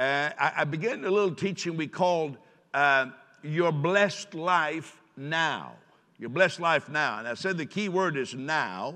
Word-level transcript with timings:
uh, 0.00 0.30
I, 0.38 0.52
I, 0.56 0.64
began 0.64 1.04
a 1.04 1.10
little 1.10 1.34
teaching 1.34 1.76
we 1.76 1.86
called 1.86 2.38
uh, 2.72 3.08
Your 3.42 3.70
Blessed 3.70 4.34
Life 4.34 4.98
Now. 5.14 5.72
Your 6.18 6.30
Blessed 6.30 6.58
Life 6.58 6.88
Now. 6.88 7.18
And 7.18 7.28
I 7.28 7.34
said 7.34 7.58
the 7.58 7.66
key 7.66 7.90
word 7.90 8.16
is 8.16 8.34
now 8.34 8.94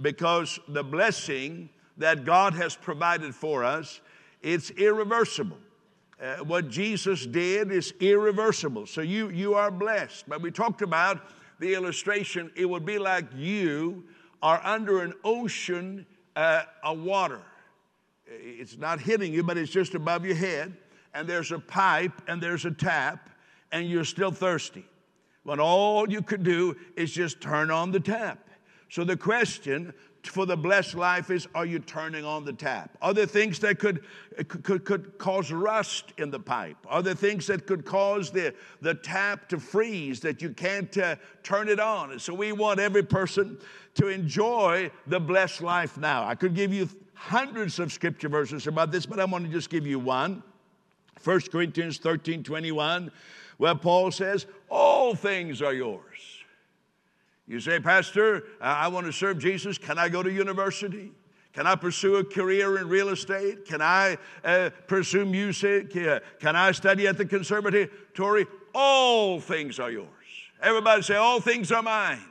because 0.00 0.58
the 0.66 0.82
blessing 0.82 1.68
that 1.98 2.24
God 2.24 2.54
has 2.54 2.74
provided 2.74 3.34
for 3.34 3.64
us, 3.64 4.00
it's 4.40 4.70
irreversible. 4.70 5.58
Uh, 6.18 6.36
what 6.36 6.70
Jesus 6.70 7.26
did 7.26 7.70
is 7.70 7.92
irreversible. 8.00 8.86
So 8.86 9.02
you, 9.02 9.28
you 9.28 9.52
are 9.52 9.70
blessed. 9.70 10.26
But 10.26 10.40
we 10.40 10.50
talked 10.50 10.80
about 10.80 11.20
the 11.58 11.74
illustration, 11.74 12.50
it 12.56 12.64
would 12.64 12.86
be 12.86 12.98
like 12.98 13.26
you 13.36 14.04
are 14.42 14.62
under 14.64 15.02
an 15.02 15.12
ocean 15.22 16.06
uh, 16.34 16.62
of 16.82 17.00
water. 17.00 17.42
It's 18.30 18.78
not 18.78 19.00
hitting 19.00 19.32
you, 19.34 19.42
but 19.42 19.58
it's 19.58 19.72
just 19.72 19.94
above 19.94 20.24
your 20.24 20.36
head. 20.36 20.76
And 21.14 21.28
there's 21.28 21.50
a 21.50 21.58
pipe 21.58 22.22
and 22.28 22.40
there's 22.40 22.64
a 22.64 22.70
tap, 22.70 23.30
and 23.72 23.88
you're 23.88 24.04
still 24.04 24.30
thirsty. 24.30 24.86
When 25.42 25.58
all 25.58 26.08
you 26.08 26.22
could 26.22 26.44
do 26.44 26.76
is 26.96 27.10
just 27.10 27.40
turn 27.40 27.70
on 27.70 27.90
the 27.90 28.00
tap. 28.00 28.48
So 28.88 29.04
the 29.04 29.16
question 29.16 29.92
for 30.24 30.44
the 30.46 30.56
blessed 30.56 30.94
life 30.94 31.30
is 31.30 31.48
are 31.54 31.64
you 31.64 31.78
turning 31.78 32.24
on 32.24 32.44
the 32.44 32.52
tap? 32.52 32.96
Are 33.00 33.14
there 33.14 33.26
things 33.26 33.58
that 33.60 33.78
could, 33.78 34.04
could, 34.48 34.84
could 34.84 35.18
cause 35.18 35.50
rust 35.50 36.12
in 36.18 36.30
the 36.30 36.38
pipe, 36.38 36.76
Are 36.86 37.02
there 37.02 37.14
things 37.14 37.46
that 37.46 37.66
could 37.66 37.84
cause 37.84 38.30
the, 38.30 38.54
the 38.80 38.94
tap 38.94 39.48
to 39.48 39.58
freeze 39.58 40.20
that 40.20 40.42
you 40.42 40.50
can't 40.50 40.96
uh, 40.98 41.16
turn 41.42 41.68
it 41.68 41.80
on. 41.80 42.18
So 42.18 42.34
we 42.34 42.52
want 42.52 42.80
every 42.80 43.02
person 43.02 43.58
to 43.94 44.08
enjoy 44.08 44.90
the 45.06 45.18
blessed 45.18 45.62
life 45.62 45.96
now. 45.96 46.26
I 46.26 46.34
could 46.34 46.54
give 46.54 46.72
you 46.72 46.88
hundreds 47.20 47.78
of 47.78 47.92
scripture 47.92 48.30
verses 48.30 48.66
about 48.66 48.90
this, 48.90 49.04
but 49.04 49.20
I'm 49.20 49.30
going 49.30 49.44
to 49.44 49.50
just 49.50 49.68
give 49.68 49.86
you 49.86 49.98
one. 49.98 50.42
1 51.22 51.40
Corinthians 51.52 51.98
13 51.98 52.42
21, 52.42 53.12
where 53.58 53.74
Paul 53.74 54.10
says, 54.10 54.46
All 54.70 55.14
things 55.14 55.60
are 55.60 55.74
yours. 55.74 56.00
You 57.46 57.60
say, 57.60 57.78
Pastor, 57.78 58.44
I 58.60 58.88
want 58.88 59.06
to 59.06 59.12
serve 59.12 59.38
Jesus. 59.38 59.76
Can 59.76 59.98
I 59.98 60.08
go 60.08 60.22
to 60.22 60.32
university? 60.32 61.12
Can 61.52 61.66
I 61.66 61.74
pursue 61.74 62.16
a 62.16 62.24
career 62.24 62.78
in 62.78 62.88
real 62.88 63.10
estate? 63.10 63.66
Can 63.66 63.82
I 63.82 64.16
uh, 64.44 64.70
pursue 64.86 65.26
music? 65.26 65.90
Can 65.90 66.56
I 66.56 66.72
study 66.72 67.06
at 67.06 67.18
the 67.18 67.26
conservatory? 67.26 68.46
All 68.72 69.40
things 69.40 69.78
are 69.78 69.90
yours. 69.90 70.08
Everybody 70.62 71.02
say, 71.02 71.16
All 71.16 71.40
things 71.40 71.70
are 71.70 71.82
mine. 71.82 72.24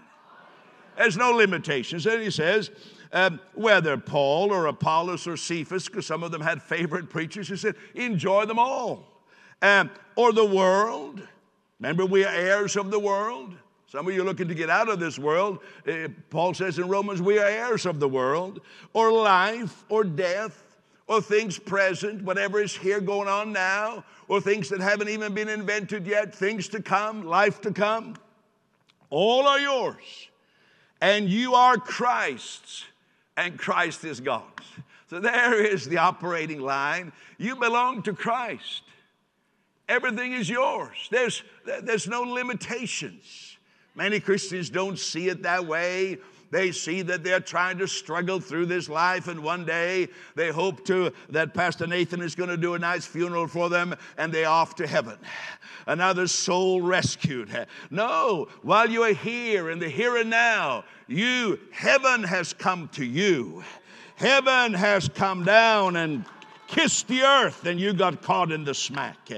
There's 0.98 1.16
no 1.16 1.32
limitations. 1.32 2.08
And 2.08 2.24
he 2.24 2.32
says, 2.32 2.72
um, 3.12 3.40
whether 3.54 3.98
Paul 3.98 4.52
or 4.52 4.68
Apollos 4.68 5.28
or 5.28 5.38
Cephas, 5.38 5.88
because 5.88 6.06
some 6.06 6.24
of 6.24 6.32
them 6.32 6.42
had 6.42 6.62
favorite 6.62 7.10
preachers, 7.10 7.50
he 7.50 7.56
said, 7.56 7.76
enjoy 7.96 8.46
them 8.46 8.60
all. 8.60 9.24
Um, 9.62 9.90
or 10.16 10.32
the 10.32 10.46
world. 10.46 11.22
Remember, 11.80 12.06
we 12.06 12.24
are 12.24 12.34
heirs 12.34 12.76
of 12.76 12.92
the 12.92 13.00
world. 13.00 13.56
Some 13.88 14.08
of 14.08 14.14
you 14.14 14.22
are 14.22 14.26
looking 14.26 14.48
to 14.48 14.56
get 14.56 14.70
out 14.70 14.88
of 14.90 15.00
this 15.00 15.18
world. 15.18 15.60
Uh, 15.88 16.10
Paul 16.30 16.54
says 16.54 16.78
in 16.78 16.88
Romans, 16.88 17.22
we 17.22 17.40
are 17.40 17.46
heirs 17.46 17.86
of 17.86 18.00
the 18.00 18.08
world. 18.08 18.62
Or 18.94 19.12
life, 19.12 19.84
or 19.90 20.04
death, 20.04 20.64
or 21.08 21.22
things 21.22 21.58
present, 21.58 22.22
whatever 22.22 22.62
is 22.62 22.76
here 22.76 23.02
going 23.02 23.28
on 23.28 23.52
now, 23.52 24.06
or 24.28 24.40
things 24.40 24.70
that 24.70 24.80
haven't 24.80 25.10
even 25.10 25.34
been 25.34 25.50
invented 25.50 26.06
yet, 26.06 26.36
things 26.36 26.68
to 26.70 26.82
come, 26.84 27.26
life 27.26 27.62
to 27.62 27.72
come. 27.72 28.16
All 29.10 29.48
are 29.48 29.60
yours. 29.60 30.30
And 31.02 31.28
you 31.28 31.56
are 31.56 31.78
Christ's 31.78 32.84
and 33.40 33.58
Christ 33.58 34.04
is 34.04 34.20
God's. 34.20 34.44
So 35.10 35.20
there 35.20 35.64
is 35.64 35.86
the 35.86 35.98
operating 35.98 36.60
line. 36.60 37.14
You 37.38 37.56
belong 37.56 38.04
to 38.04 38.14
Christ. 38.14 38.84
Everything 39.88 40.34
is 40.34 40.50
yours. 40.50 41.08
There's, 41.10 41.42
there's 41.82 42.08
no 42.08 42.22
limitations. 42.22 43.58
Many 43.96 44.20
Christians 44.20 44.70
don't 44.70 45.00
see 45.00 45.30
it 45.30 45.44
that 45.44 45.66
way. 45.66 46.18
They 46.52 46.72
see 46.72 47.02
that 47.04 47.24
they're 47.24 47.40
trying 47.40 47.78
to 47.78 47.88
struggle 47.88 48.40
through 48.40 48.66
this 48.66 48.90
life, 48.90 49.28
and 49.28 49.44
one 49.44 49.66
day 49.66 50.08
they 50.36 50.50
hope 50.50 50.86
to 50.86 51.14
that 51.30 51.54
Pastor 51.54 51.86
Nathan 51.86 52.22
is 52.22 52.36
going 52.36 52.50
to 52.50 52.58
do 52.58 52.74
a 52.74 52.80
nice 52.80 53.06
funeral 53.06 53.48
for 53.48 53.70
them, 53.70 53.96
and 54.18 54.34
they're 54.34 54.48
off 54.48 54.76
to 54.76 54.88
heaven. 54.88 55.18
Another 55.86 56.28
soul 56.28 56.82
rescued. 56.82 57.50
No, 57.90 58.48
while 58.62 58.90
you 58.90 59.04
are 59.04 59.14
here 59.14 59.70
in 59.70 59.80
the 59.80 59.90
here 59.90 60.18
and 60.18 60.30
now, 60.30 60.86
you 61.08 61.60
heaven 61.72 62.24
has 62.24 62.54
come 62.54 62.90
to 62.90 63.06
you. 63.06 63.64
Heaven 64.16 64.74
has 64.74 65.08
come 65.08 65.46
down 65.46 65.96
and 65.96 66.26
kissed 66.68 67.08
the 67.08 67.22
earth, 67.22 67.66
and 67.66 67.80
you 67.80 67.94
got 67.94 68.22
caught 68.22 68.52
in 68.52 68.64
the 68.64 68.74
smack. 68.74 69.30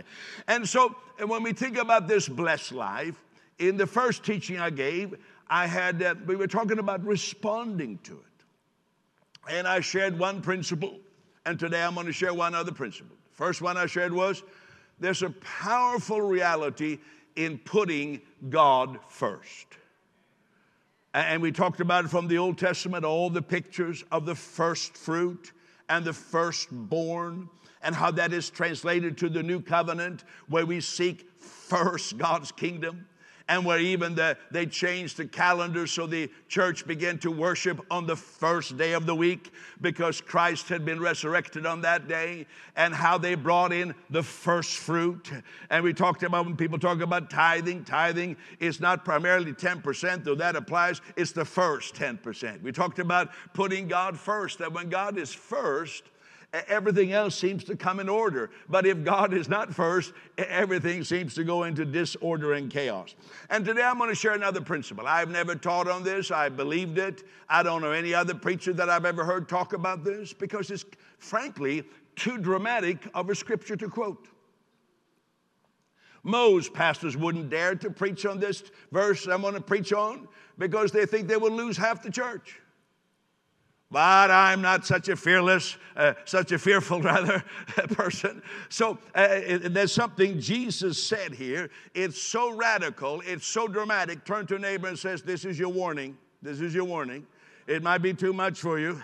And 0.48 0.68
so, 0.68 0.96
and 1.20 1.30
when 1.30 1.44
we 1.44 1.54
think 1.54 1.78
about 1.78 2.08
this 2.08 2.28
blessed 2.28 2.72
life, 2.72 3.16
in 3.60 3.78
the 3.78 3.86
first 3.86 4.24
teaching 4.24 4.60
I 4.60 4.72
gave, 4.72 5.16
I 5.52 5.68
had, 5.68 6.02
uh, 6.02 6.16
we 6.26 6.38
were 6.38 6.48
talking 6.48 6.80
about 6.80 7.06
responding 7.06 8.00
to 8.04 8.14
it. 8.14 9.52
And 9.54 9.68
I 9.68 9.82
shared 9.82 10.18
one 10.18 10.42
principle, 10.42 10.98
and 11.46 11.60
today 11.60 11.84
I'm 11.84 11.94
going 11.94 12.06
to 12.06 12.14
share 12.14 12.34
one 12.34 12.56
other 12.56 12.72
principle. 12.72 13.18
First 13.34 13.62
one 13.62 13.76
I 13.76 13.86
shared 13.86 14.14
was 14.14 14.44
there's 15.00 15.24
a 15.24 15.32
powerful 15.42 16.22
reality 16.22 17.00
in 17.36 17.58
putting 17.58 18.22
God 18.50 18.98
first. 19.10 19.68
And 21.14 21.42
we 21.42 21.52
talked 21.52 21.82
about 21.82 22.06
it 22.06 22.08
from 22.08 22.30
the 22.30 22.38
Old 22.38 22.58
Testament, 22.58 23.04
all 23.04 23.30
the 23.30 23.42
pictures 23.42 24.06
of 24.10 24.26
the 24.26 24.36
first 24.36 24.96
fruit 24.96 25.52
and 25.90 26.06
the 26.06 26.14
firstborn, 26.14 27.50
and 27.84 27.94
how 27.94 28.12
that 28.12 28.32
is 28.32 28.50
translated 28.50 29.18
to 29.18 29.28
the 29.28 29.44
new 29.44 29.60
covenant 29.60 30.24
where 30.48 30.66
we 30.66 30.80
seek 30.80 31.28
first 31.42 32.18
God's 32.18 32.54
kingdom 32.54 33.06
and 33.48 33.66
where 33.66 33.80
even 33.80 34.16
the, 34.16 34.38
they 34.52 34.66
changed 34.66 35.18
the 35.18 35.26
calendar 35.26 35.88
so 35.88 36.08
the 36.08 36.30
church 36.48 36.86
began 36.86 37.18
to 37.20 37.32
worship 37.32 37.80
on 37.90 38.06
the 38.06 38.16
first 38.16 38.78
day 38.78 38.94
of 38.94 39.06
the 39.06 39.16
week 39.16 39.52
because 39.82 40.22
Christ 40.22 40.70
had 40.70 40.86
been 40.86 41.00
resurrected 41.00 41.66
on 41.66 41.82
that 41.82 42.08
day, 42.08 42.46
and 42.76 42.94
how 42.94 43.18
they 43.18 43.36
brought 43.36 43.74
in 43.74 43.94
the 44.10 44.24
first 44.24 44.78
fruit. 44.78 45.32
And 45.70 45.84
we 45.84 45.94
talked 45.94 46.24
about 46.24 46.46
when 46.46 46.56
people 46.56 46.80
talk 46.80 47.02
about 47.02 47.30
tithing, 47.30 47.84
tithing 47.84 48.38
is 48.60 48.80
not 48.80 49.04
primarily 49.04 49.54
10%, 49.54 50.24
though 50.24 50.36
that 50.36 50.56
applies, 50.56 51.02
it's 51.16 51.32
the 51.32 51.46
first 51.46 51.96
10%. 51.96 52.62
We 52.62 52.72
talked 52.72 53.00
about 53.00 53.30
putting 53.54 53.88
God 53.88 54.18
first, 54.18 54.60
that 54.60 54.72
when 54.72 54.90
God 54.90 55.18
is 55.18 55.34
first, 55.34 56.04
everything 56.54 57.14
else 57.14 57.36
seems 57.36 57.64
to 57.66 57.76
come 57.76 58.00
in 58.00 58.10
order. 58.10 58.50
But 58.70 58.86
if 58.86 59.04
God 59.04 59.34
is 59.34 59.48
not 59.48 59.74
first, 59.74 60.14
everything 60.38 61.04
seems 61.04 61.34
to 61.36 61.44
go 61.44 61.64
into 61.64 61.86
disorder 61.86 62.54
and 62.54 62.70
chaos. 62.70 63.16
And 63.50 63.66
today 63.66 63.84
I'm 63.84 63.98
going 63.98 64.10
to 64.10 64.16
share 64.16 64.34
another 64.34 64.62
principle. 64.62 65.08
I've 65.08 65.30
never 65.30 65.56
taught 65.56 65.88
on 65.88 66.04
this, 66.04 66.32
I 66.32 66.50
believed 66.50 66.98
it. 66.98 67.24
I 67.50 67.64
don't 67.64 67.82
know 67.82 67.92
any 67.92 68.14
other 68.14 68.34
preacher 68.34 68.74
that 68.74 68.90
I've 68.90 69.06
ever 69.06 69.24
heard 69.24 69.48
talk 69.48 69.74
about 69.74 70.04
this 70.04 70.34
because 70.34 70.72
it's 70.72 70.86
frankly 71.20 71.84
too 72.16 72.38
dramatic 72.38 73.08
of 73.14 73.30
a 73.30 73.36
scripture 73.36 73.76
to 73.78 73.88
quote. 73.88 74.28
Most 76.24 76.74
pastors 76.74 77.18
wouldn't 77.18 77.50
dare 77.50 77.76
to 77.76 77.90
preach 77.90 78.26
on 78.26 78.40
this 78.40 78.64
verse 78.92 79.26
I'm 79.28 79.42
going 79.42 79.56
to 79.56 79.62
preach 79.62 79.92
on 79.92 80.28
because 80.58 80.92
they 80.92 81.06
think 81.06 81.28
they 81.28 81.38
will 81.38 81.52
lose 81.52 81.78
half 81.78 82.04
the 82.04 82.12
church. 82.12 82.60
But 83.92 84.32
I'm 84.32 84.62
not 84.62 84.86
such 84.86 85.10
a 85.10 85.18
fearless, 85.18 85.76
uh, 85.98 86.14
such 86.24 86.54
a 86.54 86.60
fearful, 86.60 87.02
rather, 87.02 87.44
person. 87.90 88.42
So 88.70 88.98
uh, 89.14 89.28
it, 89.30 89.74
there's 89.74 89.92
something 89.92 90.40
Jesus 90.40 91.02
said 91.02 91.34
here. 91.34 91.70
It's 91.94 92.20
so 92.20 92.56
radical, 92.56 93.22
it's 93.26 93.46
so 93.46 93.68
dramatic. 93.68 94.24
Turn 94.24 94.48
to 94.48 94.56
a 94.56 94.60
neighbor 94.60 94.88
and 94.88 94.98
says, 94.98 95.22
This 95.22 95.44
is 95.44 95.60
your 95.60 95.70
warning. 95.70 96.18
This 96.42 96.62
is 96.62 96.74
your 96.74 96.86
warning. 96.86 97.28
It 97.68 97.84
might 97.84 98.00
be 98.00 98.14
too 98.14 98.32
much 98.32 98.60
for 98.60 98.80
you. 98.80 99.02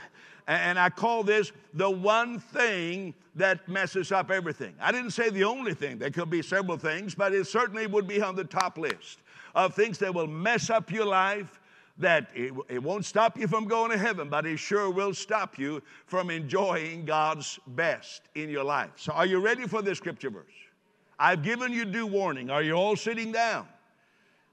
And 0.47 0.79
I 0.79 0.89
call 0.89 1.23
this 1.23 1.51
the 1.73 1.89
one 1.89 2.39
thing 2.39 3.13
that 3.35 3.67
messes 3.67 4.13
up 4.13 4.31
everything. 4.31 4.73
I 4.79 4.93
didn't 4.93 5.11
say 5.11 5.29
the 5.29 5.43
only 5.43 5.73
thing, 5.73 5.97
there 5.97 6.09
could 6.09 6.29
be 6.29 6.41
several 6.41 6.77
things, 6.77 7.13
but 7.13 7.33
it 7.33 7.45
certainly 7.45 7.85
would 7.85 8.07
be 8.07 8.21
on 8.21 8.35
the 8.35 8.45
top 8.45 8.77
list 8.77 9.19
of 9.53 9.75
things 9.75 9.99
that 9.99 10.13
will 10.13 10.27
mess 10.27 10.69
up 10.69 10.89
your 10.91 11.05
life 11.05 11.59
that 11.99 12.29
it, 12.35 12.53
it 12.69 12.81
won't 12.81 13.05
stop 13.05 13.39
you 13.39 13.47
from 13.47 13.65
going 13.65 13.91
to 13.91 13.97
heaven, 13.97 14.29
but 14.29 14.45
it 14.45 14.57
sure 14.57 14.89
will 14.89 15.13
stop 15.13 15.57
you 15.57 15.81
from 16.05 16.29
enjoying 16.29 17.05
God's 17.05 17.59
best 17.67 18.21
in 18.35 18.49
your 18.49 18.63
life. 18.63 18.91
So, 18.97 19.13
are 19.13 19.25
you 19.25 19.39
ready 19.39 19.67
for 19.67 19.81
this 19.81 19.97
scripture 19.97 20.29
verse? 20.29 20.45
I've 21.19 21.41
given 21.41 21.71
you 21.71 21.85
due 21.85 22.05
warning. 22.05 22.49
Are 22.49 22.61
you 22.61 22.73
all 22.73 22.95
sitting 22.95 23.31
down? 23.31 23.67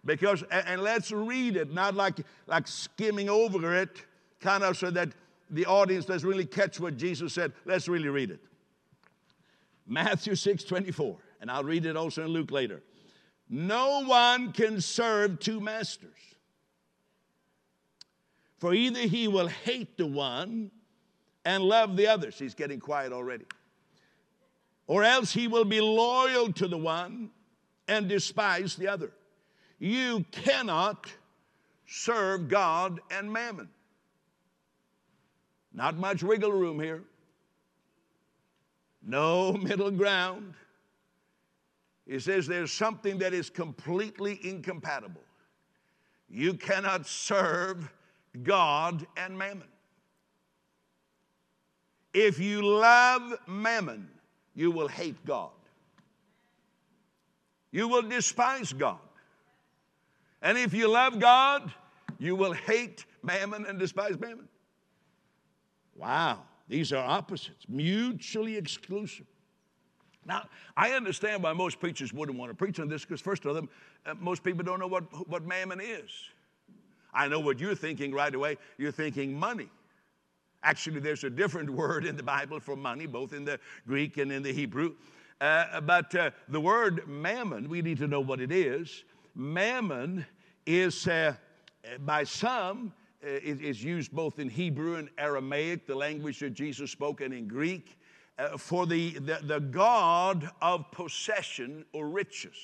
Because, 0.04 0.42
and 0.50 0.82
let's 0.82 1.12
read 1.12 1.56
it, 1.56 1.72
not 1.72 1.94
like, 1.94 2.20
like 2.46 2.66
skimming 2.66 3.28
over 3.28 3.74
it, 3.74 4.02
kind 4.40 4.62
of 4.62 4.76
so 4.76 4.90
that 4.90 5.10
the 5.50 5.66
audience 5.66 6.04
doesn't 6.06 6.28
really 6.28 6.44
catch 6.46 6.80
what 6.80 6.96
Jesus 6.96 7.32
said. 7.34 7.52
Let's 7.64 7.88
really 7.88 8.08
read 8.08 8.30
it. 8.30 8.40
Matthew 9.86 10.34
6 10.34 10.64
24, 10.64 11.16
and 11.40 11.50
I'll 11.50 11.64
read 11.64 11.84
it 11.84 11.96
also 11.96 12.24
in 12.24 12.28
Luke 12.28 12.50
later. 12.50 12.82
No 13.50 14.04
one 14.04 14.52
can 14.52 14.80
serve 14.80 15.38
two 15.38 15.60
masters. 15.60 16.10
For 18.64 18.72
either 18.72 19.00
he 19.00 19.28
will 19.28 19.48
hate 19.48 19.98
the 19.98 20.06
one 20.06 20.70
and 21.44 21.62
love 21.62 21.98
the 21.98 22.06
other. 22.06 22.30
He's 22.30 22.54
getting 22.54 22.80
quiet 22.80 23.12
already. 23.12 23.44
or 24.86 25.04
else 25.04 25.34
he 25.34 25.48
will 25.48 25.66
be 25.66 25.82
loyal 25.82 26.50
to 26.54 26.66
the 26.66 26.78
one 26.78 27.28
and 27.88 28.08
despise 28.08 28.74
the 28.74 28.88
other. 28.88 29.12
You 29.78 30.24
cannot 30.30 31.12
serve 31.86 32.48
God 32.48 33.00
and 33.10 33.30
mammon. 33.30 33.68
Not 35.74 35.98
much 35.98 36.22
wiggle 36.22 36.52
room 36.52 36.80
here. 36.80 37.02
No 39.02 39.52
middle 39.68 39.90
ground. 39.90 40.54
He 42.06 42.18
says 42.18 42.46
there's 42.46 42.72
something 42.72 43.18
that 43.18 43.34
is 43.34 43.50
completely 43.50 44.40
incompatible. 44.42 45.20
You 46.30 46.54
cannot 46.54 47.06
serve 47.06 47.92
God 48.42 49.06
and 49.16 49.36
mammon. 49.38 49.68
If 52.12 52.38
you 52.38 52.62
love 52.62 53.34
mammon, 53.46 54.08
you 54.54 54.70
will 54.70 54.88
hate 54.88 55.24
God. 55.26 55.50
You 57.72 57.88
will 57.88 58.02
despise 58.02 58.72
God. 58.72 58.98
And 60.42 60.56
if 60.56 60.72
you 60.72 60.88
love 60.88 61.18
God, 61.18 61.72
you 62.18 62.36
will 62.36 62.52
hate 62.52 63.04
mammon 63.22 63.66
and 63.66 63.78
despise 63.78 64.18
mammon. 64.20 64.48
Wow, 65.96 66.42
these 66.68 66.92
are 66.92 67.04
opposites, 67.04 67.66
mutually 67.68 68.56
exclusive. 68.56 69.26
Now, 70.26 70.48
I 70.76 70.92
understand 70.92 71.42
why 71.42 71.52
most 71.52 71.80
preachers 71.80 72.12
wouldn't 72.12 72.38
want 72.38 72.50
to 72.50 72.54
preach 72.54 72.80
on 72.80 72.88
this 72.88 73.04
because, 73.04 73.20
first 73.20 73.44
of 73.44 73.56
all, 73.56 73.68
uh, 74.06 74.14
most 74.20 74.42
people 74.42 74.64
don't 74.64 74.80
know 74.80 74.86
what, 74.86 75.04
what 75.28 75.44
mammon 75.44 75.80
is. 75.80 76.10
I 77.14 77.28
know 77.28 77.40
what 77.40 77.60
you're 77.60 77.74
thinking 77.74 78.12
right 78.12 78.34
away. 78.34 78.56
You're 78.76 78.92
thinking 78.92 79.38
money. 79.38 79.68
Actually, 80.62 81.00
there's 81.00 81.24
a 81.24 81.30
different 81.30 81.70
word 81.82 82.04
in 82.04 82.16
the 82.16 82.22
Bible 82.22 82.60
for 82.60 82.76
money, 82.76 83.06
both 83.06 83.32
in 83.32 83.44
the 83.44 83.60
Greek 83.86 84.16
and 84.16 84.32
in 84.32 84.42
the 84.42 84.52
Hebrew. 84.52 84.94
Uh, 85.40 85.80
but 85.80 86.14
uh, 86.14 86.30
the 86.48 86.60
word 86.60 87.06
mammon, 87.06 87.68
we 87.68 87.82
need 87.82 87.98
to 87.98 88.08
know 88.08 88.20
what 88.20 88.40
it 88.40 88.50
is. 88.50 89.04
Mammon 89.34 90.24
is, 90.66 91.06
uh, 91.06 91.34
by 92.00 92.24
some, 92.24 92.92
uh, 93.24 93.28
is 93.42 93.82
used 93.82 94.12
both 94.12 94.38
in 94.38 94.48
Hebrew 94.48 94.96
and 94.96 95.08
Aramaic, 95.18 95.86
the 95.86 95.94
language 95.94 96.40
that 96.40 96.54
Jesus 96.54 96.90
spoke, 96.90 97.20
and 97.20 97.34
in 97.34 97.48
Greek, 97.48 97.98
uh, 98.38 98.56
for 98.56 98.86
the, 98.86 99.10
the, 99.18 99.40
the 99.42 99.60
God 99.60 100.50
of 100.62 100.90
possession 100.92 101.84
or 101.92 102.08
riches. 102.08 102.56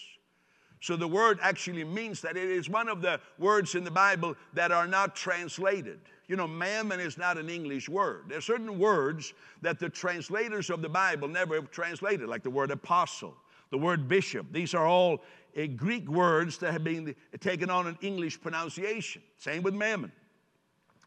So 0.81 0.97
the 0.97 1.09
word 1.09 1.39
actually 1.43 1.85
means 1.85 2.23
that 2.23 2.37
it 2.37 2.49
is 2.49 2.69
one 2.71 2.89
of 2.89 3.03
the 3.03 3.21
words 3.39 3.75
in 3.75 3.85
the 3.85 3.91
Bible 3.91 4.35
that 4.55 4.73
are 4.73 4.87
not 4.87 5.15
translated. 5.15 6.01
You 6.27 6.37
know, 6.37 6.47
mammon 6.47 7.01
is 7.01 7.19
not 7.19 7.37
an 7.37 7.51
English 7.51 7.89
word. 7.89 8.25
There 8.29 8.39
are 8.39 8.43
certain 8.43 8.79
words 8.79 9.35
that 9.61 9.79
the 9.79 9.91
translators 9.91 10.71
of 10.71 10.81
the 10.81 10.89
Bible 10.89 11.29
never 11.29 11.57
have 11.57 11.71
translated, 11.71 12.29
like 12.29 12.43
the 12.43 12.51
word 12.51 12.71
apostle, 12.71 13.35
the 13.71 13.77
word 13.77 14.09
bishop. 14.09 14.47
These 14.53 14.73
are 14.73 14.87
all 14.87 15.23
uh, 15.57 15.67
Greek 15.77 16.09
words 16.09 16.57
that 16.59 16.73
have 16.73 16.85
been 16.85 17.15
taken 17.41 17.69
on 17.69 17.87
an 17.87 17.99
English 18.01 18.41
pronunciation. 18.41 19.23
Same 19.37 19.63
with 19.63 19.75
mammon. 19.75 20.13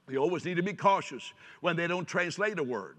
You 0.10 0.18
always 0.18 0.46
need 0.46 0.58
to 0.58 0.64
be 0.64 0.74
cautious 0.74 1.34
when 1.62 1.76
they 1.76 1.88
don't 1.88 2.08
translate 2.08 2.60
a 2.60 2.64
word. 2.64 2.98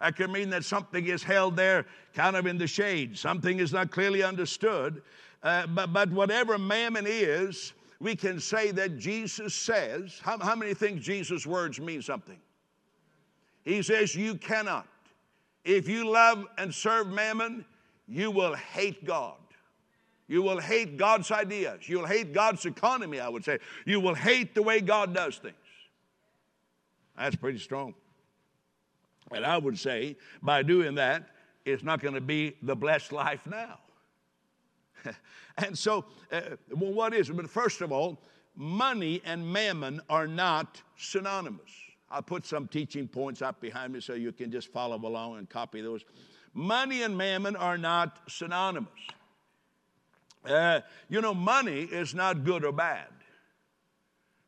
That 0.00 0.14
can 0.16 0.30
mean 0.30 0.50
that 0.50 0.64
something 0.64 1.06
is 1.06 1.22
held 1.22 1.56
there 1.56 1.86
kind 2.14 2.36
of 2.36 2.46
in 2.46 2.58
the 2.58 2.66
shade, 2.66 3.16
something 3.16 3.58
is 3.58 3.72
not 3.72 3.90
clearly 3.90 4.22
understood. 4.22 5.02
Uh, 5.46 5.64
but, 5.68 5.92
but 5.92 6.10
whatever 6.10 6.58
mammon 6.58 7.04
is, 7.06 7.72
we 8.00 8.16
can 8.16 8.40
say 8.40 8.72
that 8.72 8.98
Jesus 8.98 9.54
says, 9.54 10.20
how, 10.20 10.36
how 10.40 10.56
many 10.56 10.74
think 10.74 11.00
Jesus' 11.00 11.46
words 11.46 11.78
mean 11.78 12.02
something? 12.02 12.38
He 13.64 13.80
says, 13.82 14.12
You 14.16 14.34
cannot. 14.34 14.88
If 15.64 15.88
you 15.88 16.10
love 16.10 16.46
and 16.58 16.74
serve 16.74 17.06
mammon, 17.06 17.64
you 18.08 18.32
will 18.32 18.54
hate 18.56 19.04
God. 19.04 19.36
You 20.26 20.42
will 20.42 20.58
hate 20.58 20.96
God's 20.96 21.30
ideas. 21.30 21.88
You'll 21.88 22.06
hate 22.06 22.32
God's 22.32 22.66
economy, 22.66 23.20
I 23.20 23.28
would 23.28 23.44
say. 23.44 23.60
You 23.84 24.00
will 24.00 24.16
hate 24.16 24.52
the 24.52 24.62
way 24.62 24.80
God 24.80 25.14
does 25.14 25.36
things. 25.36 25.54
That's 27.16 27.36
pretty 27.36 27.60
strong. 27.60 27.94
And 29.30 29.46
I 29.46 29.58
would 29.58 29.78
say 29.78 30.16
by 30.42 30.64
doing 30.64 30.96
that, 30.96 31.28
it's 31.64 31.84
not 31.84 32.02
going 32.02 32.14
to 32.14 32.20
be 32.20 32.56
the 32.62 32.74
blessed 32.74 33.12
life 33.12 33.46
now. 33.46 33.78
and 35.58 35.76
so, 35.76 36.04
uh, 36.32 36.40
well, 36.70 36.92
what 36.92 37.14
is 37.14 37.30
it? 37.30 37.36
But 37.36 37.48
first 37.48 37.80
of 37.80 37.92
all, 37.92 38.20
money 38.54 39.22
and 39.24 39.52
mammon 39.52 40.00
are 40.08 40.26
not 40.26 40.80
synonymous. 40.96 41.70
I'll 42.10 42.22
put 42.22 42.46
some 42.46 42.68
teaching 42.68 43.08
points 43.08 43.42
up 43.42 43.60
behind 43.60 43.92
me 43.92 44.00
so 44.00 44.14
you 44.14 44.32
can 44.32 44.50
just 44.50 44.68
follow 44.72 44.96
along 44.96 45.38
and 45.38 45.48
copy 45.48 45.80
those. 45.80 46.04
Money 46.54 47.02
and 47.02 47.16
mammon 47.16 47.56
are 47.56 47.76
not 47.76 48.18
synonymous. 48.28 48.88
Uh, 50.44 50.80
you 51.08 51.20
know, 51.20 51.34
money 51.34 51.82
is 51.82 52.14
not 52.14 52.44
good 52.44 52.64
or 52.64 52.72
bad. 52.72 53.08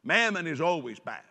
Mammon 0.04 0.46
is 0.46 0.61
always 0.61 1.00
bad. 1.00 1.22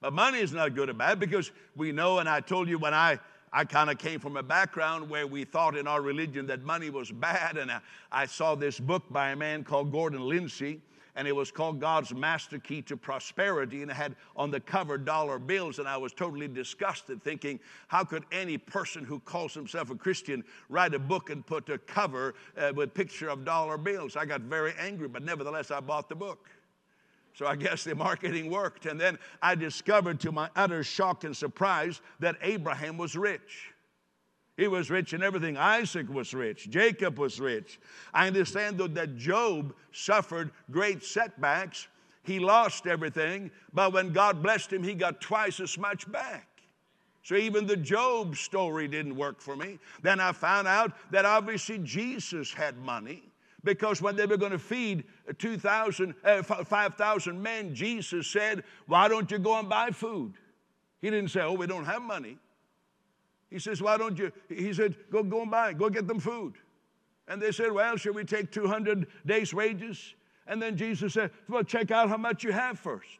But 0.00 0.12
money 0.12 0.40
is 0.40 0.52
not 0.52 0.74
good 0.74 0.90
or 0.90 0.94
bad 0.94 1.20
because 1.20 1.52
we 1.76 1.92
know, 1.92 2.18
and 2.18 2.28
I 2.28 2.40
told 2.40 2.68
you 2.68 2.78
when 2.78 2.92
I 2.92 3.20
I 3.52 3.64
kind 3.64 3.90
of 3.90 3.98
came 3.98 4.18
from 4.18 4.38
a 4.38 4.42
background 4.42 5.10
where 5.10 5.26
we 5.26 5.44
thought 5.44 5.76
in 5.76 5.86
our 5.86 6.00
religion 6.00 6.46
that 6.46 6.62
money 6.62 6.88
was 6.88 7.10
bad. 7.10 7.58
And 7.58 7.70
I, 7.70 7.80
I, 8.10 8.24
saw 8.24 8.54
this 8.54 8.80
book 8.80 9.02
by 9.10 9.32
a 9.32 9.36
man 9.36 9.62
called 9.62 9.92
Gordon 9.92 10.26
Lindsay, 10.26 10.80
and 11.16 11.28
it 11.28 11.36
was 11.36 11.50
called 11.50 11.78
God's 11.78 12.14
Master 12.14 12.58
Key 12.58 12.80
to 12.82 12.96
Prosperity. 12.96 13.82
And 13.82 13.90
it 13.90 13.94
had 13.94 14.16
on 14.36 14.50
the 14.50 14.60
cover 14.60 14.96
dollar 14.96 15.38
bills. 15.38 15.78
And 15.78 15.86
I 15.86 15.98
was 15.98 16.14
totally 16.14 16.48
disgusted, 16.48 17.22
thinking, 17.22 17.60
how 17.88 18.04
could 18.04 18.24
any 18.32 18.56
person 18.56 19.04
who 19.04 19.20
calls 19.20 19.52
himself 19.52 19.90
a 19.90 19.96
Christian 19.96 20.42
write 20.70 20.94
a 20.94 20.98
book 20.98 21.28
and 21.28 21.44
put 21.44 21.68
a 21.68 21.76
cover 21.76 22.34
uh, 22.56 22.72
with 22.74 22.94
picture 22.94 23.28
of 23.28 23.44
dollar 23.44 23.76
bills? 23.76 24.16
I 24.16 24.24
got 24.24 24.40
very 24.40 24.72
angry, 24.78 25.08
but 25.08 25.22
nevertheless, 25.22 25.70
I 25.70 25.80
bought 25.80 26.08
the 26.08 26.14
book. 26.14 26.48
So 27.34 27.46
I 27.46 27.56
guess 27.56 27.84
the 27.84 27.94
marketing 27.94 28.50
worked. 28.50 28.86
And 28.86 29.00
then 29.00 29.18
I 29.40 29.54
discovered 29.54 30.20
to 30.20 30.32
my 30.32 30.50
utter 30.54 30.84
shock 30.84 31.24
and 31.24 31.36
surprise 31.36 32.00
that 32.20 32.36
Abraham 32.42 32.98
was 32.98 33.16
rich. 33.16 33.72
He 34.56 34.68
was 34.68 34.90
rich 34.90 35.14
in 35.14 35.22
everything. 35.22 35.56
Isaac 35.56 36.08
was 36.08 36.34
rich. 36.34 36.68
Jacob 36.68 37.18
was 37.18 37.40
rich. 37.40 37.80
I 38.12 38.26
understand 38.26 38.78
though 38.78 38.88
that 38.88 39.16
Job 39.16 39.74
suffered 39.92 40.50
great 40.70 41.02
setbacks. 41.02 41.88
He 42.22 42.38
lost 42.38 42.86
everything, 42.86 43.50
but 43.72 43.92
when 43.92 44.12
God 44.12 44.42
blessed 44.42 44.72
him, 44.72 44.84
he 44.84 44.94
got 44.94 45.20
twice 45.20 45.58
as 45.58 45.76
much 45.76 46.10
back. 46.12 46.48
So 47.24 47.34
even 47.36 47.66
the 47.66 47.76
Job 47.76 48.36
story 48.36 48.88
didn't 48.88 49.16
work 49.16 49.40
for 49.40 49.56
me. 49.56 49.78
Then 50.02 50.20
I 50.20 50.32
found 50.32 50.68
out 50.68 50.92
that 51.10 51.24
obviously 51.24 51.78
Jesus 51.78 52.52
had 52.52 52.76
money. 52.78 53.22
Because 53.64 54.02
when 54.02 54.16
they 54.16 54.26
were 54.26 54.36
going 54.36 54.52
to 54.52 54.58
feed 54.58 55.04
2,000, 55.32 56.14
uh, 56.24 56.42
5,000 56.42 57.42
men, 57.42 57.74
Jesus 57.74 58.26
said, 58.26 58.64
Why 58.86 59.08
don't 59.08 59.30
you 59.30 59.38
go 59.38 59.58
and 59.58 59.68
buy 59.68 59.90
food? 59.90 60.34
He 61.00 61.10
didn't 61.10 61.30
say, 61.30 61.40
Oh, 61.40 61.52
we 61.52 61.66
don't 61.66 61.84
have 61.84 62.02
money. 62.02 62.38
He 63.50 63.58
says, 63.58 63.82
Why 63.82 63.96
don't 63.96 64.18
you? 64.18 64.32
He 64.48 64.72
said, 64.72 64.96
Go, 65.10 65.22
go 65.22 65.42
and 65.42 65.50
buy, 65.50 65.72
go 65.72 65.90
get 65.90 66.08
them 66.08 66.20
food. 66.20 66.54
And 67.28 67.40
they 67.40 67.52
said, 67.52 67.72
Well, 67.72 67.96
should 67.96 68.14
we 68.14 68.24
take 68.24 68.50
200 68.50 69.06
days' 69.26 69.54
wages? 69.54 70.14
And 70.46 70.60
then 70.60 70.76
Jesus 70.76 71.14
said, 71.14 71.30
Well, 71.48 71.62
check 71.62 71.90
out 71.90 72.08
how 72.08 72.16
much 72.16 72.44
you 72.44 72.52
have 72.52 72.78
first. 72.78 73.18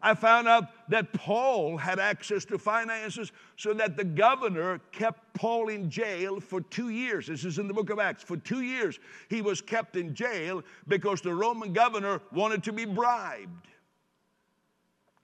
I 0.00 0.14
found 0.14 0.46
out 0.46 0.68
that 0.88 1.12
Paul 1.12 1.76
had 1.76 1.98
access 1.98 2.44
to 2.46 2.58
finances 2.58 3.32
so 3.56 3.74
that 3.74 3.96
the 3.96 4.04
governor 4.04 4.80
kept 4.92 5.34
Paul 5.34 5.68
in 5.68 5.90
jail 5.90 6.38
for 6.38 6.60
two 6.60 6.90
years. 6.90 7.26
This 7.26 7.44
is 7.44 7.58
in 7.58 7.66
the 7.66 7.74
book 7.74 7.90
of 7.90 7.98
Acts. 7.98 8.22
For 8.22 8.36
two 8.36 8.62
years, 8.62 9.00
he 9.28 9.42
was 9.42 9.60
kept 9.60 9.96
in 9.96 10.14
jail 10.14 10.62
because 10.86 11.20
the 11.20 11.34
Roman 11.34 11.72
governor 11.72 12.20
wanted 12.32 12.62
to 12.64 12.72
be 12.72 12.84
bribed. 12.84 13.66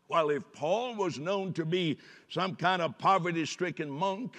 Well, 0.08 0.30
if 0.30 0.42
Paul 0.52 0.96
was 0.96 1.18
known 1.18 1.52
to 1.54 1.64
be 1.64 1.98
some 2.28 2.56
kind 2.56 2.82
of 2.82 2.98
poverty 2.98 3.46
stricken 3.46 3.88
monk, 3.88 4.34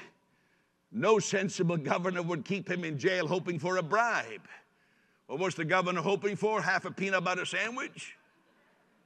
no 0.91 1.17
sensible 1.19 1.77
governor 1.77 2.21
would 2.21 2.45
keep 2.45 2.69
him 2.69 2.83
in 2.83 2.97
jail 2.97 3.27
hoping 3.27 3.57
for 3.57 3.77
a 3.77 3.83
bribe. 3.83 4.47
What 5.27 5.39
was 5.39 5.55
the 5.55 5.65
governor 5.65 6.01
hoping 6.01 6.35
for? 6.35 6.61
Half 6.61 6.85
a 6.85 6.91
peanut 6.91 7.23
butter 7.23 7.45
sandwich? 7.45 8.15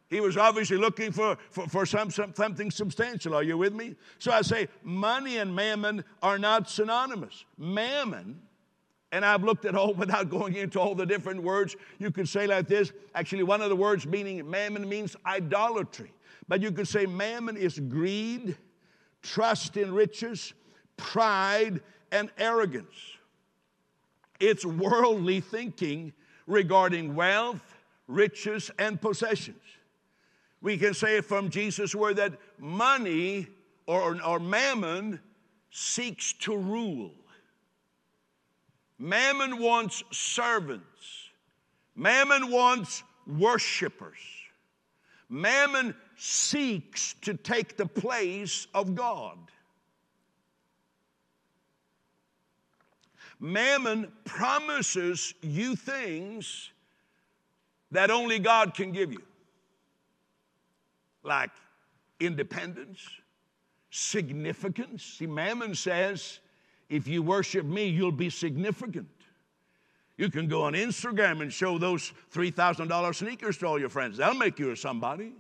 He 0.09 0.19
was 0.19 0.37
obviously 0.37 0.77
looking 0.77 1.11
for, 1.11 1.37
for, 1.51 1.67
for 1.67 1.85
some, 1.85 2.09
some, 2.09 2.33
something 2.33 2.71
substantial. 2.71 3.35
Are 3.35 3.43
you 3.43 3.57
with 3.57 3.73
me? 3.73 3.95
So 4.17 4.31
I 4.31 4.41
say, 4.41 4.67
money 4.83 5.37
and 5.37 5.55
mammon 5.55 6.03
are 6.23 6.39
not 6.39 6.67
synonymous. 6.67 7.45
Mammon, 7.59 8.41
and 9.11 9.23
I've 9.23 9.43
looked 9.43 9.65
at 9.65 9.75
all 9.75 9.93
without 9.95 10.29
going 10.29 10.55
into 10.55 10.79
all 10.79 10.95
the 10.95 11.05
different 11.05 11.43
words, 11.43 11.75
you 11.99 12.09
could 12.09 12.27
say 12.27 12.47
like 12.47 12.67
this. 12.67 12.91
Actually, 13.13 13.43
one 13.43 13.61
of 13.61 13.69
the 13.69 13.75
words 13.75 14.07
meaning 14.07 14.49
mammon 14.49 14.89
means 14.89 15.15
idolatry. 15.27 16.11
But 16.47 16.61
you 16.61 16.71
could 16.71 16.87
say 16.87 17.05
mammon 17.05 17.55
is 17.55 17.79
greed, 17.79 18.57
trust 19.21 19.77
in 19.77 19.93
riches, 19.93 20.53
pride, 20.97 21.81
and 22.11 22.31
arrogance. 22.39 22.95
It's 24.39 24.65
worldly 24.65 25.41
thinking 25.41 26.13
regarding 26.47 27.13
wealth, 27.13 27.77
riches, 28.07 28.71
and 28.79 28.99
possessions 28.99 29.59
we 30.61 30.77
can 30.77 30.93
say 30.93 31.21
from 31.21 31.49
Jesus' 31.49 31.95
word 31.95 32.17
that 32.17 32.33
money 32.57 33.47
or, 33.85 34.21
or 34.23 34.39
mammon 34.39 35.19
seeks 35.71 36.33
to 36.33 36.55
rule. 36.55 37.13
Mammon 38.97 39.59
wants 39.59 40.03
servants. 40.11 41.29
Mammon 41.95 42.51
wants 42.51 43.03
worshipers. 43.25 44.17
Mammon 45.29 45.95
seeks 46.17 47.13
to 47.21 47.33
take 47.33 47.77
the 47.77 47.85
place 47.85 48.67
of 48.73 48.95
God. 48.95 49.37
Mammon 53.39 54.11
promises 54.25 55.33
you 55.41 55.75
things 55.75 56.71
that 57.91 58.11
only 58.11 58.39
God 58.39 58.73
can 58.73 58.91
give 58.91 59.13
you, 59.13 59.23
like 61.23 61.51
independence, 62.19 63.07
significance. 63.89 65.03
See, 65.03 65.27
Mammon 65.27 65.75
says, 65.75 66.39
if 66.89 67.07
you 67.07 67.21
worship 67.21 67.65
me, 67.65 67.87
you'll 67.87 68.11
be 68.11 68.29
significant. 68.29 69.07
You 70.17 70.29
can 70.29 70.47
go 70.47 70.63
on 70.63 70.73
Instagram 70.73 71.41
and 71.41 71.51
show 71.51 71.77
those 71.77 72.11
$3,000 72.33 73.15
sneakers 73.15 73.57
to 73.59 73.67
all 73.67 73.79
your 73.79 73.89
friends. 73.89 74.17
That'll 74.17 74.35
make 74.35 74.59
you 74.59 74.71
a 74.71 74.75
somebody. 74.75 75.33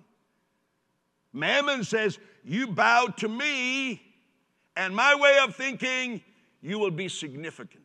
Mammon 1.33 1.83
says, 1.83 2.17
You 2.43 2.67
bow 2.67 3.07
to 3.17 3.27
me 3.27 4.01
and 4.79 4.95
my 4.95 5.13
way 5.15 5.37
of 5.43 5.57
thinking, 5.57 6.21
you 6.61 6.79
will 6.79 6.91
be 6.91 7.09
significant. 7.09 7.83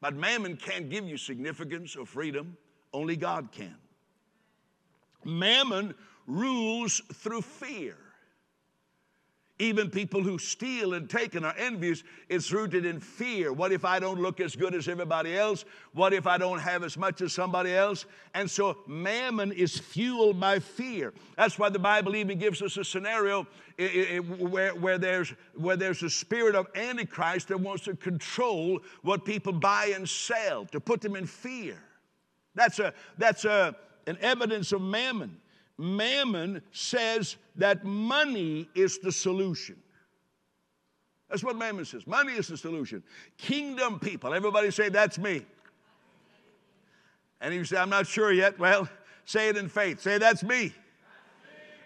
But 0.00 0.14
mammon 0.16 0.56
can't 0.56 0.88
give 0.88 1.04
you 1.06 1.18
significance 1.18 1.96
or 1.96 2.06
freedom, 2.06 2.56
only 2.94 3.14
God 3.14 3.52
can. 3.52 3.76
Mammon 5.22 5.94
rules 6.30 7.02
through 7.12 7.42
fear. 7.42 7.96
Even 9.58 9.90
people 9.90 10.22
who 10.22 10.38
steal 10.38 10.94
and 10.94 11.10
take 11.10 11.34
and 11.34 11.44
are 11.44 11.54
envious, 11.58 12.02
it's 12.30 12.50
rooted 12.50 12.86
in 12.86 12.98
fear. 12.98 13.52
What 13.52 13.72
if 13.72 13.84
I 13.84 13.98
don't 13.98 14.18
look 14.18 14.40
as 14.40 14.56
good 14.56 14.74
as 14.74 14.88
everybody 14.88 15.36
else? 15.36 15.66
What 15.92 16.14
if 16.14 16.26
I 16.26 16.38
don't 16.38 16.60
have 16.60 16.82
as 16.82 16.96
much 16.96 17.20
as 17.20 17.34
somebody 17.34 17.74
else? 17.74 18.06
And 18.32 18.50
so 18.50 18.78
mammon 18.86 19.52
is 19.52 19.78
fueled 19.78 20.40
by 20.40 20.60
fear. 20.60 21.12
That's 21.36 21.58
why 21.58 21.68
the 21.68 21.78
Bible 21.78 22.16
even 22.16 22.38
gives 22.38 22.62
us 22.62 22.78
a 22.78 22.84
scenario 22.84 23.46
where, 24.38 24.74
where, 24.74 24.96
there's, 24.96 25.34
where 25.54 25.76
there's 25.76 26.02
a 26.02 26.08
spirit 26.08 26.54
of 26.54 26.66
Antichrist 26.74 27.48
that 27.48 27.60
wants 27.60 27.84
to 27.84 27.94
control 27.96 28.80
what 29.02 29.26
people 29.26 29.52
buy 29.52 29.92
and 29.94 30.08
sell, 30.08 30.64
to 30.66 30.80
put 30.80 31.02
them 31.02 31.16
in 31.16 31.26
fear. 31.26 31.76
That's, 32.54 32.78
a, 32.78 32.94
that's 33.18 33.44
a, 33.44 33.76
an 34.06 34.16
evidence 34.22 34.72
of 34.72 34.80
mammon. 34.80 35.36
Mammon 35.80 36.60
says 36.72 37.36
that 37.56 37.84
money 37.84 38.68
is 38.74 38.98
the 38.98 39.10
solution. 39.10 39.76
That's 41.30 41.42
what 41.42 41.56
Mammon 41.56 41.86
says. 41.86 42.06
Money 42.06 42.34
is 42.34 42.48
the 42.48 42.56
solution. 42.58 43.02
Kingdom 43.38 43.98
people, 43.98 44.34
everybody 44.34 44.70
say, 44.70 44.90
That's 44.90 45.18
me. 45.18 45.46
And 47.40 47.54
you 47.54 47.64
say, 47.64 47.78
I'm 47.78 47.88
not 47.88 48.06
sure 48.06 48.30
yet. 48.30 48.58
Well, 48.58 48.88
say 49.24 49.48
it 49.48 49.56
in 49.56 49.70
faith. 49.70 50.02
Say, 50.02 50.18
That's 50.18 50.42
me. 50.42 50.48
That's 50.48 50.64
me. 50.66 50.74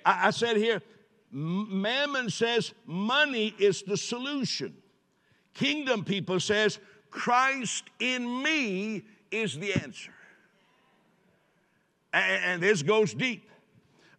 I, 0.05 0.29
I 0.29 0.31
said 0.31 0.57
here, 0.57 0.83
Mammon 1.31 2.31
says 2.31 2.73
money 2.87 3.55
is 3.59 3.83
the 3.83 3.97
solution. 3.97 4.75
Kingdom 5.53 6.05
people 6.05 6.41
says 6.41 6.81
Christ 7.11 7.85
in 8.01 8.43
me 8.43 9.05
is 9.31 9.57
the 9.57 9.73
answer. 9.75 10.11
And, 12.13 12.45
and 12.45 12.63
this 12.63 12.83
goes 12.83 13.15
deep. 13.15 13.51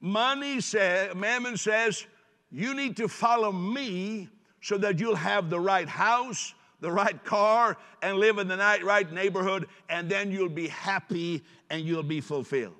Money 0.05 0.61
says, 0.61 1.15
Mammon 1.15 1.57
says, 1.57 2.05
you 2.51 2.75
need 2.75 2.95
to 2.97 3.07
follow 3.07 3.51
me 3.51 4.29
so 4.61 4.77
that 4.77 4.99
you'll 4.99 5.15
have 5.15 5.49
the 5.49 5.59
right 5.59 5.89
house, 5.89 6.53
the 6.79 6.91
right 6.91 7.23
car, 7.23 7.75
and 8.03 8.19
live 8.19 8.37
in 8.37 8.47
the 8.47 8.55
right 8.83 9.11
neighborhood, 9.11 9.67
and 9.89 10.07
then 10.07 10.31
you'll 10.31 10.47
be 10.47 10.67
happy 10.67 11.43
and 11.71 11.81
you'll 11.81 12.03
be 12.03 12.21
fulfilled. 12.21 12.75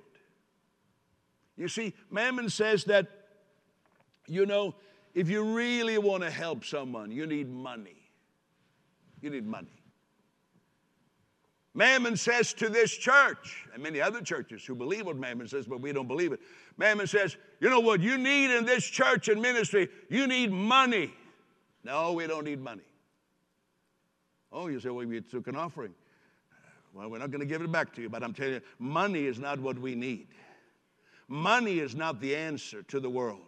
You 1.58 1.68
see, 1.68 1.96
Mammon 2.12 2.48
says 2.48 2.84
that, 2.84 3.08
you 4.28 4.46
know, 4.46 4.76
if 5.16 5.28
you 5.28 5.56
really 5.56 5.98
want 5.98 6.22
to 6.22 6.30
help 6.30 6.64
someone, 6.64 7.10
you 7.10 7.26
need 7.26 7.50
money. 7.50 7.98
You 9.20 9.32
need 9.32 9.48
money. 9.48 9.82
Mammon 11.74 12.16
says 12.16 12.54
to 12.54 12.70
this 12.70 12.96
church, 12.96 13.66
and 13.74 13.84
many 13.84 14.00
other 14.00 14.22
churches 14.22 14.64
who 14.64 14.76
believe 14.76 15.08
what 15.08 15.18
Mammon 15.18 15.48
says, 15.48 15.66
but 15.66 15.82
we 15.82 15.92
don't 15.92 16.08
believe 16.08 16.32
it. 16.32 16.40
Mammon 16.78 17.08
says, 17.08 17.38
You 17.60 17.70
know 17.70 17.80
what 17.80 18.02
you 18.02 18.18
need 18.18 18.56
in 18.56 18.66
this 18.66 18.86
church 18.86 19.28
and 19.28 19.42
ministry? 19.42 19.90
You 20.10 20.28
need 20.28 20.52
money. 20.52 21.14
No, 21.84 22.14
we 22.14 22.28
don't 22.28 22.46
need 22.46 22.62
money. 22.62 22.84
Oh, 24.52 24.68
you 24.68 24.80
say, 24.80 24.90
Well, 24.90 25.06
we 25.06 25.22
took 25.22 25.48
an 25.48 25.56
offering. 25.56 25.94
Well, 26.94 27.10
we're 27.10 27.20
not 27.20 27.30
going 27.30 27.42
to 27.42 27.46
give 27.46 27.62
it 27.62 27.72
back 27.72 27.94
to 27.96 28.02
you, 28.02 28.10
but 28.10 28.24
I'm 28.24 28.34
telling 28.34 28.54
you, 28.54 28.62
money 28.80 29.26
is 29.26 29.38
not 29.38 29.60
what 29.60 29.78
we 29.78 29.96
need. 29.96 30.28
Money 31.28 31.80
is 31.80 31.94
not 31.94 32.22
the 32.22 32.36
answer 32.36 32.84
to 32.84 33.00
the 33.02 33.10
world. 33.10 33.42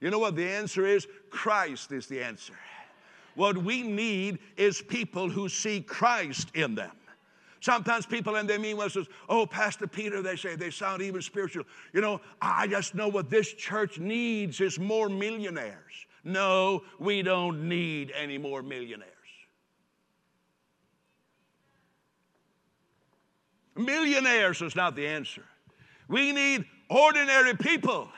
You 0.00 0.10
know 0.10 0.20
what 0.20 0.36
the 0.36 0.48
answer 0.48 0.86
is? 0.86 1.06
Christ 1.30 1.90
is 1.90 2.06
the 2.06 2.22
answer. 2.22 2.54
What 3.34 3.56
we 3.56 3.82
need 3.82 4.38
is 4.56 4.82
people 4.82 5.28
who 5.28 5.48
see 5.48 5.80
Christ 5.80 6.50
in 6.54 6.74
them. 6.74 6.92
Sometimes 7.62 8.06
people 8.06 8.34
and 8.34 8.50
they 8.50 8.58
mean 8.58 8.76
well 8.76 8.90
says, 8.90 9.06
"Oh, 9.28 9.46
Pastor 9.46 9.86
Peter," 9.86 10.20
they 10.20 10.34
say 10.34 10.56
they 10.56 10.70
sound 10.70 11.00
even 11.00 11.22
spiritual. 11.22 11.64
You 11.92 12.00
know, 12.00 12.20
I 12.40 12.66
just 12.66 12.96
know 12.96 13.06
what 13.06 13.30
this 13.30 13.52
church 13.52 14.00
needs 14.00 14.60
is 14.60 14.80
more 14.80 15.08
millionaires. 15.08 16.06
No, 16.24 16.82
we 16.98 17.22
don't 17.22 17.68
need 17.68 18.12
any 18.16 18.36
more 18.36 18.64
millionaires. 18.64 19.12
Millionaires 23.76 24.60
is 24.60 24.74
not 24.74 24.96
the 24.96 25.06
answer. 25.06 25.44
We 26.08 26.32
need 26.32 26.64
ordinary 26.90 27.54
people 27.54 28.08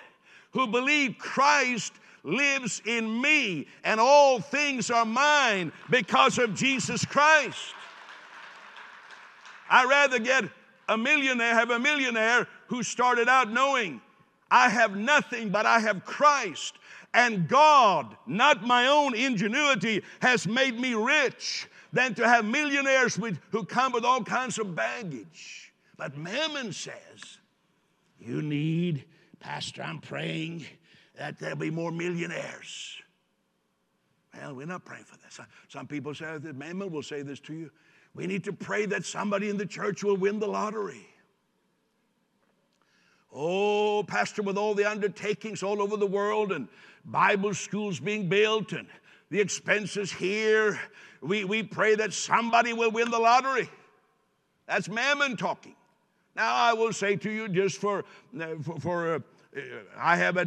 who 0.52 0.66
believe 0.68 1.18
Christ 1.18 1.92
lives 2.22 2.80
in 2.86 3.20
me 3.20 3.66
and 3.84 4.00
all 4.00 4.40
things 4.40 4.90
are 4.90 5.04
mine 5.04 5.70
because 5.90 6.38
of 6.38 6.54
Jesus 6.54 7.04
Christ. 7.04 7.74
I'd 9.68 9.88
rather 9.88 10.18
get 10.18 10.44
a 10.88 10.98
millionaire, 10.98 11.54
have 11.54 11.70
a 11.70 11.78
millionaire 11.78 12.46
who 12.66 12.82
started 12.82 13.28
out 13.28 13.50
knowing 13.50 14.00
I 14.50 14.68
have 14.68 14.96
nothing, 14.96 15.48
but 15.48 15.66
I 15.66 15.80
have 15.80 16.04
Christ. 16.04 16.74
And 17.12 17.48
God, 17.48 18.16
not 18.26 18.64
my 18.64 18.86
own 18.86 19.14
ingenuity, 19.14 20.02
has 20.20 20.46
made 20.46 20.78
me 20.78 20.94
rich 20.94 21.68
than 21.92 22.14
to 22.14 22.28
have 22.28 22.44
millionaires 22.44 23.18
with, 23.18 23.38
who 23.50 23.64
come 23.64 23.92
with 23.92 24.04
all 24.04 24.22
kinds 24.22 24.58
of 24.58 24.74
baggage. 24.74 25.72
But 25.96 26.16
Mammon 26.16 26.72
says, 26.72 27.38
You 28.18 28.42
need, 28.42 29.04
Pastor, 29.38 29.82
I'm 29.82 30.00
praying 30.00 30.66
that 31.16 31.38
there'll 31.38 31.56
be 31.56 31.70
more 31.70 31.92
millionaires. 31.92 32.98
Well, 34.34 34.54
we're 34.54 34.66
not 34.66 34.84
praying 34.84 35.04
for 35.04 35.16
that. 35.16 35.46
Some, 35.68 35.86
people 35.86 36.14
say 36.14 36.38
that 36.38 36.56
Mammon 36.56 36.90
will 36.90 37.02
say 37.02 37.22
this 37.22 37.38
to 37.40 37.54
you. 37.54 37.70
We 38.14 38.26
need 38.26 38.44
to 38.44 38.52
pray 38.52 38.86
that 38.86 39.04
somebody 39.04 39.50
in 39.50 39.56
the 39.56 39.66
church 39.66 40.04
will 40.04 40.16
win 40.16 40.38
the 40.38 40.46
lottery. 40.46 41.06
Oh, 43.32 44.04
Pastor, 44.04 44.42
with 44.42 44.56
all 44.56 44.74
the 44.74 44.88
undertakings 44.88 45.64
all 45.64 45.82
over 45.82 45.96
the 45.96 46.06
world 46.06 46.52
and 46.52 46.68
Bible 47.04 47.52
schools 47.52 47.98
being 47.98 48.28
built 48.28 48.72
and 48.72 48.86
the 49.30 49.40
expenses 49.40 50.12
here, 50.12 50.78
we, 51.20 51.44
we 51.44 51.64
pray 51.64 51.96
that 51.96 52.12
somebody 52.12 52.72
will 52.72 52.92
win 52.92 53.10
the 53.10 53.18
lottery. 53.18 53.68
That's 54.68 54.88
mammon 54.88 55.36
talking. 55.36 55.74
Now, 56.36 56.54
I 56.54 56.72
will 56.72 56.92
say 56.92 57.16
to 57.16 57.30
you, 57.30 57.48
just 57.48 57.78
for, 57.78 58.04
for, 58.62 58.80
for 58.80 59.14
uh, 59.16 59.18
I 59.98 60.16
have, 60.16 60.36
uh, 60.36 60.44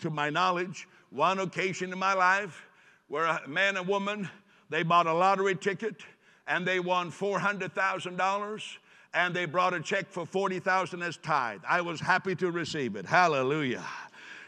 to 0.00 0.10
my 0.10 0.30
knowledge, 0.30 0.88
one 1.10 1.38
occasion 1.38 1.92
in 1.92 1.98
my 1.98 2.14
life 2.14 2.66
where 3.06 3.24
a 3.24 3.46
man 3.46 3.76
and 3.76 3.86
woman, 3.86 4.28
they 4.70 4.82
bought 4.82 5.06
a 5.06 5.12
lottery 5.12 5.54
ticket 5.54 6.02
and 6.48 6.66
they 6.66 6.80
won 6.80 7.12
$400,000 7.12 8.76
and 9.14 9.34
they 9.34 9.44
brought 9.44 9.74
a 9.74 9.80
check 9.80 10.10
for 10.10 10.26
40,000 10.26 11.02
as 11.02 11.16
tithe. 11.18 11.60
I 11.68 11.80
was 11.80 12.00
happy 12.00 12.34
to 12.36 12.50
receive 12.50 12.96
it. 12.96 13.06
Hallelujah. 13.06 13.84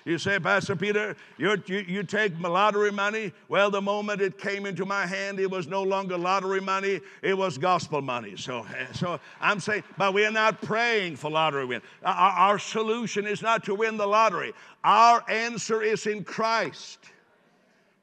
You 0.06 0.16
say, 0.16 0.38
Pastor 0.38 0.76
Peter, 0.76 1.14
you, 1.36 1.62
you 1.66 2.02
take 2.02 2.32
lottery 2.40 2.90
money. 2.90 3.32
Well, 3.48 3.70
the 3.70 3.82
moment 3.82 4.22
it 4.22 4.38
came 4.38 4.64
into 4.64 4.86
my 4.86 5.06
hand, 5.06 5.38
it 5.38 5.50
was 5.50 5.66
no 5.66 5.82
longer 5.82 6.16
lottery 6.16 6.60
money, 6.60 7.00
it 7.22 7.36
was 7.36 7.58
gospel 7.58 8.00
money. 8.00 8.34
So, 8.36 8.66
so 8.94 9.20
I'm 9.40 9.60
saying, 9.60 9.84
but 9.98 10.14
we 10.14 10.24
are 10.24 10.30
not 10.30 10.62
praying 10.62 11.16
for 11.16 11.30
lottery 11.30 11.66
win. 11.66 11.82
Our, 12.02 12.30
our 12.30 12.58
solution 12.58 13.26
is 13.26 13.42
not 13.42 13.64
to 13.64 13.74
win 13.74 13.98
the 13.98 14.06
lottery, 14.06 14.52
our 14.84 15.22
answer 15.28 15.82
is 15.82 16.06
in 16.06 16.24
Christ. 16.24 16.98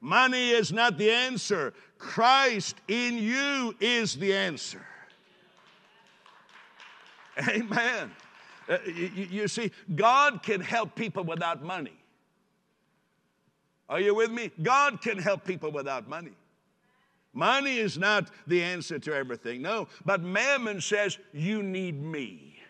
Money 0.00 0.50
is 0.50 0.72
not 0.72 0.96
the 0.96 1.10
answer. 1.10 1.74
Christ 1.98 2.76
in 2.86 3.18
you 3.18 3.74
is 3.80 4.14
the 4.16 4.32
answer. 4.32 4.84
Amen. 7.48 8.10
Uh, 8.68 8.78
you, 8.86 9.28
you, 9.30 9.48
see, 9.48 9.70
God 9.94 10.42
can 10.42 10.60
help 10.60 10.94
people 10.94 11.24
without 11.24 11.62
money. 11.62 11.96
Are 13.88 14.00
you 14.00 14.14
with 14.14 14.30
me? 14.30 14.50
God 14.62 15.00
can 15.00 15.18
help 15.18 15.44
people 15.44 15.70
without 15.70 16.08
money. 16.08 16.32
Money 17.32 17.78
is 17.78 17.96
not 17.96 18.30
the 18.46 18.62
answer 18.62 18.98
to 18.98 19.14
everything, 19.14 19.62
no. 19.62 19.88
But 20.04 20.22
mammon 20.22 20.80
says, 20.80 21.18
You 21.32 21.62
need 21.62 22.02
me. 22.02 22.60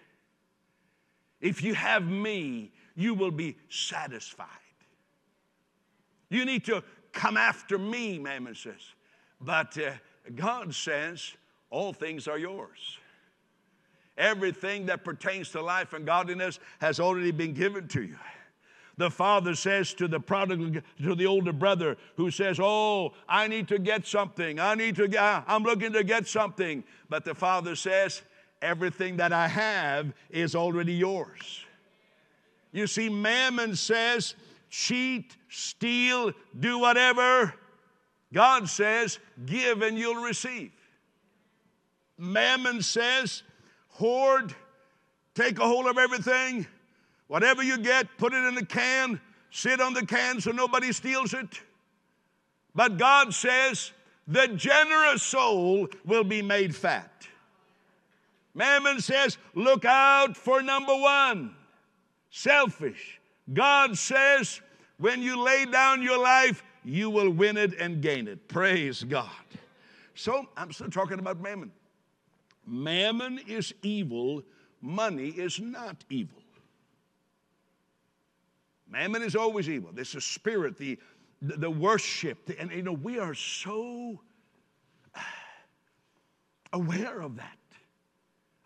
If 1.41 1.63
you 1.63 1.75
have 1.75 2.05
me, 2.05 2.73
you 2.95 3.15
will 3.15 3.31
be 3.31 3.57
satisfied. 3.69 4.47
You 6.31 6.45
need 6.45 6.65
to 6.67 6.83
come 7.13 7.37
after 7.37 7.79
me, 7.79 8.19
Mammon 8.19 8.55
says. 8.55 8.95
But 9.41 9.77
uh, 9.79 9.93
God 10.35 10.75
says, 10.75 11.33
All 11.71 11.93
things 11.93 12.29
are 12.29 12.39
yours. 12.39 12.99
Everything 14.17 14.87
that 14.87 15.05
pertains 15.05 15.51
to 15.51 15.63
life 15.63 15.93
and 15.93 16.05
godliness 16.05 16.59
has 16.81 16.99
already 16.99 17.31
been 17.31 17.55
given 17.55 17.87
to 17.89 18.03
you. 18.03 18.17
The 18.97 19.11
father 19.11 19.55
says 19.55 19.95
to 19.95 20.09
the 20.09 20.19
prodigal, 20.19 20.83
to 21.01 21.15
the 21.15 21.27
older 21.27 21.53
brother 21.53 21.97
who 22.17 22.33
says, 22.33 22.59
Oh, 22.61 23.13
I 23.29 23.47
need 23.47 23.69
to 23.69 23.79
get 23.79 24.07
something. 24.07 24.59
I 24.59 24.75
need 24.75 24.97
to 24.97 25.07
get, 25.07 25.45
I'm 25.47 25.63
looking 25.63 25.93
to 25.93 26.03
get 26.03 26.27
something. 26.27 26.83
But 27.09 27.25
the 27.25 27.35
father 27.35 27.77
says, 27.77 28.23
Everything 28.61 29.17
that 29.19 29.33
I 29.33 29.47
have 29.47 30.13
is 30.31 30.57
already 30.57 30.95
yours. 30.95 31.65
You 32.73 32.89
see, 32.89 33.09
Mammon 33.09 33.77
says, 33.77 34.35
cheat, 34.71 35.37
steal, 35.49 36.33
do 36.59 36.79
whatever. 36.79 37.55
God 38.33 38.69
says, 38.69 39.19
give 39.47 39.83
and 39.83 39.99
you'll 39.99 40.23
receive. 40.23 40.73
Mammon 42.19 42.83
says, 42.83 43.43
hoard, 43.89 44.55
take 45.35 45.59
a 45.59 45.67
hold 45.67 45.87
of 45.87 45.99
everything. 45.99 46.67
Whatever 47.29 47.63
you 47.63 47.79
get, 47.79 48.07
put 48.19 48.33
it 48.33 48.45
in 48.45 48.57
a 48.59 48.65
can, 48.65 49.21
sit 49.51 49.81
on 49.81 49.95
the 49.95 50.05
can 50.05 50.41
so 50.41 50.51
nobody 50.51 50.93
steals 50.93 51.35
it. 51.35 51.63
But 52.75 52.99
God 52.99 53.33
says, 53.35 53.93
the 54.27 54.49
generous 54.49 55.23
soul 55.23 55.89
will 56.05 56.25
be 56.25 56.43
made 56.43 56.77
fat. 56.77 57.27
Mammon 58.55 59.01
says, 59.01 59.39
look 59.55 59.85
out 59.85 60.37
for 60.37 60.63
number 60.63 60.95
one, 60.95 61.55
selfish. 62.31 63.18
God 63.53 63.97
says, 63.97 64.61
when 64.99 65.23
you 65.23 65.43
lay 65.43 65.65
down 65.65 66.03
your 66.03 66.21
life, 66.21 66.63
you 66.85 67.11
will 67.11 67.31
win 67.31 67.57
it 67.57 67.79
and 67.79 68.03
gain 68.03 68.29
it. 68.29 68.49
Praise 68.49 69.05
God. 69.05 69.31
So 70.15 70.49
I'm 70.57 70.73
still 70.73 70.91
talking 70.91 71.19
about 71.19 71.41
mammon. 71.41 71.71
Mammon 72.67 73.41
is 73.47 73.73
evil, 73.83 74.43
money 74.83 75.29
is 75.29 75.61
not 75.61 76.05
evil. 76.11 76.43
Mammon 78.91 79.23
is 79.23 79.37
always 79.37 79.69
evil. 79.69 79.91
This 79.93 80.15
is 80.15 80.25
spirit, 80.25 80.79
the, 80.79 80.99
the, 81.43 81.57
the 81.57 81.71
worship. 81.71 82.47
The, 82.47 82.59
and 82.59 82.71
you 82.71 82.83
know, 82.83 82.95
we 82.95 83.19
are 83.19 83.35
so 83.35 84.21
uh, 85.15 85.21
aware 86.73 87.21
of 87.21 87.37
that. 87.37 87.58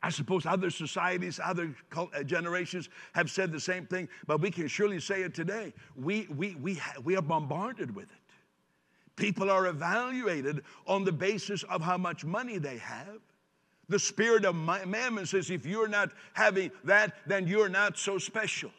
I 0.03 0.11
suppose 0.11 0.47
other 0.47 0.71
societies, 0.71 1.39
other 1.43 1.75
uh, 1.97 2.23
generations 2.25 2.89
have 3.13 3.31
said 3.31 3.53
the 3.53 3.61
same 3.61 3.87
thing, 3.87 4.09
but 4.27 4.41
we 4.41 4.51
can 4.51 4.67
surely 4.67 4.99
say 4.99 5.23
it 5.23 5.33
today. 5.35 5.73
We, 5.95 6.27
we, 6.35 6.57
we, 6.57 6.75
ha- 6.75 7.01
we 7.05 7.17
are 7.17 7.23
bombarded 7.23 7.95
with 7.95 8.11
it. 8.11 8.19
People 9.15 9.51
are 9.51 9.67
evaluated 9.67 10.65
on 10.87 11.05
the 11.05 11.13
basis 11.13 11.63
of 11.65 11.83
how 11.83 11.99
much 11.99 12.25
money 12.25 12.59
they 12.59 12.79
have. 12.79 13.19
The 13.89 13.99
spirit 13.99 14.45
of 14.45 14.57
mammon 14.57 15.27
says 15.27 15.51
if 15.51 15.67
you're 15.67 15.89
not 15.89 16.13
having 16.33 16.71
that, 16.85 17.15
then 17.27 17.47
you're 17.47 17.69
not 17.69 17.99
so 17.99 18.19
special. 18.19 18.71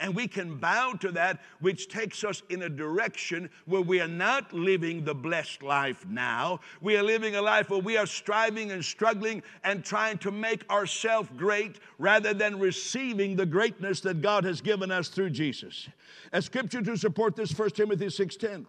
And 0.00 0.14
we 0.14 0.26
can 0.26 0.56
bow 0.56 0.94
to 1.00 1.12
that, 1.12 1.40
which 1.60 1.88
takes 1.88 2.24
us 2.24 2.42
in 2.48 2.62
a 2.62 2.68
direction 2.68 3.48
where 3.64 3.80
we 3.80 4.00
are 4.00 4.08
not 4.08 4.52
living 4.52 5.04
the 5.04 5.14
blessed 5.14 5.62
life 5.62 6.04
now. 6.06 6.60
We 6.80 6.96
are 6.96 7.02
living 7.02 7.36
a 7.36 7.42
life 7.42 7.70
where 7.70 7.80
we 7.80 7.96
are 7.96 8.06
striving 8.06 8.72
and 8.72 8.84
struggling 8.84 9.42
and 9.62 9.84
trying 9.84 10.18
to 10.18 10.30
make 10.30 10.68
ourselves 10.70 11.28
great 11.36 11.78
rather 11.98 12.34
than 12.34 12.58
receiving 12.58 13.36
the 13.36 13.46
greatness 13.46 14.00
that 14.00 14.20
God 14.20 14.44
has 14.44 14.60
given 14.60 14.90
us 14.90 15.08
through 15.08 15.30
Jesus. 15.30 15.88
A 16.32 16.42
scripture 16.42 16.82
to 16.82 16.96
support 16.96 17.36
this, 17.36 17.52
1 17.52 17.76
Timothy 17.76 18.10
6:10. 18.10 18.66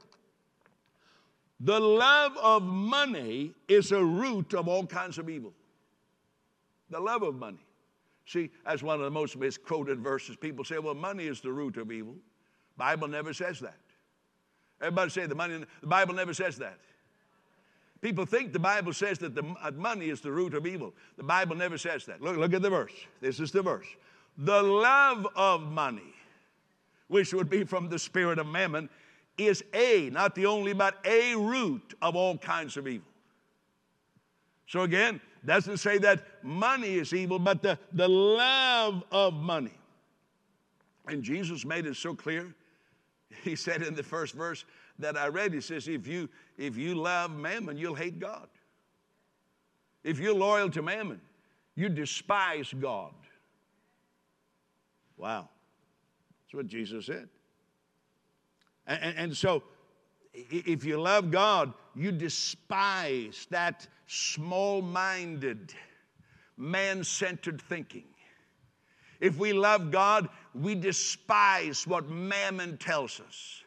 The 1.60 1.80
love 1.80 2.38
of 2.38 2.64
money 2.64 3.54
is 3.68 3.92
a 3.92 4.04
root 4.04 4.54
of 4.54 4.68
all 4.68 4.86
kinds 4.86 5.18
of 5.18 5.30
evil. 5.30 5.54
The 6.90 7.00
love 7.00 7.24
of 7.24 7.36
money. 7.36 7.65
See, 8.26 8.50
that's 8.66 8.82
one 8.82 8.96
of 8.96 9.04
the 9.04 9.12
most 9.12 9.38
misquoted 9.38 10.00
verses. 10.00 10.36
People 10.36 10.66
say, 10.66 10.80
well, 10.80 10.96
money 10.96 11.28
is 11.28 11.42
the 11.42 11.52
root 11.52 11.78
of 11.78 11.92
evil. 11.92 12.16
Bible 12.78 13.08
never 13.08 13.34
says 13.34 13.60
that. 13.60 13.78
Everybody 14.82 15.10
say 15.12 15.26
the 15.26 15.36
money, 15.36 15.64
the 15.82 15.88
Bible 15.88 16.14
never 16.14 16.34
says 16.34 16.58
that. 16.58 16.80
People 18.02 18.26
think 18.26 18.52
the 18.52 18.60
Bible 18.60 18.94
says 18.94 19.18
that 19.20 19.36
the 19.36 19.56
money 19.74 20.10
is 20.10 20.22
the 20.22 20.32
root 20.32 20.54
of 20.54 20.68
evil. 20.68 20.94
The 21.18 21.24
Bible 21.24 21.56
never 21.56 21.78
says 21.78 22.06
that. 22.06 22.22
Look, 22.22 22.38
look 22.38 22.54
at 22.54 22.62
the 22.62 22.70
verse. 22.70 22.92
This 23.22 23.40
is 23.40 23.52
the 23.52 23.62
verse. 23.62 23.88
The 24.38 24.62
love 24.62 25.28
of 25.36 25.72
money, 25.72 26.14
which 27.08 27.34
would 27.34 27.50
be 27.50 27.64
from 27.64 27.90
the 27.90 27.98
spirit 27.98 28.38
of 28.38 28.48
mammon, 28.48 28.90
is 29.38 29.64
a, 29.74 30.10
not 30.12 30.36
the 30.36 30.46
only, 30.46 30.74
but 30.74 30.98
a 31.06 31.36
root 31.36 31.94
of 32.02 32.16
all 32.16 32.38
kinds 32.38 32.76
of 32.78 32.88
evil. 32.88 33.08
So 34.68 34.82
again, 34.82 35.22
doesn't 35.46 35.78
say 35.78 35.98
that 36.00 36.24
money 36.44 36.96
is 36.96 37.14
evil, 37.14 37.40
but 37.40 37.62
the, 37.62 37.78
the 37.94 38.08
love 38.08 39.04
of 39.12 39.34
money. 39.34 39.78
And 41.08 41.24
Jesus 41.24 41.66
made 41.66 41.86
it 41.86 41.96
so 41.96 42.16
clear. 42.16 42.54
He 43.44 43.56
said 43.56 43.82
in 43.82 43.96
the 43.96 44.04
first 44.04 44.34
verse 44.34 44.66
that 45.00 45.18
I 45.18 45.28
read, 45.28 45.54
He 45.54 45.62
says, 45.62 45.88
if 45.88 46.08
you, 46.08 46.30
if 46.58 46.78
you 46.78 46.96
love 46.96 47.32
mammon, 47.32 47.78
you'll 47.78 47.96
hate 47.96 48.20
God. 48.20 48.48
If 50.04 50.20
you're 50.20 50.36
loyal 50.36 50.70
to 50.70 50.82
mammon, 50.82 51.20
you 51.76 51.90
despise 51.90 52.74
God. 52.80 53.14
Wow. 55.18 55.50
That's 56.44 56.54
what 56.54 56.68
Jesus 56.68 57.08
said. 57.08 57.28
And, 58.88 59.00
and, 59.02 59.18
and 59.18 59.38
so, 59.38 59.64
if 60.34 60.84
you 60.84 61.00
love 61.00 61.32
God, 61.32 61.74
you 61.96 62.12
despise 62.12 63.48
that 63.50 63.88
small 64.08 64.82
minded, 64.82 65.74
man 66.58 67.04
centered 67.04 67.62
thinking. 67.62 68.06
If 69.20 69.38
we 69.38 69.54
love 69.54 69.92
God, 69.92 70.30
we 70.54 70.76
despise 70.76 71.88
what 71.88 72.10
mammon 72.10 72.78
tells 72.78 73.20
us. 73.20 73.64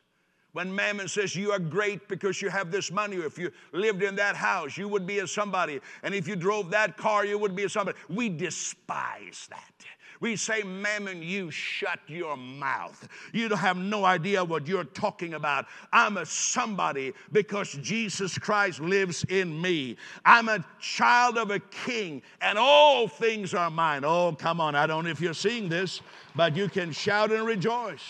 When 0.53 0.75
mammon 0.75 1.09
says 1.09 1.37
you 1.37 1.53
are 1.53 1.59
great 1.59 2.09
because 2.09 2.41
you 2.43 2.49
have 2.49 2.71
this 2.71 2.91
money, 2.91 3.19
or 3.19 3.27
if 3.27 3.39
you 3.39 3.53
lived 3.73 4.03
in 4.03 4.17
that 4.17 4.35
house, 4.35 4.77
you 4.77 4.89
would 4.89 5.07
be 5.07 5.21
a 5.21 5.27
somebody, 5.27 5.81
and 6.03 6.15
if 6.15 6.27
you 6.27 6.37
drove 6.37 6.71
that 6.71 6.97
car, 6.97 7.25
you 7.25 7.39
would 7.39 7.55
be 7.55 7.65
a 7.65 7.69
somebody. 7.69 7.99
We 8.09 8.29
despise 8.29 9.47
that. 9.51 9.85
We 10.21 10.37
say, 10.37 10.63
Mammon, 10.63 11.23
you 11.23 11.51
shut 11.51 12.01
your 12.09 12.37
mouth. 12.37 13.09
You 13.33 13.49
don't 13.49 13.59
have 13.59 13.77
no 13.77 14.05
idea 14.05 14.45
what 14.45 14.67
you're 14.67 14.85
talking 14.85 15.35
about. 15.35 15.67
I'm 15.93 16.17
a 16.17 16.27
somebody 16.27 17.13
because 17.33 17.73
Jesus 17.83 18.37
Christ 18.37 18.81
lives 18.81 19.25
in 19.29 19.61
me. 19.61 19.97
I'm 20.25 20.49
a 20.49 20.65
child 20.81 21.39
of 21.39 21.51
a 21.51 21.61
king, 21.61 22.23
and 22.41 22.59
all 22.59 23.07
things 23.07 23.55
are 23.55 23.71
mine. 23.71 24.05
Oh, 24.05 24.33
come 24.33 24.61
on. 24.61 24.75
I 24.75 24.87
don't 24.87 25.05
know 25.05 25.11
if 25.11 25.21
you're 25.21 25.35
seeing 25.35 25.69
this, 25.69 26.01
but 26.35 26.57
you 26.57 26.69
can 26.69 26.91
shout 26.91 27.31
and 27.31 27.47
rejoice. 27.47 28.03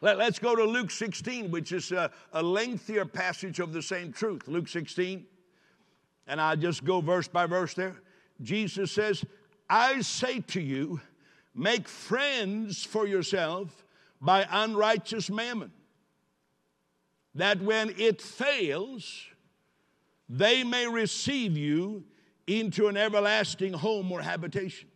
Let, 0.00 0.20
us 0.20 0.38
go 0.38 0.54
to 0.54 0.64
Luke 0.64 0.90
16, 0.90 1.50
which 1.50 1.72
is 1.72 1.90
a, 1.92 2.10
a 2.32 2.42
lengthier 2.42 3.04
passage 3.04 3.60
of 3.60 3.72
the 3.72 3.82
same 3.82 4.12
truth. 4.12 4.46
Luke 4.46 4.68
16. 4.68 5.24
And 6.26 6.40
I'll 6.40 6.56
just 6.56 6.84
go 6.84 7.00
verse 7.00 7.28
by 7.28 7.46
verse 7.46 7.74
there. 7.74 7.96
Jesus 8.42 8.92
says, 8.92 9.24
I 9.68 10.00
say 10.00 10.40
to 10.40 10.60
you, 10.60 11.00
make 11.54 11.88
friends 11.88 12.84
for 12.84 13.06
yourself 13.06 13.84
by 14.20 14.46
unrighteous 14.50 15.30
mammon, 15.30 15.72
that 17.34 17.60
when 17.60 17.94
it 17.98 18.22
fails, 18.22 19.26
they 20.28 20.64
may 20.64 20.86
receive 20.86 21.56
you 21.56 22.04
into 22.46 22.88
an 22.88 22.96
everlasting 22.96 23.72
home 23.72 24.10
or 24.12 24.22
habitation. 24.22 24.88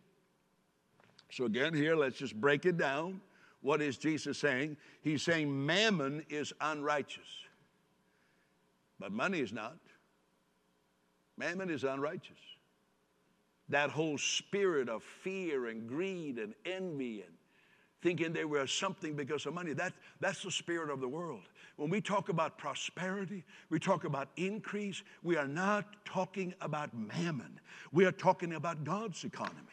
So, 1.29 1.45
again, 1.45 1.73
here, 1.73 1.95
let's 1.95 2.17
just 2.17 2.39
break 2.39 2.65
it 2.65 2.77
down. 2.77 3.21
What 3.61 3.81
is 3.81 3.97
Jesus 3.97 4.37
saying? 4.37 4.75
He's 5.01 5.21
saying 5.21 5.65
mammon 5.65 6.25
is 6.29 6.51
unrighteous, 6.59 7.27
but 8.99 9.11
money 9.11 9.39
is 9.39 9.53
not. 9.53 9.77
Mammon 11.37 11.69
is 11.69 11.83
unrighteous 11.83 12.37
that 13.71 13.89
whole 13.89 14.17
spirit 14.17 14.89
of 14.89 15.03
fear 15.03 15.67
and 15.67 15.87
greed 15.87 16.37
and 16.37 16.53
envy 16.65 17.21
and 17.21 17.33
thinking 18.01 18.33
they 18.33 18.45
were 18.45 18.65
something 18.67 19.15
because 19.15 19.45
of 19.45 19.53
money. 19.53 19.73
That, 19.73 19.93
that's 20.19 20.43
the 20.43 20.51
spirit 20.51 20.89
of 20.89 21.01
the 21.01 21.07
world. 21.07 21.43
When 21.77 21.89
we 21.89 22.01
talk 22.01 22.29
about 22.29 22.57
prosperity, 22.57 23.43
we 23.69 23.79
talk 23.79 24.03
about 24.03 24.29
increase, 24.37 25.03
we 25.23 25.37
are 25.37 25.47
not 25.47 25.85
talking 26.05 26.53
about 26.61 26.93
mammon. 26.93 27.59
We 27.91 28.05
are 28.05 28.11
talking 28.11 28.53
about 28.53 28.83
God's 28.83 29.23
economy. 29.23 29.67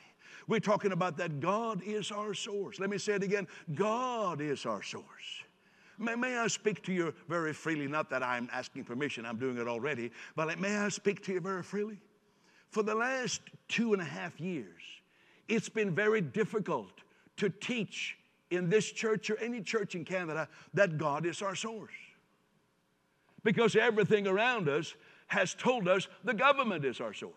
We're 0.46 0.60
talking 0.60 0.92
about 0.92 1.16
that 1.18 1.40
God 1.40 1.82
is 1.84 2.10
our 2.10 2.32
source. 2.32 2.80
Let 2.80 2.90
me 2.90 2.98
say 2.98 3.14
it 3.14 3.22
again 3.22 3.46
God 3.74 4.40
is 4.40 4.64
our 4.64 4.82
source. 4.82 5.04
May, 5.98 6.14
may 6.14 6.36
I 6.38 6.46
speak 6.46 6.82
to 6.84 6.92
you 6.92 7.12
very 7.28 7.52
freely? 7.52 7.88
Not 7.88 8.08
that 8.10 8.22
I'm 8.22 8.48
asking 8.52 8.84
permission, 8.84 9.26
I'm 9.26 9.38
doing 9.38 9.58
it 9.58 9.66
already, 9.66 10.10
but 10.36 10.58
may 10.58 10.76
I 10.76 10.88
speak 10.88 11.22
to 11.24 11.32
you 11.32 11.40
very 11.40 11.62
freely? 11.62 11.98
For 12.70 12.82
the 12.82 12.94
last 12.94 13.40
two 13.68 13.92
and 13.92 14.02
a 14.02 14.04
half 14.04 14.38
years, 14.40 14.82
it's 15.48 15.68
been 15.68 15.94
very 15.94 16.20
difficult 16.20 16.92
to 17.38 17.48
teach 17.48 18.16
in 18.50 18.68
this 18.68 18.90
church 18.90 19.30
or 19.30 19.38
any 19.38 19.62
church 19.62 19.94
in 19.94 20.04
Canada 20.04 20.48
that 20.74 20.98
God 20.98 21.26
is 21.26 21.42
our 21.42 21.54
source. 21.54 21.92
Because 23.44 23.76
everything 23.76 24.26
around 24.26 24.68
us 24.68 24.94
has 25.28 25.54
told 25.54 25.88
us 25.88 26.08
the 26.24 26.34
government 26.34 26.84
is 26.84 27.00
our 27.00 27.14
source. 27.14 27.34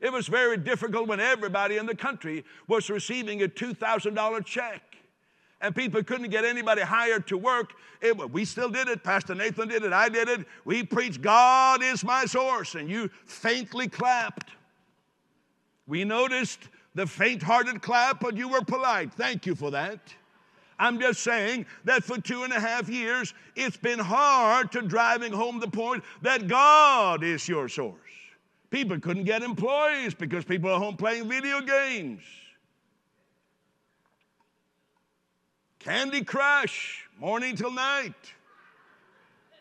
It 0.00 0.12
was 0.12 0.26
very 0.26 0.56
difficult 0.56 1.06
when 1.06 1.20
everybody 1.20 1.76
in 1.76 1.86
the 1.86 1.94
country 1.94 2.44
was 2.66 2.90
receiving 2.90 3.42
a 3.42 3.48
$2,000 3.48 4.44
check 4.44 4.91
and 5.62 5.74
people 5.74 6.02
couldn't 6.02 6.28
get 6.28 6.44
anybody 6.44 6.82
hired 6.82 7.26
to 7.28 7.38
work. 7.38 7.72
It, 8.00 8.16
we 8.30 8.44
still 8.44 8.68
did 8.68 8.88
it. 8.88 9.04
Pastor 9.04 9.34
Nathan 9.34 9.68
did 9.68 9.84
it. 9.84 9.92
I 9.92 10.08
did 10.08 10.28
it. 10.28 10.44
We 10.64 10.82
preached, 10.82 11.22
God 11.22 11.82
is 11.82 12.04
my 12.04 12.26
source, 12.26 12.74
and 12.74 12.90
you 12.90 13.08
faintly 13.24 13.88
clapped. 13.88 14.50
We 15.86 16.04
noticed 16.04 16.68
the 16.94 17.06
faint 17.06 17.42
hearted 17.42 17.80
clap, 17.80 18.20
but 18.20 18.36
you 18.36 18.48
were 18.48 18.62
polite. 18.62 19.14
Thank 19.14 19.46
you 19.46 19.54
for 19.54 19.70
that. 19.70 20.00
I'm 20.78 20.98
just 20.98 21.22
saying 21.22 21.66
that 21.84 22.02
for 22.02 22.20
two 22.20 22.42
and 22.42 22.52
a 22.52 22.58
half 22.58 22.88
years, 22.88 23.32
it's 23.54 23.76
been 23.76 24.00
hard 24.00 24.72
to 24.72 24.82
driving 24.82 25.32
home 25.32 25.60
the 25.60 25.68
point 25.68 26.02
that 26.22 26.48
God 26.48 27.22
is 27.22 27.48
your 27.48 27.68
source. 27.68 27.96
People 28.70 28.98
couldn't 28.98 29.24
get 29.24 29.42
employees 29.42 30.12
because 30.12 30.44
people 30.44 30.70
are 30.70 30.80
home 30.80 30.96
playing 30.96 31.28
video 31.28 31.60
games. 31.60 32.22
Candy 35.84 36.22
Crush, 36.22 37.08
morning 37.18 37.56
till 37.56 37.72
night. 37.72 38.14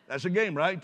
That's 0.08 0.26
a 0.26 0.30
game, 0.30 0.56
right? 0.56 0.84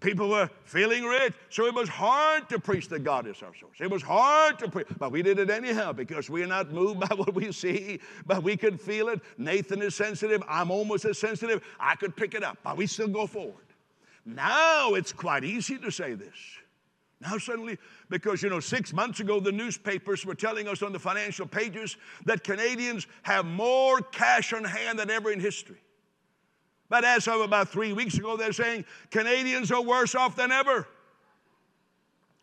People 0.00 0.30
were 0.30 0.48
feeling 0.64 1.04
rich, 1.04 1.34
so 1.50 1.66
it 1.66 1.74
was 1.74 1.88
hard 1.88 2.48
to 2.48 2.58
preach 2.58 2.88
that 2.88 3.00
God 3.00 3.26
is 3.26 3.42
our 3.42 3.54
source. 3.54 3.78
It 3.80 3.90
was 3.90 4.02
hard 4.02 4.58
to 4.60 4.68
preach, 4.68 4.86
but 4.98 5.12
we 5.12 5.22
did 5.22 5.38
it 5.38 5.50
anyhow 5.50 5.92
because 5.92 6.30
we're 6.30 6.46
not 6.46 6.72
moved 6.72 7.00
by 7.08 7.14
what 7.14 7.34
we 7.34 7.52
see, 7.52 8.00
but 8.24 8.42
we 8.42 8.56
could 8.56 8.80
feel 8.80 9.08
it. 9.08 9.20
Nathan 9.36 9.82
is 9.82 9.94
sensitive. 9.94 10.42
I'm 10.48 10.70
almost 10.70 11.04
as 11.04 11.18
sensitive. 11.18 11.62
I 11.78 11.96
could 11.96 12.16
pick 12.16 12.34
it 12.34 12.44
up, 12.44 12.56
but 12.62 12.76
we 12.78 12.86
still 12.86 13.08
go 13.08 13.26
forward. 13.26 13.66
Now 14.24 14.94
it's 14.94 15.12
quite 15.12 15.44
easy 15.44 15.76
to 15.78 15.90
say 15.90 16.14
this. 16.14 16.36
Now, 17.20 17.36
suddenly, 17.36 17.78
because 18.08 18.42
you 18.42 18.48
know, 18.48 18.60
six 18.60 18.92
months 18.92 19.18
ago, 19.18 19.40
the 19.40 19.50
newspapers 19.50 20.24
were 20.24 20.36
telling 20.36 20.68
us 20.68 20.82
on 20.82 20.92
the 20.92 21.00
financial 21.00 21.46
pages 21.46 21.96
that 22.26 22.44
Canadians 22.44 23.06
have 23.22 23.44
more 23.44 24.00
cash 24.00 24.52
on 24.52 24.62
hand 24.62 25.00
than 25.00 25.10
ever 25.10 25.32
in 25.32 25.40
history. 25.40 25.78
But 26.88 27.04
as 27.04 27.26
of 27.26 27.40
about 27.40 27.68
three 27.68 27.92
weeks 27.92 28.16
ago, 28.16 28.36
they're 28.36 28.52
saying 28.52 28.84
Canadians 29.10 29.72
are 29.72 29.82
worse 29.82 30.14
off 30.14 30.36
than 30.36 30.52
ever. 30.52 30.86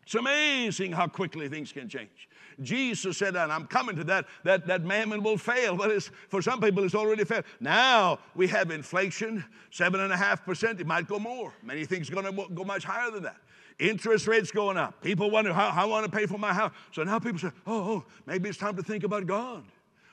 It's 0.02 0.14
amazing 0.14 0.92
how 0.92 1.08
quickly 1.08 1.48
things 1.48 1.72
can 1.72 1.88
change. 1.88 2.28
Jesus 2.62 3.18
said, 3.18 3.34
and 3.34 3.52
I'm 3.52 3.66
coming 3.66 3.96
to 3.96 4.04
that, 4.04 4.26
that, 4.44 4.66
that 4.66 4.84
mammon 4.84 5.22
will 5.22 5.36
fail. 5.36 5.76
But 5.76 5.90
it's, 5.90 6.10
for 6.28 6.40
some 6.40 6.60
people, 6.60 6.84
it's 6.84 6.94
already 6.94 7.24
failed. 7.24 7.44
Now 7.60 8.20
we 8.34 8.46
have 8.48 8.70
inflation, 8.70 9.44
7.5%. 9.72 10.80
It 10.80 10.86
might 10.86 11.08
go 11.08 11.18
more. 11.18 11.52
Many 11.62 11.84
things 11.84 12.08
are 12.08 12.14
going 12.14 12.34
to 12.34 12.54
go 12.54 12.64
much 12.64 12.84
higher 12.84 13.10
than 13.10 13.24
that. 13.24 13.36
Interest 13.78 14.26
rates 14.26 14.50
going 14.50 14.76
up. 14.76 15.02
People 15.02 15.30
wonder, 15.30 15.52
how, 15.52 15.70
how 15.70 15.82
I 15.82 15.84
want 15.86 16.10
to 16.10 16.10
pay 16.10 16.26
for 16.26 16.38
my 16.38 16.52
house. 16.52 16.72
So 16.92 17.02
now 17.02 17.18
people 17.18 17.38
say, 17.38 17.50
oh, 17.66 17.92
oh, 17.92 18.04
maybe 18.24 18.48
it's 18.48 18.58
time 18.58 18.76
to 18.76 18.82
think 18.82 19.04
about 19.04 19.26
God. 19.26 19.64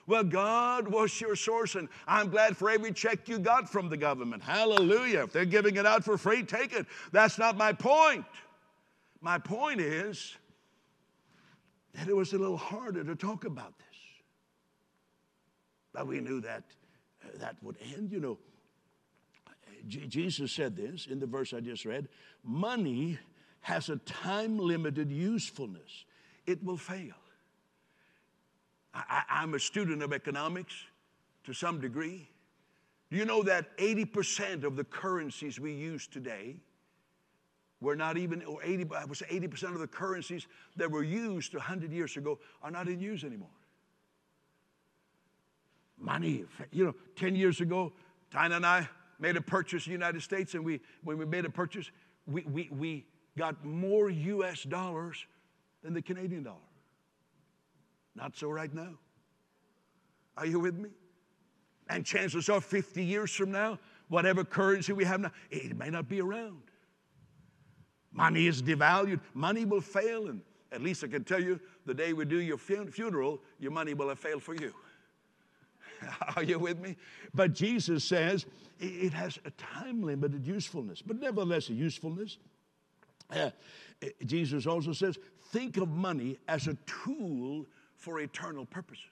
Well, 0.05 0.25
God 0.25 0.89
was 0.89 1.19
your 1.21 1.37
source, 1.37 1.75
and 1.75 1.87
I'm 2.05 2.29
glad 2.29 2.57
for 2.57 2.69
every 2.69 2.91
check 2.91 3.29
you 3.29 3.39
got 3.39 3.69
from 3.69 3.87
the 3.87 3.95
government. 3.95 4.43
Hallelujah. 4.43 5.23
If 5.23 5.31
they're 5.31 5.45
giving 5.45 5.77
it 5.77 5.85
out 5.85 6.03
for 6.03 6.17
free, 6.17 6.43
take 6.43 6.73
it. 6.73 6.85
That's 7.13 7.37
not 7.37 7.55
my 7.55 7.71
point. 7.71 8.25
My 9.21 9.37
point 9.37 9.79
is 9.79 10.35
that 11.93 12.09
it 12.09 12.15
was 12.15 12.33
a 12.33 12.37
little 12.37 12.57
harder 12.57 13.05
to 13.05 13.15
talk 13.15 13.45
about 13.45 13.77
this. 13.77 13.87
But 15.93 16.07
we 16.07 16.19
knew 16.19 16.41
that 16.41 16.63
uh, 17.23 17.37
that 17.37 17.55
would 17.61 17.77
end. 17.95 18.11
You 18.11 18.19
know, 18.19 18.37
J- 19.87 20.07
Jesus 20.07 20.51
said 20.51 20.75
this 20.75 21.07
in 21.07 21.19
the 21.19 21.27
verse 21.27 21.53
I 21.53 21.61
just 21.61 21.85
read 21.85 22.09
money 22.43 23.19
has 23.63 23.89
a 23.89 23.95
time 23.97 24.59
limited 24.59 25.09
usefulness, 25.09 26.05
it 26.45 26.63
will 26.63 26.77
fail. 26.77 27.15
I, 28.93 29.23
am 29.29 29.55
a 29.55 29.59
student 29.59 30.03
of 30.03 30.13
economics 30.13 30.73
to 31.45 31.53
some 31.53 31.81
degree. 31.81 32.29
Do 33.09 33.17
you 33.17 33.25
know 33.25 33.41
that 33.43 33.75
80% 33.77 34.65
of 34.65 34.75
the 34.75 34.83
currencies 34.83 35.59
we 35.59 35.73
use 35.73 36.07
today 36.07 36.57
were 37.81 37.95
not 37.95 38.17
even, 38.17 38.43
or 38.43 38.61
80, 38.63 38.87
I 38.95 39.05
would 39.05 39.17
say 39.17 39.25
80% 39.27 39.73
of 39.73 39.79
the 39.79 39.87
currencies 39.87 40.45
that 40.75 40.91
were 40.91 41.03
used 41.03 41.53
100 41.53 41.91
years 41.91 42.17
ago 42.17 42.39
are 42.61 42.69
not 42.69 42.87
in 42.87 42.99
use 42.99 43.23
anymore. 43.23 43.49
Money, 45.97 46.43
you 46.71 46.83
know, 46.85 46.95
10 47.15 47.35
years 47.35 47.61
ago, 47.61 47.93
Tina 48.29 48.57
and 48.57 48.65
I 48.65 48.89
made 49.19 49.37
a 49.37 49.41
purchase 49.41 49.85
in 49.87 49.91
the 49.91 49.97
United 49.97 50.21
States, 50.21 50.53
and 50.53 50.65
we, 50.65 50.81
when 51.03 51.17
we 51.17 51.25
made 51.25 51.45
a 51.45 51.49
purchase, 51.49 51.91
we, 52.27 52.43
we, 52.43 52.69
we 52.71 53.05
got 53.37 53.63
more 53.65 54.09
US 54.09 54.63
dollars 54.63 55.25
than 55.83 55.93
the 55.93 56.01
Canadian 56.01 56.43
dollar. 56.43 56.57
Not 58.15 58.35
so 58.37 58.49
right 58.49 58.73
now. 58.73 58.93
Are 60.37 60.45
you 60.45 60.59
with 60.59 60.75
me? 60.75 60.89
And 61.89 62.05
chances 62.05 62.49
are 62.49 62.61
50 62.61 63.03
years 63.03 63.31
from 63.31 63.51
now, 63.51 63.79
whatever 64.07 64.43
currency 64.43 64.93
we 64.93 65.03
have 65.03 65.19
now, 65.19 65.31
it 65.51 65.77
may 65.77 65.89
not 65.89 66.07
be 66.07 66.21
around. 66.21 66.61
Money 68.11 68.47
is 68.47 68.61
devalued. 68.61 69.19
Money 69.33 69.65
will 69.65 69.81
fail. 69.81 70.27
And 70.27 70.41
at 70.71 70.81
least 70.81 71.03
I 71.03 71.07
can 71.07 71.23
tell 71.23 71.41
you, 71.41 71.59
the 71.85 71.93
day 71.93 72.13
we 72.13 72.25
do 72.25 72.37
your 72.37 72.57
funeral, 72.57 73.41
your 73.59 73.71
money 73.71 73.93
will 73.93 74.09
have 74.09 74.19
failed 74.19 74.43
for 74.43 74.55
you. 74.55 74.73
Are 76.35 76.43
you 76.43 76.59
with 76.59 76.79
me? 76.79 76.95
But 77.33 77.53
Jesus 77.53 78.03
says 78.03 78.45
it 78.79 79.13
has 79.13 79.39
a 79.45 79.51
time 79.51 80.01
limited 80.01 80.45
usefulness, 80.45 81.01
but 81.01 81.19
nevertheless 81.19 81.69
a 81.69 81.73
usefulness. 81.73 82.37
Uh, 83.33 83.49
Jesus 84.25 84.67
also 84.67 84.93
says, 84.93 85.17
think 85.51 85.77
of 85.77 85.89
money 85.89 86.37
as 86.47 86.67
a 86.67 86.77
tool 86.85 87.65
for 87.95 88.19
eternal 88.19 88.65
purposes. 88.65 89.05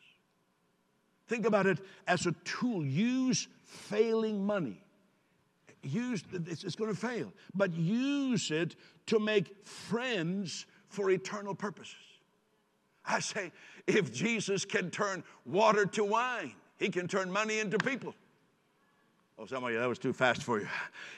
Think 1.28 1.46
about 1.46 1.66
it 1.66 1.80
as 2.08 2.26
a 2.26 2.34
tool. 2.44 2.86
Use 2.86 3.48
failing 3.64 4.46
money. 4.46 4.84
Use 5.84 6.24
it's 6.32 6.76
going 6.76 6.94
to 6.94 7.00
fail, 7.00 7.32
but 7.56 7.74
use 7.74 8.52
it 8.52 8.76
to 9.08 9.20
make 9.20 9.66
friends 9.66 10.66
for 10.90 11.10
eternal 11.10 11.56
purposes. 11.56 11.96
I 13.06 13.20
say, 13.20 13.52
if 13.88 14.14
Jesus 14.14 14.64
can 14.64 14.92
turn 14.92 15.24
water 15.46 15.86
to 15.88 16.04
wine, 16.04 16.54
he 16.78 16.90
can 16.90 17.08
turn 17.08 17.32
money 17.32 17.60
into 17.60 17.80
people. 17.80 18.14
Oh, 19.42 19.70
you, 19.70 19.80
that 19.80 19.90
was 19.90 19.98
too 19.98 20.14
fast 20.14 20.44
for 20.44 20.60
you. 20.60 20.68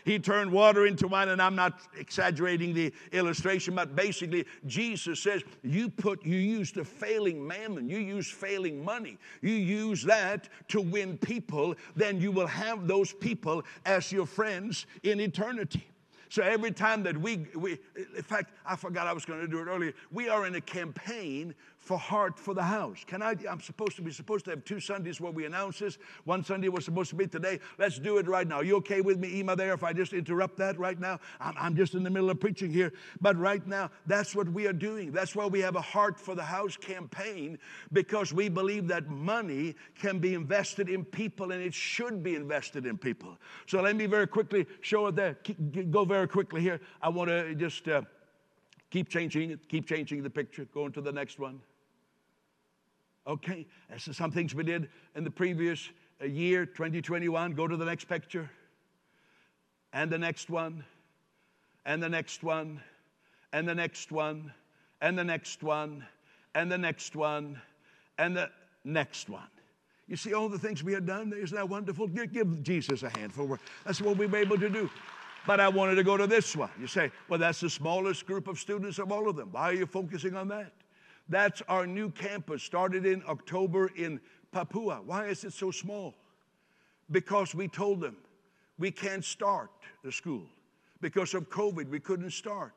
He 0.05 0.17
turned 0.17 0.49
water 0.49 0.85
into 0.85 1.09
wine, 1.09 1.27
and 1.27 1.41
I'm 1.41 1.55
not 1.55 1.81
exaggerating 1.97 2.73
the 2.73 2.93
illustration, 3.11 3.75
but 3.75 3.97
basically, 3.97 4.45
Jesus 4.65 5.19
says, 5.19 5.43
You 5.61 5.89
put, 5.89 6.25
you 6.25 6.37
use 6.37 6.71
the 6.71 6.85
failing 6.85 7.45
mammon, 7.45 7.89
you 7.89 7.97
use 7.97 8.29
failing 8.31 8.83
money, 8.83 9.17
you 9.41 9.51
use 9.51 10.03
that 10.03 10.47
to 10.69 10.79
win 10.79 11.17
people, 11.17 11.75
then 11.97 12.21
you 12.21 12.31
will 12.31 12.47
have 12.47 12.87
those 12.87 13.11
people 13.11 13.63
as 13.85 14.09
your 14.09 14.25
friends 14.25 14.85
in 15.03 15.19
eternity. 15.19 15.85
So 16.29 16.41
every 16.41 16.71
time 16.71 17.03
that 17.03 17.15
we, 17.15 17.45
we, 17.55 17.77
in 17.95 18.23
fact, 18.23 18.53
I 18.65 18.75
forgot 18.75 19.05
I 19.05 19.13
was 19.13 19.25
going 19.25 19.41
to 19.41 19.47
do 19.47 19.59
it 19.59 19.67
earlier. 19.67 19.93
We 20.11 20.29
are 20.29 20.47
in 20.47 20.55
a 20.55 20.61
campaign 20.61 21.53
for 21.83 21.99
Heart 21.99 22.39
for 22.39 22.53
the 22.55 22.63
House. 22.63 23.03
Can 23.05 23.21
I? 23.21 23.35
I'm 23.49 23.61
supposed 23.61 23.95
to 23.97 24.01
be 24.01 24.11
supposed 24.11 24.45
to 24.45 24.51
have 24.51 24.65
two 24.65 24.79
Sundays 24.79 25.21
where 25.21 25.31
we 25.31 25.45
announce 25.45 25.79
this. 25.79 25.99
One 26.23 26.43
Sunday 26.43 26.69
was 26.69 26.85
supposed 26.85 27.11
to 27.11 27.15
be 27.15 27.27
today. 27.27 27.59
Let's 27.77 27.99
do 27.99 28.17
it 28.17 28.27
right 28.27 28.47
now. 28.47 28.61
You 28.61 28.77
okay 28.77 29.01
with 29.01 29.19
me, 29.19 29.39
Ema? 29.39 29.55
There, 29.55 29.73
if 29.73 29.83
I 29.83 29.93
just 29.93 30.13
interrupt 30.13 30.57
that 30.57 30.79
right 30.79 30.99
now, 30.99 31.19
I'm, 31.39 31.53
I'm 31.57 31.75
just 31.75 31.93
in 31.93 32.01
the 32.01 32.09
middle 32.09 32.29
of 32.29 32.39
preaching 32.39 32.71
here. 32.71 32.93
But 33.21 33.37
right 33.37 33.65
now, 33.67 33.91
that's 34.07 34.35
what 34.35 34.49
we 34.49 34.65
are 34.65 34.73
doing. 34.73 35.11
That's 35.11 35.35
why 35.35 35.45
we 35.45 35.59
have 35.59 35.75
a 35.75 35.81
Heart 35.81 36.19
for 36.19 36.33
the 36.33 36.43
House 36.43 36.77
campaign 36.77 37.59
because 37.91 38.33
we 38.33 38.49
believe 38.49 38.87
that 38.87 39.07
money 39.09 39.75
can 39.99 40.17
be 40.19 40.33
invested 40.33 40.89
in 40.89 41.05
people 41.05 41.51
and 41.51 41.61
it 41.61 41.73
should 41.73 42.23
be 42.23 42.35
invested 42.35 42.87
in 42.87 42.97
people. 42.97 43.37
So 43.67 43.81
let 43.81 43.95
me 43.95 44.07
very 44.07 44.27
quickly 44.27 44.65
show 44.81 45.07
it 45.07 45.15
there. 45.15 45.37
Go 45.91 46.05
very 46.05 46.23
very 46.23 46.31
quickly 46.31 46.61
here. 46.61 46.79
I 47.01 47.09
want 47.09 47.29
to 47.29 47.53
just 47.53 47.85
uh, 47.89 48.01
keep 48.89 49.09
changing 49.09 49.51
it, 49.51 49.67
keep 49.67 49.85
changing 49.85 50.23
the 50.23 50.29
picture, 50.29 50.65
going 50.73 50.93
to 50.93 51.01
the 51.01 51.11
next 51.11 51.37
one. 51.37 51.59
Okay, 53.25 53.65
this 53.89 54.07
is 54.07 54.17
some 54.17 54.31
things 54.31 54.53
we 54.53 54.63
did 54.63 54.89
in 55.15 55.23
the 55.23 55.31
previous 55.31 55.89
uh, 56.21 56.25
year, 56.25 56.65
2021. 56.65 57.53
Go 57.53 57.67
to 57.67 57.77
the 57.77 57.85
next 57.85 58.05
picture. 58.05 58.49
And 59.93 60.11
the 60.11 60.17
next 60.17 60.49
one. 60.49 60.83
And 61.85 62.03
the 62.03 62.09
next 62.09 62.43
one. 62.43 62.81
And 63.53 63.67
the 63.67 63.75
next 63.75 64.11
one. 64.11 64.51
And 65.01 65.17
the 65.17 65.23
next 65.23 65.63
one. 65.63 66.05
And 66.53 66.69
the 66.69 66.77
next 66.77 67.15
one. 67.15 67.61
And 68.17 68.35
the 68.35 68.49
next 68.83 69.29
one. 69.29 69.47
You 70.07 70.17
see 70.17 70.33
all 70.33 70.49
the 70.49 70.59
things 70.59 70.83
we 70.83 70.91
had 70.91 71.05
done? 71.05 71.33
Isn't 71.33 71.55
that 71.55 71.69
wonderful? 71.69 72.07
Give, 72.07 72.61
Jesus 72.61 73.03
a 73.03 73.09
hand 73.17 73.33
for 73.33 73.57
that's 73.85 74.01
what 74.01 74.17
we 74.17 74.25
were 74.25 74.37
able 74.37 74.57
to 74.57 74.69
do. 74.69 74.89
But 75.47 75.61
I 75.61 75.69
wanted 75.69 75.95
to 75.95 76.03
go 76.03 76.17
to 76.17 76.27
this 76.27 76.55
one. 76.55 76.69
You 76.79 76.87
say, 76.87 77.11
well, 77.29 77.39
that's 77.39 77.61
the 77.61 77.69
smallest 77.69 78.25
group 78.25 78.47
of 78.47 78.59
students 78.59 78.99
of 78.99 79.11
all 79.11 79.29
of 79.29 79.35
them. 79.37 79.49
Why 79.51 79.69
are 79.69 79.73
you 79.73 79.85
focusing 79.85 80.35
on 80.35 80.49
that? 80.49 80.73
That's 81.29 81.61
our 81.67 81.87
new 81.87 82.09
campus, 82.09 82.63
started 82.63 83.05
in 83.05 83.23
October 83.27 83.91
in 83.95 84.19
Papua. 84.51 85.01
Why 85.05 85.27
is 85.27 85.43
it 85.43 85.53
so 85.53 85.71
small? 85.71 86.15
Because 87.11 87.55
we 87.55 87.67
told 87.67 88.01
them 88.01 88.17
we 88.77 88.91
can't 88.91 89.23
start 89.23 89.69
the 90.03 90.11
school. 90.11 90.43
Because 91.01 91.33
of 91.33 91.49
COVID, 91.49 91.89
we 91.89 91.99
couldn't 91.99 92.31
start. 92.31 92.73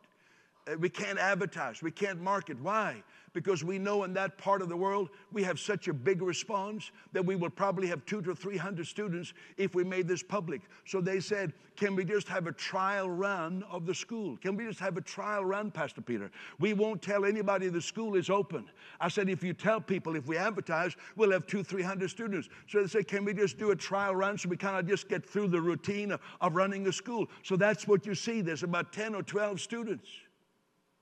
Uh, 0.67 0.77
we 0.79 0.89
can't 0.89 1.19
advertise, 1.19 1.83
we 1.83 1.91
can't 1.91 2.21
market. 2.21 2.61
Why? 2.61 3.03
because 3.37 3.63
we 3.63 3.79
know 3.79 4.05
in 4.05 4.15
that 4.15 4.39
part 4.39 4.63
of 4.63 4.71
the 4.71 4.77
world 4.77 5.11
we 5.31 5.43
have 5.43 5.61
such 5.61 5.89
a 5.89 5.93
big 5.93 6.23
response 6.23 6.91
that 7.13 7.23
we 7.23 7.37
will 7.37 7.51
probably 7.51 7.87
have 7.87 8.03
two 8.07 8.23
to 8.23 8.35
three 8.35 8.57
hundred 8.57 8.87
students 8.87 9.35
if 9.59 9.75
we 9.75 9.85
made 9.85 10.09
this 10.09 10.23
public. 10.23 10.63
So 10.87 11.03
they 11.03 11.21
said, 11.21 11.53
Can 11.77 11.95
we 11.95 12.03
just 12.03 12.29
have 12.29 12.47
a 12.47 12.53
trial 12.53 13.11
run 13.11 13.63
of 13.71 13.85
the 13.85 13.95
school? 13.95 14.39
Can 14.39 14.57
we 14.57 14.65
just 14.65 14.81
have 14.81 14.97
a 14.97 15.03
trial 15.03 15.45
run, 15.45 15.71
Pastor 15.71 16.01
Peter? 16.01 16.31
We 16.59 16.73
won't 16.73 17.03
tell 17.03 17.27
anybody 17.27 17.69
the 17.69 17.83
school 17.83 18.15
is 18.15 18.31
open. 18.31 18.71
I 19.03 19.09
said, 19.09 19.29
If 19.29 19.45
you 19.45 19.53
tell 19.53 19.83
people, 19.83 20.17
if 20.17 20.27
we 20.27 20.39
advertise, 20.39 20.97
we'll 21.15 21.33
have 21.33 21.47
two, 21.47 21.63
three 21.63 21.83
hundred 21.83 22.09
students. 22.09 22.49
So 22.69 22.81
they 22.81 22.89
said, 22.89 23.07
Can 23.07 23.27
we 23.27 23.35
just 23.35 23.59
do 23.59 23.71
a 23.71 23.77
trial 23.77 24.17
run 24.17 24.39
so 24.39 24.49
we 24.49 24.57
kind 24.57 24.79
of 24.79 24.89
just 24.89 25.11
get 25.11 25.29
through 25.29 25.49
the 25.49 25.61
routine 25.61 26.13
of, 26.13 26.21
of 26.41 26.57
running 26.57 26.85
the 26.85 26.93
school? 26.93 27.27
So 27.43 27.55
that's 27.55 27.87
what 27.87 28.07
you 28.07 28.15
see. 28.15 28.41
There's 28.41 28.63
about 28.63 28.95
10 28.95 29.15
or 29.15 29.23
12 29.23 29.61
students. 29.61 30.09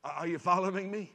Are 0.05 0.27
you 0.27 0.39
following 0.39 0.91
me? 0.91 1.13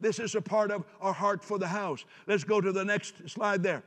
This 0.00 0.18
is 0.18 0.34
a 0.34 0.40
part 0.40 0.70
of 0.70 0.84
our 1.00 1.12
heart 1.12 1.42
for 1.42 1.58
the 1.58 1.66
house. 1.66 2.04
Let's 2.26 2.44
go 2.44 2.60
to 2.60 2.70
the 2.70 2.84
next 2.84 3.28
slide 3.28 3.62
there. 3.62 3.82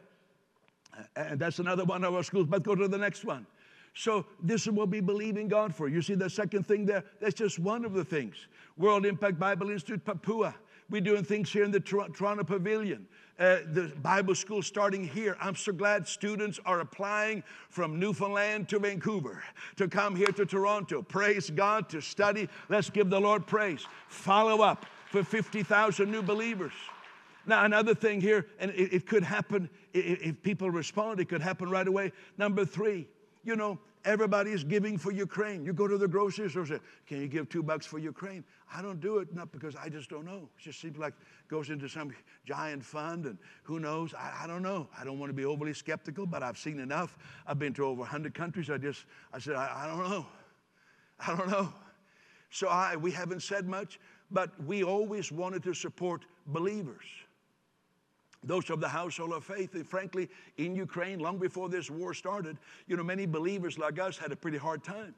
And 1.15 1.39
that's 1.39 1.59
another 1.59 1.85
one 1.85 2.03
of 2.03 2.13
our 2.13 2.23
schools, 2.23 2.47
but 2.47 2.63
go 2.63 2.75
to 2.75 2.87
the 2.87 2.97
next 2.97 3.23
one. 3.23 3.45
So 3.93 4.25
this 4.41 4.63
is 4.63 4.71
what 4.71 4.89
we 4.89 4.99
believe 4.99 5.37
in 5.37 5.47
God 5.47 5.73
for. 5.73 5.87
You 5.87 6.01
see 6.01 6.15
the 6.15 6.29
second 6.29 6.65
thing 6.65 6.85
there? 6.85 7.03
That's 7.19 7.33
just 7.33 7.59
one 7.59 7.85
of 7.85 7.93
the 7.93 8.03
things. 8.03 8.47
World 8.77 9.05
Impact 9.05 9.39
Bible 9.39 9.69
Institute, 9.69 10.03
Papua. 10.03 10.55
We're 10.91 10.99
doing 10.99 11.23
things 11.23 11.49
here 11.49 11.63
in 11.63 11.71
the 11.71 11.79
Toronto 11.79 12.43
Pavilion. 12.43 13.07
Uh, 13.39 13.59
the 13.71 13.93
Bible 14.03 14.35
school 14.35 14.61
starting 14.61 15.07
here. 15.07 15.37
I'm 15.39 15.55
so 15.55 15.71
glad 15.71 16.05
students 16.05 16.59
are 16.65 16.81
applying 16.81 17.43
from 17.69 17.97
Newfoundland 17.97 18.67
to 18.69 18.79
Vancouver 18.79 19.41
to 19.77 19.87
come 19.87 20.17
here 20.17 20.33
to 20.33 20.45
Toronto. 20.45 21.01
Praise 21.01 21.49
God 21.49 21.87
to 21.89 22.01
study. 22.01 22.49
Let's 22.67 22.89
give 22.89 23.09
the 23.09 23.21
Lord 23.21 23.47
praise. 23.47 23.87
Follow 24.09 24.61
up 24.61 24.85
for 25.09 25.23
50,000 25.23 26.11
new 26.11 26.21
believers. 26.21 26.73
Now, 27.45 27.63
another 27.63 27.95
thing 27.95 28.19
here, 28.19 28.47
and 28.59 28.71
it, 28.71 28.93
it 28.93 29.07
could 29.07 29.23
happen 29.23 29.69
if 29.93 30.43
people 30.43 30.69
respond, 30.69 31.21
it 31.21 31.29
could 31.29 31.41
happen 31.41 31.69
right 31.69 31.87
away. 31.87 32.11
Number 32.37 32.65
three, 32.65 33.07
you 33.45 33.55
know, 33.55 33.79
everybody 34.05 34.51
is 34.51 34.63
giving 34.63 34.97
for 34.97 35.11
Ukraine. 35.11 35.65
You 35.65 35.73
go 35.73 35.87
to 35.87 35.97
the 35.97 36.07
grocery 36.07 36.49
store, 36.49 36.63
and 36.63 36.69
say, 36.69 36.79
"Can 37.07 37.21
you 37.21 37.27
give 37.27 37.49
two 37.49 37.63
bucks 37.63 37.85
for 37.85 37.99
Ukraine?" 37.99 38.43
I 38.73 38.81
don't 38.81 38.99
do 38.99 39.17
it, 39.17 39.33
not 39.33 39.51
because 39.51 39.75
I 39.75 39.89
just 39.89 40.09
don't 40.09 40.25
know. 40.25 40.49
It 40.57 40.61
just 40.61 40.79
seems 40.79 40.97
like 40.97 41.13
it 41.13 41.47
goes 41.49 41.69
into 41.69 41.89
some 41.89 42.13
giant 42.45 42.83
fund, 42.83 43.25
and 43.25 43.37
who 43.63 43.79
knows? 43.79 44.13
I, 44.13 44.43
I, 44.43 44.47
don't 44.47 44.61
know. 44.61 44.87
I 44.97 45.03
don't 45.03 45.19
want 45.19 45.29
to 45.29 45.33
be 45.33 45.45
overly 45.45 45.73
skeptical, 45.73 46.25
but 46.25 46.41
I've 46.43 46.57
seen 46.57 46.79
enough. 46.79 47.17
I've 47.45 47.59
been 47.59 47.73
to 47.73 47.85
over 47.85 48.01
100 48.01 48.33
countries. 48.33 48.69
I 48.69 48.77
just, 48.77 49.05
I 49.33 49.39
said, 49.39 49.55
I, 49.55 49.83
I 49.83 49.87
don't 49.87 50.09
know. 50.09 50.25
I 51.19 51.35
don't 51.35 51.49
know. 51.49 51.73
So 52.49 52.67
I, 52.67 52.95
we 52.95 53.11
haven't 53.11 53.41
said 53.41 53.67
much 53.67 53.99
but 54.31 54.51
we 54.63 54.83
always 54.83 55.31
wanted 55.31 55.61
to 55.63 55.73
support 55.73 56.25
believers. 56.47 57.05
Those 58.43 58.69
of 58.71 58.79
the 58.79 58.87
household 58.87 59.33
of 59.33 59.43
faith, 59.43 59.75
and 59.75 59.87
frankly, 59.87 60.27
in 60.57 60.75
Ukraine, 60.75 61.19
long 61.19 61.37
before 61.37 61.69
this 61.69 61.91
war 61.91 62.13
started, 62.13 62.57
you 62.87 62.97
know, 62.97 63.03
many 63.03 63.27
believers 63.27 63.77
like 63.77 63.99
us 63.99 64.17
had 64.17 64.31
a 64.31 64.35
pretty 64.35 64.57
hard 64.57 64.83
time. 64.83 65.13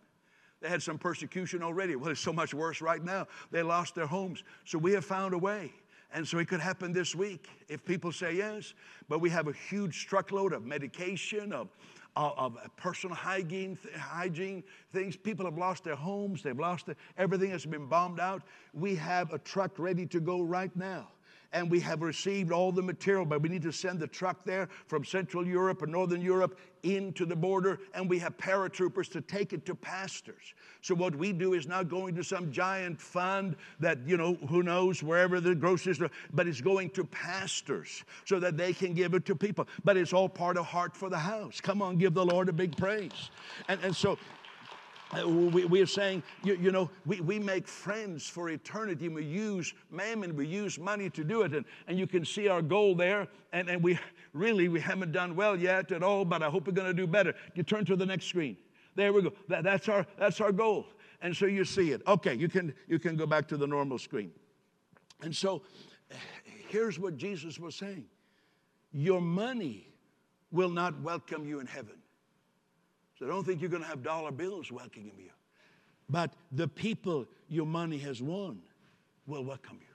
They 0.62 0.70
had 0.70 0.84
some 0.84 0.98
persecution 0.98 1.64
already. 1.64 1.96
Well, 1.96 2.12
it's 2.12 2.20
so 2.20 2.34
much 2.34 2.54
worse 2.54 2.82
right 2.82 3.04
now. 3.04 3.28
They 3.52 3.64
lost 3.64 3.96
their 3.96 4.08
homes. 4.08 4.44
So 4.66 4.78
we 4.78 4.94
have 4.94 5.06
found 5.06 5.34
a 5.34 5.38
way. 5.38 5.72
And 6.14 6.28
so 6.28 6.38
it 6.38 6.48
could 6.48 6.60
happen 6.60 6.94
this 6.94 7.16
week 7.16 7.48
if 7.68 7.84
people 7.84 8.12
say 8.12 8.36
yes. 8.36 8.74
But 9.10 9.20
we 9.20 9.30
have 9.32 9.48
a 9.48 9.54
huge 9.54 10.06
truckload 10.06 10.54
of 10.54 10.66
medication, 10.66 11.52
of, 11.52 11.70
of, 12.16 12.38
of 12.38 12.58
personal 12.78 13.16
hygiene, 13.16 13.78
hygiene 13.98 14.64
things. 14.92 15.18
People 15.18 15.46
have 15.46 15.58
lost 15.58 15.84
their 15.84 15.96
homes, 15.96 16.44
they've 16.44 16.60
lost 16.60 16.86
their, 16.86 16.96
everything 17.18 17.52
has 17.52 17.66
been 17.66 17.88
bombed 17.88 18.20
out. 18.20 18.44
We 18.74 18.96
have 18.96 19.34
a 19.34 19.40
truck 19.40 19.80
ready 19.80 20.06
to 20.08 20.20
go 20.20 20.42
right 20.42 20.74
now 20.76 21.08
and 21.54 21.70
we 21.70 21.80
have 21.80 22.02
received 22.02 22.52
all 22.52 22.72
the 22.72 22.82
material, 22.82 23.26
but 23.26 23.42
we 23.42 23.48
need 23.48 23.62
to 23.62 23.72
send 23.72 24.00
the 24.00 24.08
truck 24.08 24.44
there 24.44 24.68
from 24.88 25.06
Central 25.06 25.46
Europe 25.46 25.84
and 25.84 25.92
Northern 25.92 26.22
Europe 26.22 26.60
into 26.82 27.26
the 27.26 27.36
border, 27.36 27.80
and 27.94 28.10
we 28.10 28.20
have 28.20 28.36
paratroopers 28.38 29.10
to 29.12 29.22
take 29.22 29.54
it 29.54 29.66
to 29.66 29.74
pastors. 29.74 30.54
So 30.82 30.94
what 30.94 31.16
we 31.16 31.32
do 31.32 31.54
is 31.54 31.66
not 31.66 31.88
going 31.88 32.16
to 32.16 32.24
some 32.24 32.52
giant 32.52 33.00
fund 33.00 33.56
that, 33.80 34.00
you 34.06 34.18
know, 34.18 34.34
who 34.50 34.64
knows, 34.64 35.02
wherever 35.02 35.40
the 35.40 35.56
grocery 35.56 35.96
store, 35.96 36.12
but 36.34 36.48
it's 36.48 36.60
going 36.60 36.90
to 36.92 37.06
pastors 37.06 38.04
so 38.26 38.40
that 38.40 38.58
they 38.58 38.74
can 38.74 38.94
give 38.94 39.14
it 39.14 39.26
to 39.26 39.36
people. 39.36 39.68
But 39.86 39.96
it's 39.96 40.12
all 40.12 40.28
part 40.28 40.58
of 40.58 40.66
Heart 40.66 40.98
for 40.98 41.10
the 41.10 41.18
House. 41.18 41.62
Come 41.62 41.82
on, 41.82 41.98
give 41.98 42.14
the 42.14 42.26
Lord 42.26 42.50
a 42.50 42.54
big 42.54 42.76
praise. 42.76 43.30
And, 43.70 43.80
and 43.82 43.96
so 43.96 44.18
Uh, 45.16 45.28
we, 45.28 45.66
we, 45.66 45.82
are 45.82 45.88
saying, 45.88 46.24
you, 46.44 46.56
you, 46.56 46.72
know, 46.72 46.90
we, 47.06 47.22
we 47.22 47.38
make 47.38 47.68
friends 47.68 48.28
for 48.28 48.50
eternity. 48.50 49.10
We 49.10 49.24
use 49.24 49.74
mammon, 49.92 50.36
we 50.36 50.48
use 50.48 50.80
money 50.80 51.10
to 51.12 51.24
do 51.24 51.44
it. 51.44 51.54
And, 51.54 51.66
and 51.88 52.00
you 52.00 52.08
can 52.08 52.26
see 52.26 52.48
our 52.48 52.62
goal 52.62 52.96
there. 52.96 53.28
And, 53.52 53.70
and 53.70 53.84
we 53.84 54.00
really, 54.34 54.70
we 54.70 54.80
haven't 54.80 55.12
done 55.12 55.36
well 55.36 55.56
yet 55.56 55.92
at 55.92 56.04
all, 56.04 56.26
but 56.26 56.42
I 56.42 56.50
hope 56.50 56.68
we're 56.68 56.74
going 56.74 56.88
to 56.88 56.94
do 56.94 57.06
better. 57.06 57.36
You 57.54 57.64
turn 57.64 57.86
to 57.86 57.96
the 57.96 58.06
next 58.06 58.26
screen. 58.26 58.58
There 58.96 59.14
we 59.14 59.22
go. 59.22 59.34
That, 59.50 59.64
that's, 59.64 59.90
our, 59.90 60.06
that's 60.18 60.42
our 60.42 60.52
goal. 60.52 60.86
And 61.22 61.36
so 61.36 61.46
you 61.46 61.64
see 61.66 61.92
it. 61.92 62.02
Okay, 62.08 62.36
you 62.36 62.50
can, 62.50 62.74
you 62.88 63.00
can 63.00 63.16
go 63.16 63.26
back 63.26 63.48
to 63.50 63.58
the 63.58 63.68
normal 63.68 63.98
screen. 63.98 64.32
And 65.22 65.36
so 65.36 65.62
here's 66.68 67.00
what 67.00 67.18
Jesus 67.18 67.60
was 67.60 67.76
saying 67.76 68.06
Your 68.92 69.22
money 69.22 69.88
will 70.52 70.70
not 70.70 71.00
welcome 71.02 71.48
you 71.48 71.60
in 71.60 71.68
heaven. 71.68 72.03
So 73.24 73.30
don't 73.30 73.46
think 73.46 73.62
you're 73.62 73.70
going 73.70 73.84
to 73.84 73.88
have 73.88 74.04
dollar 74.04 74.32
bills 74.32 74.70
welcoming 74.70 75.14
you. 75.18 75.30
But 76.10 76.34
the 76.52 76.68
people 76.68 77.26
your 77.48 77.66
money 77.66 77.98
has 78.00 78.22
won 78.22 78.60
will 79.26 79.46
welcome 79.46 79.78
you. 79.80 79.88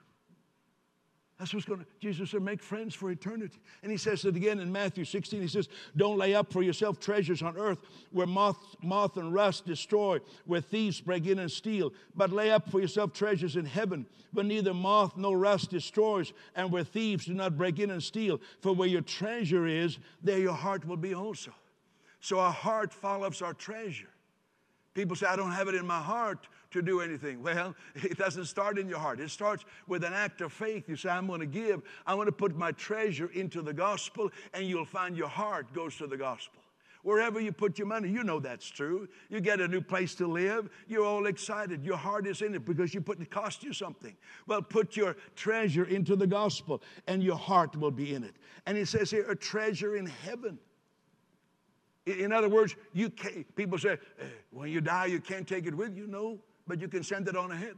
That's 1.38 1.53
what's 1.53 1.67
going 1.67 1.81
to, 1.81 1.87
Jesus 2.01 2.31
said, 2.31 2.41
make 2.41 2.62
friends 2.62 2.95
for 2.95 3.11
eternity. 3.11 3.61
And 3.83 3.93
he 3.93 3.99
says 3.99 4.25
it 4.25 4.35
again 4.35 4.61
in 4.61 4.73
Matthew 4.73 5.05
16. 5.05 5.43
He 5.43 5.47
says, 5.47 5.69
Don't 5.95 6.17
lay 6.17 6.35
up 6.35 6.51
for 6.51 6.62
yourself 6.62 6.99
treasures 6.99 7.43
on 7.43 7.59
earth 7.59 7.81
where 8.12 8.27
moth, 8.27 8.57
moth 8.83 9.19
and 9.19 9.35
rust 9.35 9.67
destroy, 9.67 10.21
where 10.47 10.62
thieves 10.62 10.99
break 11.03 11.27
in 11.27 11.38
and 11.38 11.53
steal, 11.53 11.93
but 12.17 12.33
lay 12.33 12.51
up 12.51 12.71
for 12.71 12.81
yourself 12.81 13.12
treasures 13.12 13.57
in 13.57 13.67
heaven 13.67 14.07
where 14.33 14.45
neither 14.45 14.73
moth 14.73 15.19
nor 15.19 15.37
rust 15.37 15.69
destroys, 15.69 16.33
and 16.57 16.73
where 16.73 16.85
thieves 16.85 17.27
do 17.27 17.35
not 17.35 17.59
break 17.59 17.79
in 17.79 17.91
and 17.91 18.03
steal. 18.03 18.41
For 18.61 18.73
where 18.73 18.88
your 18.88 19.03
treasure 19.03 19.67
is, 19.67 19.99
there 20.23 20.38
your 20.38 20.55
heart 20.55 20.87
will 20.87 20.97
be 20.97 21.14
also. 21.14 21.53
So 22.21 22.39
our 22.39 22.53
heart 22.53 22.93
follows 22.93 23.43
our 23.43 23.55
treasure. 23.55 24.11
People 24.95 25.15
say, 25.15 25.27
I 25.27 25.37
don't 25.37 25.53
have 25.53 25.69
it 25.69 25.75
in 25.77 25.87
my 25.87 26.01
heart 26.01 26.49
to 26.73 26.83
do 26.83 27.01
anything. 27.01 27.43
Well, 27.43 27.75
it 27.95 28.19
doesn't 28.19 28.47
start 28.47 28.79
in 28.79 28.89
your 28.89 28.99
heart. 28.99 29.21
It 29.21 29.31
starts 29.31 29.65
with 29.87 30.03
an 30.03 30.13
act 30.13 30.41
of 30.41 30.53
faith. 30.53 30.89
You 30.89 30.97
say, 30.97 31.11
I'm 31.11 31.27
going 31.27 31.41
to 31.41 31.47
give, 31.47 31.83
I'm 32.07 32.17
going 32.17 32.27
to 32.27 32.33
put 32.33 32.57
my 32.57 32.73
treasure 32.73 33.31
into 33.33 33.63
the 33.63 33.73
gospel, 33.73 34.31
and 34.55 34.67
you'll 34.67 34.85
find 34.85 35.17
your 35.17 35.29
heart 35.29 35.73
goes 35.73 35.97
to 35.99 36.07
the 36.07 36.17
gospel. 36.17 36.61
Wherever 37.05 37.41
you 37.41 37.53
put 37.53 37.79
your 37.79 37.87
money, 37.87 38.09
you 38.09 38.25
know 38.25 38.41
that's 38.41 38.69
true. 38.69 39.09
You 39.31 39.41
get 39.41 39.61
a 39.61 39.69
new 39.69 39.81
place 39.81 40.15
to 40.17 40.27
live, 40.27 40.69
you're 40.89 41.05
all 41.05 41.27
excited. 41.27 41.85
Your 41.85 41.97
heart 41.97 42.27
is 42.27 42.43
in 42.43 42.55
it 42.55 42.65
because 42.65 42.93
you 42.93 43.01
put 43.01 43.21
it 43.21 43.31
cost 43.31 43.63
you 43.63 43.73
something. 43.73 44.17
Well, 44.47 44.63
put 44.63 44.97
your 44.97 45.17
treasure 45.37 45.85
into 45.85 46.17
the 46.17 46.27
gospel, 46.27 46.83
and 47.07 47.23
your 47.23 47.37
heart 47.37 47.77
will 47.77 47.93
be 47.93 48.15
in 48.15 48.25
it. 48.25 48.35
And 48.67 48.77
he 48.77 48.85
says 48.85 49.11
here, 49.11 49.31
a 49.31 49.37
treasure 49.37 49.97
in 49.97 50.07
heaven. 50.07 50.59
In 52.09 52.33
other 52.33 52.49
words, 52.49 52.75
you 52.92 53.11
people 53.55 53.79
say, 53.79 53.99
eh, 54.21 54.25
when 54.51 54.71
you 54.71 54.81
die, 54.81 55.07
you 55.07 55.21
can't 55.21 55.47
take 55.47 55.66
it 55.66 55.75
with 55.75 55.97
you. 55.97 56.07
No, 56.07 56.38
but 56.66 56.81
you 56.81 56.88
can 56.88 57.03
send 57.03 57.29
it 57.29 57.37
on 57.37 57.53
ahead. 57.53 57.77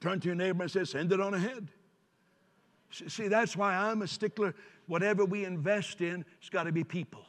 Turn 0.00 0.20
to 0.20 0.26
your 0.26 0.34
neighbor 0.34 0.62
and 0.62 0.70
say, 0.70 0.84
send 0.84 1.12
it 1.12 1.20
on 1.20 1.34
ahead. 1.34 1.68
See, 2.90 3.28
that's 3.28 3.56
why 3.56 3.74
I'm 3.74 4.02
a 4.02 4.06
stickler. 4.06 4.54
Whatever 4.86 5.24
we 5.24 5.44
invest 5.44 6.00
in, 6.00 6.24
it's 6.38 6.50
got 6.50 6.64
to 6.64 6.72
be 6.72 6.84
people. 6.84 7.24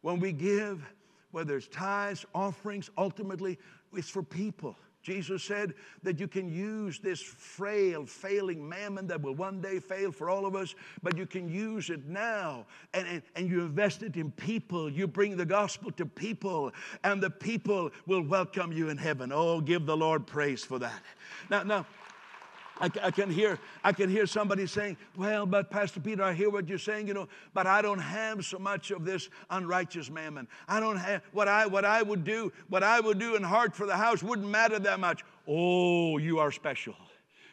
When 0.00 0.20
we 0.20 0.32
give, 0.32 0.82
whether 1.30 1.56
it's 1.56 1.68
tithes, 1.68 2.24
offerings, 2.34 2.90
ultimately, 2.96 3.58
it's 3.92 4.08
for 4.08 4.22
people. 4.22 4.76
Jesus 5.02 5.42
said 5.42 5.74
that 6.04 6.20
you 6.20 6.28
can 6.28 6.48
use 6.48 7.00
this 7.00 7.20
frail, 7.20 8.06
failing 8.06 8.66
mammon 8.68 9.08
that 9.08 9.20
will 9.20 9.34
one 9.34 9.60
day 9.60 9.80
fail 9.80 10.12
for 10.12 10.30
all 10.30 10.46
of 10.46 10.54
us, 10.54 10.74
but 11.02 11.16
you 11.16 11.26
can 11.26 11.48
use 11.48 11.90
it 11.90 12.06
now 12.06 12.66
and, 12.94 13.06
and, 13.08 13.22
and 13.34 13.50
you 13.50 13.62
invest 13.62 14.02
it 14.02 14.16
in 14.16 14.30
people. 14.30 14.88
You 14.90 15.08
bring 15.08 15.36
the 15.36 15.44
gospel 15.44 15.90
to 15.92 16.06
people, 16.06 16.72
and 17.02 17.20
the 17.20 17.30
people 17.30 17.90
will 18.06 18.22
welcome 18.22 18.72
you 18.72 18.90
in 18.90 18.96
heaven. 18.96 19.32
Oh, 19.32 19.60
give 19.60 19.86
the 19.86 19.96
Lord 19.96 20.26
praise 20.26 20.64
for 20.64 20.78
that. 20.78 21.02
Now, 21.50 21.64
now, 21.64 21.86
I, 22.80 22.90
I, 23.02 23.10
can 23.10 23.30
hear, 23.30 23.58
I 23.84 23.92
can 23.92 24.08
hear 24.10 24.26
somebody 24.26 24.66
saying, 24.66 24.96
Well, 25.16 25.46
but 25.46 25.70
Pastor 25.70 26.00
Peter, 26.00 26.22
I 26.22 26.32
hear 26.32 26.50
what 26.50 26.68
you're 26.68 26.78
saying, 26.78 27.06
you 27.06 27.14
know, 27.14 27.28
but 27.54 27.66
I 27.66 27.82
don't 27.82 27.98
have 27.98 28.44
so 28.44 28.58
much 28.58 28.90
of 28.90 29.04
this 29.04 29.28
unrighteous 29.50 30.10
mammon. 30.10 30.48
I 30.68 30.80
don't 30.80 30.96
have 30.96 31.22
what 31.32 31.48
I 31.48 31.66
what 31.66 31.84
I 31.84 32.02
would 32.02 32.24
do, 32.24 32.52
what 32.68 32.82
I 32.82 33.00
would 33.00 33.18
do 33.18 33.36
in 33.36 33.42
heart 33.42 33.74
for 33.74 33.86
the 33.86 33.96
house 33.96 34.22
wouldn't 34.22 34.48
matter 34.48 34.78
that 34.78 35.00
much. 35.00 35.22
Oh, 35.46 36.18
you 36.18 36.38
are 36.38 36.50
special. 36.50 36.94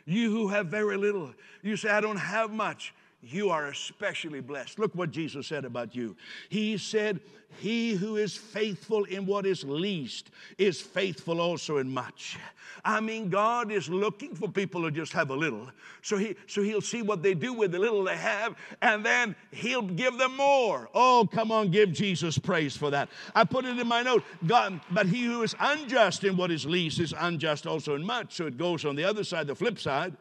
You 0.06 0.32
who 0.32 0.48
have 0.48 0.68
very 0.68 0.98
little, 0.98 1.34
you 1.62 1.76
say, 1.76 1.90
I 1.90 2.02
don't 2.02 2.18
have 2.18 2.52
much 2.52 2.94
you 3.22 3.50
are 3.50 3.68
especially 3.68 4.40
blessed. 4.40 4.80
Look 4.80 4.96
what 4.96 5.12
Jesus 5.12 5.48
said 5.48 5.66
about 5.66 5.94
you. 5.94 6.16
He 6.48 6.78
said, 6.78 7.20
He 7.58 7.94
who 7.94 8.16
is 8.16 8.38
faithful 8.38 9.04
in 9.06 9.26
what 9.26 9.46
is 9.46 9.64
least 9.66 10.32
is 10.58 10.80
faithful 10.80 11.42
also 11.42 11.78
in 11.78 11.90
much. 11.90 12.38
I 12.86 13.02
mean, 13.02 13.30
God 13.30 13.74
is 13.74 13.90
looking 13.90 14.36
for 14.36 14.48
people 14.48 14.82
who 14.82 14.92
just 14.92 15.12
have 15.12 15.32
a 15.32 15.36
little. 15.36 15.70
So, 16.02 16.16
he, 16.16 16.36
so 16.48 16.62
He'll 16.62 16.80
see 16.80 17.02
what 17.02 17.22
they 17.22 17.34
do 17.34 17.52
with 17.52 17.74
the 17.74 17.80
little 17.80 18.06
they 18.06 18.16
have, 18.16 18.56
and 18.82 19.06
then 19.06 19.36
He'll 19.52 19.82
give 19.82 20.18
them 20.18 20.38
more. 20.38 20.90
Oh, 20.94 21.28
come 21.30 21.52
on, 21.52 21.72
give 21.72 21.92
Jesus 21.92 22.38
praise 22.38 22.78
for 22.78 22.90
that. 22.92 23.10
I 23.36 23.44
put 23.44 23.66
it 23.66 23.78
in 23.78 23.88
my 23.88 24.02
note 24.02 24.24
God, 24.48 24.80
but 24.92 25.08
he 25.08 25.26
who 25.26 25.44
is 25.44 25.56
unjust 25.60 26.24
in 26.24 26.38
what 26.38 26.52
is 26.52 26.66
least 26.66 27.00
is 27.00 27.14
unjust 27.18 27.68
also 27.68 27.96
in 27.96 28.06
much. 28.06 28.34
So 28.34 28.48
it 28.48 28.58
goes 28.58 28.86
on 28.86 28.96
the 28.96 29.04
other 29.04 29.26
side, 29.26 29.48
the 29.48 29.56
flip 29.56 29.78
side. 29.78 30.16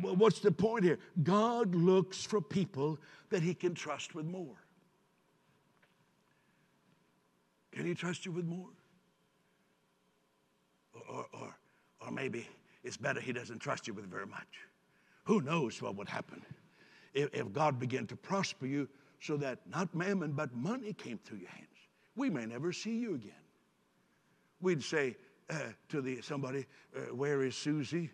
What's 0.00 0.40
the 0.40 0.50
point 0.50 0.84
here? 0.84 0.98
God 1.22 1.74
looks 1.74 2.24
for 2.24 2.40
people 2.40 2.98
that 3.30 3.42
he 3.42 3.54
can 3.54 3.74
trust 3.74 4.14
with 4.14 4.26
more. 4.26 4.56
Can 7.72 7.86
he 7.86 7.94
trust 7.94 8.26
you 8.26 8.32
with 8.32 8.46
more? 8.46 8.68
Or, 11.08 11.26
or, 11.32 11.56
or 12.00 12.10
maybe 12.10 12.46
it's 12.84 12.96
better 12.96 13.20
he 13.20 13.32
doesn't 13.32 13.58
trust 13.60 13.86
you 13.86 13.94
with 13.94 14.06
very 14.10 14.26
much. 14.26 14.60
Who 15.24 15.40
knows 15.40 15.80
what 15.80 15.96
would 15.96 16.08
happen 16.08 16.42
if, 17.14 17.30
if 17.32 17.52
God 17.52 17.78
began 17.78 18.06
to 18.08 18.16
prosper 18.16 18.66
you 18.66 18.88
so 19.20 19.36
that 19.36 19.58
not 19.70 19.94
mammon 19.94 20.32
but 20.32 20.54
money 20.54 20.92
came 20.92 21.18
through 21.18 21.38
your 21.38 21.50
hands? 21.50 21.68
We 22.16 22.28
may 22.28 22.46
never 22.46 22.72
see 22.72 22.96
you 22.98 23.14
again. 23.14 23.32
We'd 24.60 24.82
say 24.82 25.16
uh, 25.50 25.58
to 25.88 26.00
the, 26.00 26.20
somebody, 26.22 26.66
uh, 26.96 27.14
Where 27.14 27.42
is 27.42 27.56
Susie? 27.56 28.10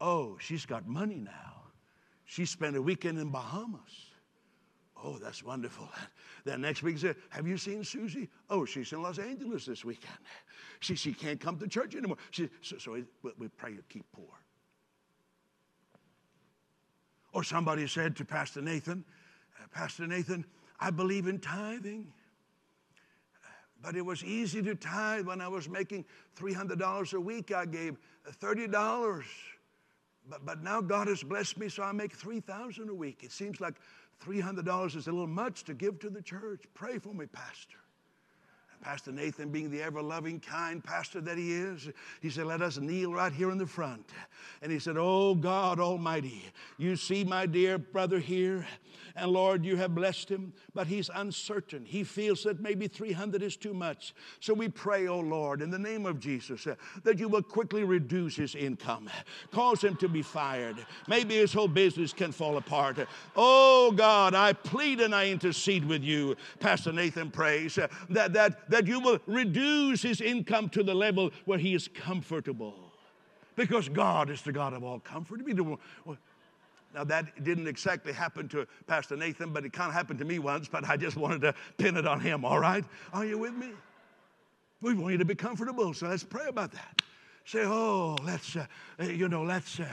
Oh, 0.00 0.36
she's 0.40 0.64
got 0.64 0.86
money 0.86 1.16
now. 1.16 1.64
She 2.24 2.46
spent 2.46 2.76
a 2.76 2.82
weekend 2.82 3.18
in 3.18 3.30
Bahamas. 3.30 4.10
Oh, 5.02 5.18
that's 5.18 5.42
wonderful. 5.42 5.88
Then 6.44 6.62
next 6.62 6.82
week, 6.82 6.96
said, 6.96 7.16
Have 7.28 7.46
you 7.46 7.58
seen 7.58 7.84
Susie? 7.84 8.30
Oh, 8.48 8.64
she's 8.64 8.92
in 8.92 9.02
Los 9.02 9.18
Angeles 9.18 9.66
this 9.66 9.84
weekend. 9.84 10.16
She, 10.80 10.94
she 10.94 11.12
can't 11.12 11.38
come 11.38 11.58
to 11.58 11.68
church 11.68 11.94
anymore. 11.94 12.16
She, 12.30 12.48
so, 12.62 12.78
so 12.78 12.92
we, 12.92 13.04
we 13.38 13.48
pray 13.48 13.72
you 13.72 13.82
keep 13.90 14.06
poor. 14.12 14.30
Or 17.34 17.44
somebody 17.44 17.86
said 17.86 18.16
to 18.16 18.24
Pastor 18.24 18.62
Nathan, 18.62 19.04
uh, 19.60 19.66
Pastor 19.70 20.06
Nathan, 20.06 20.46
I 20.80 20.90
believe 20.90 21.26
in 21.26 21.38
tithing. 21.38 22.06
But 23.82 23.96
it 23.96 24.04
was 24.04 24.24
easy 24.24 24.62
to 24.62 24.74
tithe 24.74 25.26
when 25.26 25.42
I 25.42 25.48
was 25.48 25.68
making 25.68 26.06
$300 26.38 27.12
a 27.12 27.20
week. 27.20 27.52
I 27.52 27.66
gave 27.66 27.98
$30 28.40 29.24
but, 30.28 30.44
but 30.44 30.62
now 30.62 30.80
God 30.80 31.08
has 31.08 31.22
blessed 31.22 31.58
me, 31.58 31.68
so 31.68 31.82
I 31.82 31.92
make 31.92 32.14
3000 32.14 32.88
a 32.88 32.94
week. 32.94 33.22
It 33.22 33.32
seems 33.32 33.60
like 33.60 33.74
$300 34.24 34.96
is 34.96 35.06
a 35.06 35.12
little 35.12 35.26
much 35.26 35.64
to 35.64 35.74
give 35.74 35.98
to 36.00 36.10
the 36.10 36.22
church. 36.22 36.64
Pray 36.74 36.98
for 36.98 37.14
me, 37.14 37.26
Pastor. 37.26 37.78
Pastor 38.80 39.12
Nathan, 39.12 39.50
being 39.50 39.70
the 39.70 39.82
ever 39.82 40.00
loving, 40.00 40.40
kind 40.40 40.82
pastor 40.82 41.20
that 41.20 41.36
he 41.36 41.52
is, 41.52 41.88
he 42.22 42.30
said, 42.30 42.46
Let 42.46 42.62
us 42.62 42.78
kneel 42.78 43.12
right 43.12 43.32
here 43.32 43.50
in 43.50 43.58
the 43.58 43.66
front. 43.66 44.08
And 44.62 44.72
he 44.72 44.78
said, 44.78 44.96
Oh 44.98 45.34
God 45.34 45.78
Almighty, 45.78 46.44
you 46.78 46.96
see 46.96 47.22
my 47.22 47.46
dear 47.46 47.78
brother 47.78 48.18
here. 48.18 48.66
And 49.16 49.32
Lord, 49.32 49.64
you 49.64 49.76
have 49.76 49.94
blessed 49.94 50.28
him, 50.28 50.52
but 50.74 50.86
he's 50.86 51.10
uncertain. 51.14 51.84
He 51.84 52.04
feels 52.04 52.44
that 52.44 52.60
maybe 52.60 52.86
300 52.88 53.42
is 53.42 53.56
too 53.56 53.74
much. 53.74 54.14
So 54.40 54.54
we 54.54 54.68
pray, 54.68 55.08
oh 55.08 55.20
Lord, 55.20 55.62
in 55.62 55.70
the 55.70 55.78
name 55.78 56.06
of 56.06 56.20
Jesus, 56.20 56.66
uh, 56.66 56.76
that 57.02 57.18
you 57.18 57.28
will 57.28 57.42
quickly 57.42 57.84
reduce 57.84 58.36
his 58.36 58.54
income, 58.54 59.10
cause 59.50 59.82
him 59.82 59.96
to 59.96 60.08
be 60.08 60.22
fired. 60.22 60.76
Maybe 61.08 61.36
his 61.36 61.52
whole 61.52 61.68
business 61.68 62.12
can 62.12 62.32
fall 62.32 62.56
apart. 62.56 62.98
Oh 63.36 63.92
God, 63.92 64.34
I 64.34 64.52
plead 64.52 65.00
and 65.00 65.14
I 65.14 65.28
intercede 65.28 65.84
with 65.84 66.02
you, 66.02 66.36
Pastor 66.58 66.92
Nathan 66.92 67.30
prays, 67.30 67.78
uh, 67.78 67.88
that, 68.10 68.32
that, 68.32 68.69
that 68.70 68.86
you 68.86 69.00
will 69.00 69.18
reduce 69.26 70.02
his 70.02 70.20
income 70.20 70.68
to 70.70 70.82
the 70.82 70.94
level 70.94 71.30
where 71.44 71.58
he 71.58 71.74
is 71.74 71.88
comfortable. 71.88 72.92
Because 73.56 73.88
God 73.88 74.30
is 74.30 74.40
the 74.42 74.52
God 74.52 74.72
of 74.72 74.82
all 74.82 75.00
comfort. 75.00 75.42
Now, 76.94 77.04
that 77.04 77.44
didn't 77.44 77.68
exactly 77.68 78.12
happen 78.12 78.48
to 78.48 78.66
Pastor 78.86 79.16
Nathan, 79.16 79.52
but 79.52 79.64
it 79.64 79.72
kind 79.72 79.88
of 79.88 79.94
happened 79.94 80.18
to 80.20 80.24
me 80.24 80.38
once, 80.38 80.66
but 80.68 80.88
I 80.88 80.96
just 80.96 81.16
wanted 81.16 81.42
to 81.42 81.54
pin 81.76 81.96
it 81.96 82.06
on 82.06 82.20
him, 82.20 82.44
all 82.44 82.58
right? 82.58 82.84
Are 83.12 83.24
you 83.24 83.38
with 83.38 83.54
me? 83.54 83.70
We 84.80 84.94
want 84.94 85.12
you 85.12 85.18
to 85.18 85.24
be 85.24 85.34
comfortable, 85.34 85.92
so 85.92 86.08
let's 86.08 86.24
pray 86.24 86.46
about 86.48 86.72
that. 86.72 87.02
Say, 87.44 87.64
oh, 87.64 88.16
let's, 88.24 88.56
uh, 88.56 88.66
you 89.00 89.28
know, 89.28 89.42
let's 89.42 89.78
uh, 89.78 89.86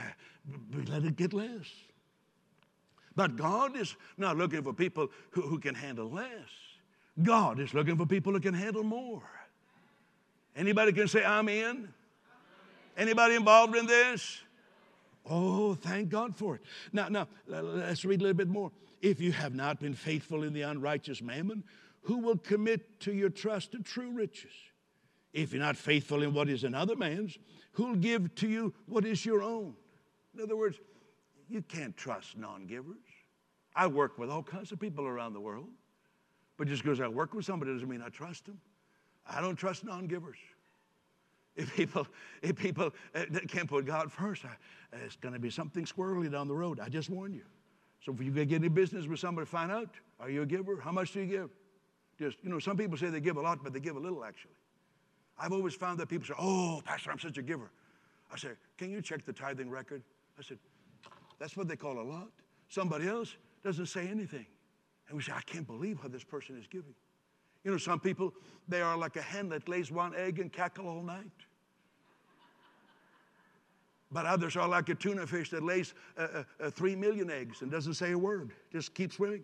let 0.87 1.03
it 1.03 1.15
get 1.15 1.33
less. 1.33 1.65
But 3.15 3.35
God 3.35 3.75
is 3.75 3.95
not 4.17 4.37
looking 4.37 4.63
for 4.63 4.73
people 4.73 5.09
who, 5.31 5.41
who 5.41 5.59
can 5.59 5.75
handle 5.75 6.09
less. 6.09 6.66
God 7.21 7.59
is 7.59 7.73
looking 7.73 7.97
for 7.97 8.05
people 8.05 8.33
who 8.33 8.39
can 8.39 8.53
handle 8.53 8.83
more. 8.83 9.23
Anybody 10.55 10.91
can 10.91 11.07
say, 11.07 11.23
I'm 11.23 11.49
in? 11.49 11.87
Anybody 12.97 13.35
involved 13.35 13.75
in 13.75 13.85
this? 13.85 14.41
Oh, 15.29 15.75
thank 15.75 16.09
God 16.09 16.35
for 16.35 16.55
it. 16.55 16.61
Now, 16.93 17.09
now 17.09 17.27
let's 17.47 18.05
read 18.05 18.21
a 18.21 18.23
little 18.23 18.37
bit 18.37 18.47
more. 18.47 18.71
If 19.01 19.19
you 19.19 19.31
have 19.31 19.53
not 19.53 19.79
been 19.79 19.93
faithful 19.93 20.43
in 20.43 20.53
the 20.53 20.61
unrighteous 20.63 21.21
mammon, 21.21 21.63
who 22.01 22.19
will 22.19 22.37
commit 22.37 22.99
to 23.01 23.13
your 23.13 23.29
trust 23.29 23.73
to 23.73 23.79
true 23.79 24.11
riches? 24.11 24.53
If 25.33 25.53
you're 25.53 25.61
not 25.61 25.75
faithful 25.75 26.23
in 26.23 26.33
what 26.33 26.49
is 26.49 26.63
another 26.63 26.95
man's, 26.95 27.37
who'll 27.73 27.95
give 27.95 28.33
to 28.35 28.47
you 28.47 28.73
what 28.85 29.05
is 29.05 29.25
your 29.25 29.43
own? 29.43 29.75
In 30.33 30.41
other 30.41 30.55
words, 30.55 30.77
you 31.49 31.61
can't 31.61 31.95
trust 31.95 32.37
non 32.37 32.65
givers. 32.65 32.95
I 33.75 33.87
work 33.87 34.17
with 34.17 34.29
all 34.29 34.41
kinds 34.41 34.71
of 34.71 34.79
people 34.79 35.05
around 35.05 35.33
the 35.33 35.39
world, 35.39 35.67
but 36.57 36.67
just 36.67 36.83
because 36.83 36.99
I 36.99 37.07
work 37.07 37.33
with 37.33 37.45
somebody 37.45 37.71
doesn't 37.71 37.87
mean 37.87 38.01
I 38.01 38.09
trust 38.09 38.45
them. 38.45 38.59
I 39.29 39.41
don't 39.41 39.55
trust 39.55 39.83
non 39.83 40.07
givers. 40.07 40.37
If 41.55 41.75
people, 41.75 42.07
if 42.43 42.55
people 42.55 42.93
uh, 43.15 43.23
can't 43.47 43.67
put 43.67 43.85
God 43.85 44.11
first, 44.11 44.43
it's 44.93 45.15
going 45.15 45.33
to 45.33 45.39
be 45.39 45.49
something 45.49 45.85
squirrely 45.85 46.31
down 46.31 46.47
the 46.47 46.53
road. 46.53 46.79
I 46.79 46.87
just 46.87 47.09
warn 47.09 47.33
you. 47.33 47.45
So 48.05 48.13
if 48.13 48.21
you 48.21 48.31
get 48.31 48.51
any 48.53 48.67
business 48.67 49.07
with 49.07 49.19
somebody, 49.19 49.47
find 49.47 49.71
out, 49.71 49.89
are 50.19 50.29
you 50.29 50.43
a 50.43 50.45
giver? 50.45 50.79
How 50.79 50.91
much 50.91 51.13
do 51.13 51.21
you 51.21 51.25
give? 51.25 51.49
Just, 52.19 52.37
you 52.43 52.49
know, 52.49 52.59
some 52.59 52.77
people 52.77 52.95
say 52.95 53.09
they 53.09 53.19
give 53.19 53.37
a 53.37 53.41
lot, 53.41 53.63
but 53.63 53.73
they 53.73 53.79
give 53.79 53.95
a 53.95 53.99
little 53.99 54.23
actually. 54.23 54.53
I've 55.39 55.51
always 55.51 55.73
found 55.73 55.99
that 55.99 56.09
people 56.09 56.27
say, 56.27 56.33
oh, 56.39 56.81
Pastor, 56.85 57.11
I'm 57.11 57.19
such 57.19 57.37
a 57.37 57.41
giver. 57.41 57.71
I 58.31 58.37
say, 58.37 58.49
can 58.77 58.91
you 58.91 59.01
check 59.01 59.25
the 59.25 59.33
tithing 59.33 59.69
record? 59.69 60.03
I 60.37 60.43
said, 60.43 60.57
that's 61.39 61.57
what 61.57 61.67
they 61.67 61.75
call 61.75 61.99
a 61.99 62.01
lot. 62.01 62.29
Somebody 62.69 63.07
else 63.07 63.35
doesn't 63.63 63.85
say 63.87 64.07
anything. 64.07 64.45
And 65.07 65.17
we 65.17 65.23
say, 65.23 65.31
I 65.33 65.41
can't 65.41 65.65
believe 65.65 65.99
how 66.01 66.07
this 66.07 66.23
person 66.23 66.57
is 66.57 66.67
giving. 66.67 66.93
You 67.63 67.71
know, 67.71 67.77
some 67.77 67.99
people, 67.99 68.33
they 68.67 68.81
are 68.81 68.97
like 68.97 69.15
a 69.15 69.21
hen 69.21 69.49
that 69.49 69.67
lays 69.67 69.91
one 69.91 70.15
egg 70.15 70.39
and 70.39 70.51
cackle 70.51 70.87
all 70.87 71.01
night. 71.01 71.31
But 74.11 74.25
others 74.25 74.55
are 74.55 74.67
like 74.67 74.87
a 74.89 74.95
tuna 74.95 75.27
fish 75.27 75.49
that 75.49 75.63
lays 75.63 75.93
uh, 76.17 76.21
uh, 76.21 76.43
uh, 76.61 76.69
three 76.69 76.95
million 76.95 77.29
eggs 77.29 77.61
and 77.61 77.69
doesn't 77.69 77.95
say 77.95 78.11
a 78.11 78.17
word, 78.17 78.51
just 78.71 78.93
keeps 78.93 79.15
swimming. 79.15 79.43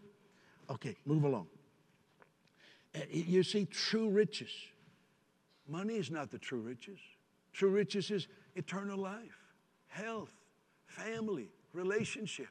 Okay, 0.69 0.95
move 1.05 1.25
along. 1.25 1.47
Uh, 2.95 2.99
you 3.11 3.43
see, 3.43 3.65
true 3.65 4.09
riches. 4.09 4.51
Money 5.67 5.95
is 5.95 6.11
not 6.11 6.31
the 6.31 6.37
true 6.37 6.61
riches. 6.61 6.99
True 7.51 7.69
riches 7.69 8.09
is 8.09 8.27
eternal 8.55 8.97
life, 8.97 9.53
health, 9.87 10.33
family, 10.85 11.49
relationship. 11.73 12.47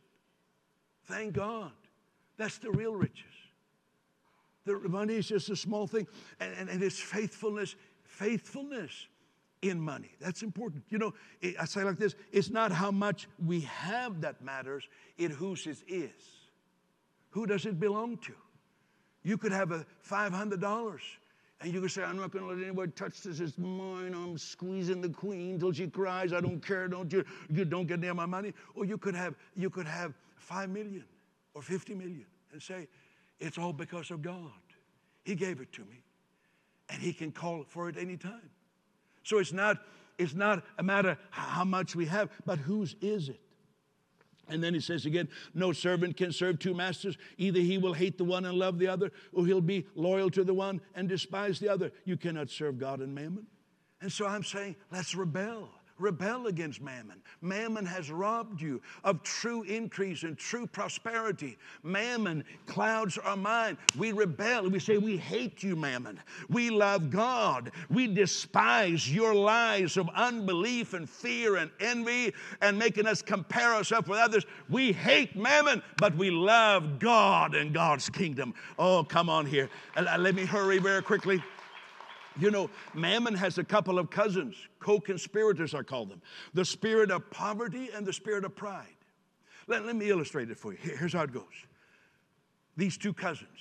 Thank 1.05 1.35
God. 1.35 1.73
That's 2.37 2.59
the 2.59 2.71
real 2.71 2.95
riches. 2.95 3.25
The 4.65 4.79
money 4.79 5.15
is 5.15 5.27
just 5.27 5.51
a 5.51 5.57
small 5.57 5.87
thing, 5.87 6.07
and, 6.39 6.55
and, 6.55 6.69
and 6.69 6.83
it's 6.83 6.99
faithfulness. 6.99 7.75
Faithfulness 8.05 9.09
in 9.63 9.81
money. 9.81 10.11
That's 10.21 10.43
important. 10.43 10.85
You 10.89 10.99
know, 10.99 11.15
I 11.59 11.65
say 11.65 11.83
like 11.85 11.99
this 11.99 12.15
it's 12.33 12.51
not 12.51 12.73
how 12.73 12.91
much 12.91 13.29
we 13.45 13.61
have 13.61 14.21
that 14.21 14.43
matters, 14.43 14.89
it 15.19 15.31
whose 15.31 15.67
it 15.67 15.79
is. 15.89 16.11
Who 17.31 17.47
does 17.47 17.65
it 17.65 17.81
belong 17.81 18.19
to? 18.19 18.35
You 19.23 19.39
could 19.39 19.53
have 19.53 19.71
a 19.71 19.87
$500 20.09 21.01
and 21.63 21.73
you 21.73 21.81
could 21.81 21.93
say, 21.93 22.03
I'm 22.03 22.17
not 22.17 22.33
going 22.33 22.45
to 22.45 22.51
let 22.51 22.63
anybody 22.63 22.91
touch 22.93 23.23
this. 23.23 23.39
It's 23.39 23.57
mine. 23.57 24.15
I'm 24.15 24.37
squeezing 24.37 25.01
the 25.01 25.09
queen 25.09 25.61
till 25.61 25.73
she 25.73 25.87
cries. 25.87 26.33
I 26.33 26.41
don't 26.41 26.61
care. 26.61 26.89
Don't 26.89 27.11
you, 27.13 27.25
you 27.49 27.65
don't 27.65 27.87
get 27.87 28.01
near 28.01 28.15
my 28.15 28.27
money. 28.27 28.53
Or 28.75 28.85
you 28.85 28.99
could 28.99 29.15
have, 29.15 29.37
you 29.55 29.71
could 29.71 29.87
have 29.87 30.13
5 30.39 30.71
million 30.71 31.05
or 31.55 31.63
50 31.63 31.95
million 31.95 32.27
and 32.53 32.63
say, 32.63 32.89
it's 33.41 33.59
all 33.59 33.73
because 33.73 34.11
of 34.11 34.23
God. 34.23 34.51
He 35.25 35.35
gave 35.35 35.61
it 35.61 35.73
to 35.73 35.83
me. 35.83 36.03
And 36.89 37.01
he 37.01 37.13
can 37.13 37.33
call 37.33 37.65
for 37.67 37.89
it 37.89 37.97
anytime. 37.97 38.51
So 39.23 39.39
it's 39.39 39.53
not, 39.53 39.79
it's 40.19 40.35
not 40.35 40.65
a 40.79 40.83
matter 40.83 41.17
how 41.31 41.65
much 41.65 41.95
we 41.95 42.07
have, 42.07 42.29
but 42.45 42.59
whose 42.59 42.97
is 43.01 43.29
it? 43.29 43.41
And 44.49 44.63
then 44.63 44.75
he 44.75 44.81
says 44.81 45.07
again, 45.07 45.29
no 45.55 45.73
servant 45.73 46.17
can 46.17 46.33
serve 46.33 46.59
two 46.59 46.75
masters. 46.75 47.17
Either 47.39 47.61
he 47.61 47.79
will 47.79 47.95
hate 47.95 48.19
the 48.19 48.25
one 48.25 48.45
and 48.45 48.59
love 48.59 48.79
the 48.79 48.89
other, 48.89 49.11
or 49.33 49.47
he'll 49.47 49.61
be 49.61 49.87
loyal 49.95 50.31
to 50.31 50.45
the 50.45 50.53
one 50.53 50.81
and 50.95 51.09
despise 51.09 51.59
the 51.59 51.69
other. 51.69 51.93
You 52.05 52.17
cannot 52.17 52.51
serve 52.51 52.79
God 52.79 53.01
and 53.01 53.15
mammon. 53.15 53.47
And 54.01 54.11
so 54.11 54.27
I'm 54.27 54.43
saying, 54.43 54.77
let's 54.91 55.15
rebel. 55.15 55.69
Rebel 56.03 56.49
against 56.49 56.83
mammon. 56.83 57.23
Mammon 57.41 57.87
has 57.87 58.11
robbed 58.11 58.61
you 58.61 58.83
of 59.05 59.23
true 59.23 59.63
increase 59.63 60.25
and 60.25 60.37
true 60.37 60.67
prosperity. 60.67 61.57
Mammon 61.85 62.45
clouds 62.67 63.19
our 63.19 63.37
mind. 63.37 63.79
We 63.97 64.13
rebel. 64.13 64.69
We 64.69 64.81
say, 64.81 64.99
We 64.99 65.17
hate 65.17 65.63
you, 65.63 65.77
mammon. 65.77 66.19
We 66.51 66.71
love 66.71 67.11
God. 67.11 67.71
We 67.89 68.09
despise 68.09 69.13
your 69.13 69.35
lies 69.35 69.97
of 69.97 70.11
unbelief 70.15 70.93
and 70.93 71.09
fear 71.09 71.57
and 71.57 71.71
envy 71.81 72.35
and 72.61 72.79
making 72.79 73.07
us 73.07 73.23
compare 73.23 73.73
ourselves 73.73 74.09
with 74.09 74.19
others. 74.19 74.45
We 74.69 74.93
hate 74.93 75.37
mammon, 75.37 75.83
but 75.99 76.17
we 76.17 76.31
love 76.31 76.99
God 76.99 77.55
and 77.55 77.73
God's 77.73 78.11
kingdom. 78.11 78.55
Oh, 78.79 79.05
come 79.05 79.31
on 79.31 79.47
here. 79.47 79.71
Uh, 79.97 80.17
let 80.19 80.35
me 80.35 80.45
hurry 80.45 80.79
very 80.79 81.03
quickly. 81.03 81.43
You 82.41 82.51
know, 82.51 82.71
Mammon 82.95 83.35
has 83.35 83.59
a 83.59 83.65
couple 83.65 83.99
of 83.99 84.11
cousins, 84.11 84.57
co 84.79 85.01
conspirators, 85.01 85.75
I 85.75 85.83
call 85.83 86.07
them 86.07 86.23
the 86.55 86.65
spirit 86.65 87.11
of 87.11 87.31
poverty 87.31 87.91
and 87.95 88.07
the 88.07 88.13
spirit 88.13 88.45
of 88.45 88.57
pride. 88.57 88.87
Let, 89.67 89.85
let 89.85 89.97
me 89.97 90.11
illustrate 90.11 90.51
it 90.51 90.59
for 90.59 90.73
you. 90.73 90.79
Here's 90.81 91.13
how 91.13 91.23
it 91.23 91.33
goes 91.33 91.45
these 92.77 92.97
two 92.97 93.13
cousins 93.13 93.59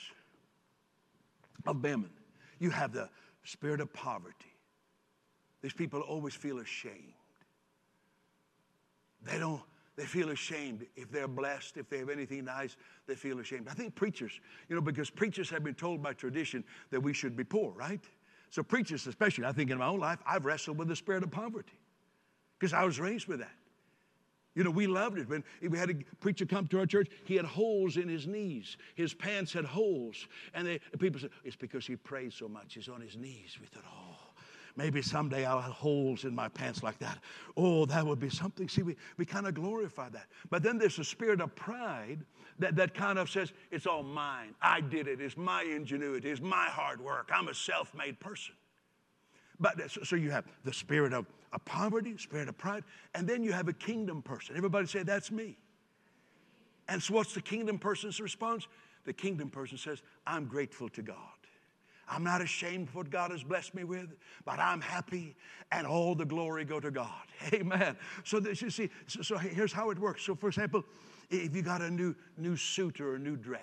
of 1.67 1.81
Mammon, 1.81 2.11
you 2.59 2.69
have 2.69 2.93
the 2.93 3.09
spirit 3.43 3.81
of 3.81 3.91
poverty. 3.93 4.35
These 5.61 5.73
people 5.73 6.01
always 6.01 6.33
feel 6.33 6.59
ashamed. 6.59 7.13
They 9.23 9.37
don't, 9.37 9.61
they 9.95 10.05
feel 10.05 10.29
ashamed. 10.29 10.87
If 10.95 11.11
they're 11.11 11.27
blessed, 11.27 11.77
if 11.77 11.89
they 11.89 11.99
have 11.99 12.09
anything 12.09 12.45
nice, 12.45 12.77
they 13.05 13.13
feel 13.13 13.39
ashamed. 13.39 13.67
I 13.69 13.73
think 13.73 13.93
preachers, 13.93 14.39
you 14.69 14.75
know, 14.75 14.81
because 14.81 15.11
preachers 15.11 15.49
have 15.51 15.63
been 15.63 15.75
told 15.75 16.01
by 16.01 16.13
tradition 16.13 16.63
that 16.89 16.99
we 16.99 17.13
should 17.13 17.35
be 17.35 17.43
poor, 17.43 17.71
right? 17.73 18.03
So, 18.51 18.61
preachers, 18.61 19.07
especially, 19.07 19.45
I 19.45 19.53
think 19.53 19.71
in 19.71 19.77
my 19.77 19.87
own 19.87 19.99
life, 19.99 20.19
I've 20.25 20.45
wrestled 20.45 20.77
with 20.77 20.89
the 20.89 20.95
spirit 20.95 21.23
of 21.23 21.31
poverty 21.31 21.73
because 22.59 22.73
I 22.73 22.83
was 22.83 22.99
raised 22.99 23.27
with 23.27 23.39
that. 23.39 23.51
You 24.53 24.65
know, 24.65 24.71
we 24.71 24.85
loved 24.85 25.17
it. 25.17 25.29
When 25.29 25.43
we 25.61 25.77
had 25.77 25.89
a 25.89 25.93
preacher 26.19 26.45
come 26.45 26.67
to 26.67 26.79
our 26.79 26.85
church, 26.85 27.07
he 27.23 27.35
had 27.37 27.45
holes 27.45 27.95
in 27.95 28.09
his 28.09 28.27
knees. 28.27 28.75
His 28.95 29.13
pants 29.13 29.53
had 29.53 29.63
holes. 29.63 30.27
And 30.53 30.67
they, 30.67 30.79
people 30.99 31.21
said, 31.21 31.29
it's 31.45 31.55
because 31.55 31.85
he 31.87 31.95
prayed 31.95 32.33
so 32.33 32.49
much. 32.49 32.73
He's 32.73 32.89
on 32.89 32.99
his 32.99 33.15
knees. 33.15 33.57
We 33.61 33.67
thought, 33.67 33.85
oh, 33.87 34.10
maybe 34.81 34.99
someday 35.03 35.45
I'll 35.45 35.61
have 35.61 35.73
holes 35.73 36.23
in 36.23 36.33
my 36.33 36.47
pants 36.47 36.81
like 36.81 36.97
that. 36.99 37.19
Oh, 37.55 37.85
that 37.85 38.03
would 38.03 38.19
be 38.19 38.31
something. 38.31 38.67
See, 38.67 38.81
we, 38.81 38.95
we 39.15 39.25
kind 39.25 39.45
of 39.45 39.53
glorify 39.53 40.09
that. 40.09 40.25
But 40.49 40.63
then 40.63 40.79
there's 40.79 40.97
a 40.97 41.03
spirit 41.03 41.39
of 41.39 41.55
pride 41.55 42.25
that, 42.57 42.75
that 42.77 42.95
kind 42.95 43.19
of 43.19 43.29
says, 43.29 43.53
it's 43.69 43.85
all 43.85 44.01
mine. 44.01 44.55
I 44.59 44.81
did 44.81 45.07
it. 45.07 45.21
It's 45.21 45.37
my 45.37 45.61
ingenuity. 45.61 46.31
It's 46.31 46.41
my 46.41 46.65
hard 46.65 46.99
work. 46.99 47.29
I'm 47.31 47.47
a 47.47 47.53
self 47.53 47.93
made 47.93 48.19
person. 48.19 48.55
But 49.59 49.79
uh, 49.79 49.87
so 49.87 50.15
you 50.15 50.31
have 50.31 50.45
the 50.63 50.73
spirit 50.73 51.13
of, 51.13 51.27
of 51.53 51.63
poverty, 51.63 52.17
spirit 52.17 52.49
of 52.49 52.57
pride, 52.57 52.83
and 53.13 53.27
then 53.27 53.43
you 53.43 53.51
have 53.51 53.67
a 53.67 53.73
kingdom 53.73 54.23
person. 54.23 54.57
Everybody 54.57 54.87
say, 54.87 55.03
that's 55.03 55.29
me. 55.29 55.57
And 56.87 57.03
so 57.03 57.13
what's 57.13 57.35
the 57.35 57.41
kingdom 57.41 57.77
person's 57.77 58.19
response? 58.19 58.67
The 59.05 59.13
kingdom 59.13 59.51
person 59.51 59.77
says, 59.77 60.01
I'm 60.25 60.45
grateful 60.45 60.89
to 60.89 61.03
God. 61.03 61.40
I'm 62.09 62.23
not 62.23 62.41
ashamed 62.41 62.89
of 62.89 62.95
what 62.95 63.09
God 63.09 63.31
has 63.31 63.43
blessed 63.43 63.73
me 63.73 63.83
with, 63.83 64.13
but 64.45 64.59
I'm 64.59 64.81
happy 64.81 65.35
and 65.71 65.87
all 65.87 66.13
the 66.15 66.25
glory 66.25 66.65
go 66.65 66.79
to 66.79 66.91
God. 66.91 67.23
Amen. 67.53 67.95
So 68.23 68.39
this, 68.39 68.61
you 68.61 68.69
see, 68.69 68.89
so, 69.07 69.21
so 69.21 69.37
here's 69.37 69.71
how 69.71 69.89
it 69.91 69.99
works. 69.99 70.23
So 70.23 70.35
for 70.35 70.47
example, 70.47 70.83
if 71.29 71.55
you 71.55 71.61
got 71.61 71.81
a 71.81 71.89
new, 71.89 72.15
new 72.37 72.57
suit 72.57 72.99
or 72.99 73.15
a 73.15 73.19
new 73.19 73.37
dress, 73.37 73.61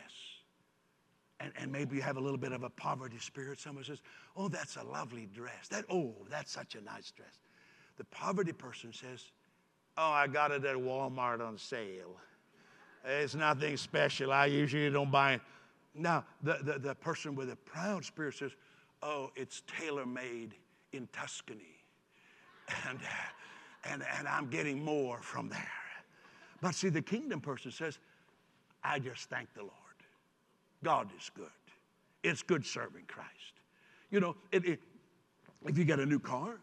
and, 1.41 1.53
and 1.57 1.71
maybe 1.71 1.97
you 1.97 2.03
have 2.03 2.17
a 2.17 2.21
little 2.21 2.39
bit 2.39 2.53
of 2.53 2.63
a 2.63 2.71
poverty 2.71 3.19
spirit, 3.19 3.59
someone 3.59 3.85
says, 3.85 4.01
Oh, 4.37 4.49
that's 4.49 4.77
a 4.77 4.83
lovely 4.83 5.29
dress. 5.33 5.69
That, 5.69 5.85
oh, 5.91 6.15
that's 6.29 6.53
such 6.53 6.75
a 6.75 6.81
nice 6.81 7.11
dress. 7.11 7.39
The 7.97 8.05
poverty 8.05 8.53
person 8.53 8.93
says, 8.93 9.25
Oh, 9.97 10.11
I 10.11 10.27
got 10.27 10.51
it 10.51 10.65
at 10.65 10.77
Walmart 10.77 11.47
on 11.47 11.59
sale. 11.59 12.17
It's 13.05 13.35
nothing 13.35 13.77
special. 13.77 14.33
I 14.33 14.47
usually 14.47 14.91
don't 14.91 15.11
buy. 15.11 15.41
Now, 15.99 16.25
the, 16.43 16.59
the, 16.63 16.79
the 16.79 16.95
person 16.95 17.35
with 17.35 17.51
a 17.51 17.57
proud 17.57 18.05
spirit 18.05 18.35
says, 18.35 18.53
Oh, 19.03 19.31
it's 19.37 19.63
tailor 19.67 20.07
made 20.07 20.55
in 20.93 21.09
Tuscany. 21.13 21.77
And, 22.89 22.99
and, 23.85 24.03
and 24.19 24.27
I'm 24.27 24.49
getting 24.51 24.85
more 24.85 25.23
from 25.23 25.49
there. 25.49 25.71
But 26.61 26.75
see, 26.75 26.89
the 26.89 27.03
kingdom 27.03 27.41
person 27.41 27.71
says, 27.71 27.99
I 28.83 28.99
just 28.99 29.31
thank 29.31 29.53
the 29.55 29.61
Lord. 29.61 29.73
God 30.83 31.11
is 31.17 31.31
good. 31.35 31.47
It's 32.25 32.43
good 32.43 32.67
serving 32.67 33.05
Christ. 33.07 33.31
You 34.11 34.21
know, 34.21 34.37
it, 34.53 34.65
it, 34.65 34.81
if 35.65 35.79
you 35.79 35.85
get 35.85 36.01
a 36.01 36.07
new 36.07 36.19
car, 36.19 36.59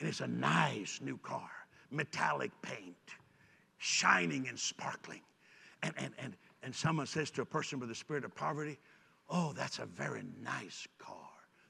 and 0.00 0.08
it's 0.08 0.20
a 0.20 0.26
nice 0.26 1.00
new 1.02 1.18
car, 1.18 1.50
metallic 1.90 2.50
paint, 2.62 2.96
shining 3.78 4.48
and 4.48 4.58
sparkling, 4.58 5.20
and, 5.82 5.94
and, 5.98 6.12
and, 6.18 6.36
and 6.66 6.74
someone 6.74 7.06
says 7.06 7.30
to 7.30 7.40
a 7.40 7.46
person 7.46 7.80
with 7.80 7.90
a 7.90 7.94
spirit 7.94 8.24
of 8.24 8.34
poverty, 8.34 8.78
Oh, 9.30 9.54
that's 9.54 9.78
a 9.78 9.86
very 9.86 10.22
nice 10.42 10.86
car. 10.98 11.16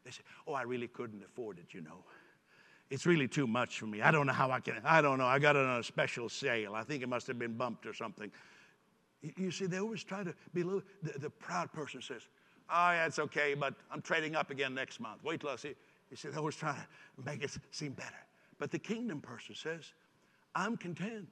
They 0.05 0.11
say, 0.11 0.23
Oh, 0.49 0.55
I 0.55 0.63
really 0.63 0.89
couldn't 0.89 1.23
afford 1.23 1.59
it, 1.59 1.73
you 1.73 1.83
know 1.83 2.03
it's 2.91 3.07
really 3.07 3.27
too 3.27 3.47
much 3.47 3.79
for 3.79 3.87
me. 3.87 4.01
I 4.01 4.11
don't 4.11 4.27
know 4.27 4.33
how 4.33 4.51
I 4.51 4.61
can, 4.61 4.81
I 4.85 5.01
don't 5.01 5.19
know. 5.19 5.27
I 5.27 5.39
got 5.39 5.57
it 5.57 5.65
on 5.65 5.81
a 5.81 5.83
special 5.83 6.29
sale. 6.29 6.75
I 6.75 6.85
think 6.85 7.03
it 7.03 7.09
must 7.09 7.27
have 7.27 7.39
been 7.39 7.55
bumped 7.55 7.85
or 7.87 7.93
something. 7.93 8.31
You 9.37 9.51
see, 9.51 9.67
they 9.67 9.79
always 9.79 10.05
try 10.05 10.23
to 10.23 10.33
be 10.55 10.61
a 10.61 10.65
little, 10.65 10.83
the, 11.03 11.19
the 11.19 11.31
proud 11.31 11.73
person 11.73 12.01
says, 12.01 12.23
Oh, 12.69 12.91
yeah, 12.91 13.07
it's 13.07 13.19
okay, 13.19 13.55
but 13.55 13.75
I'm 13.91 14.03
trading 14.03 14.35
up 14.35 14.51
again 14.51 14.75
next 14.75 15.01
month. 15.01 15.23
Wait 15.25 15.41
till 15.41 15.51
I 15.51 15.57
see. 15.57 15.75
You 16.11 16.17
see, 16.17 16.29
they 16.29 16.37
always 16.37 16.57
try 16.57 16.75
to 16.75 17.25
make 17.25 17.43
it 17.43 17.57
seem 17.71 17.93
better. 17.93 18.25
But 18.59 18.71
the 18.71 18.79
kingdom 18.79 19.21
person 19.21 19.55
says, 19.55 19.93
I'm 20.55 20.77
content 20.77 21.29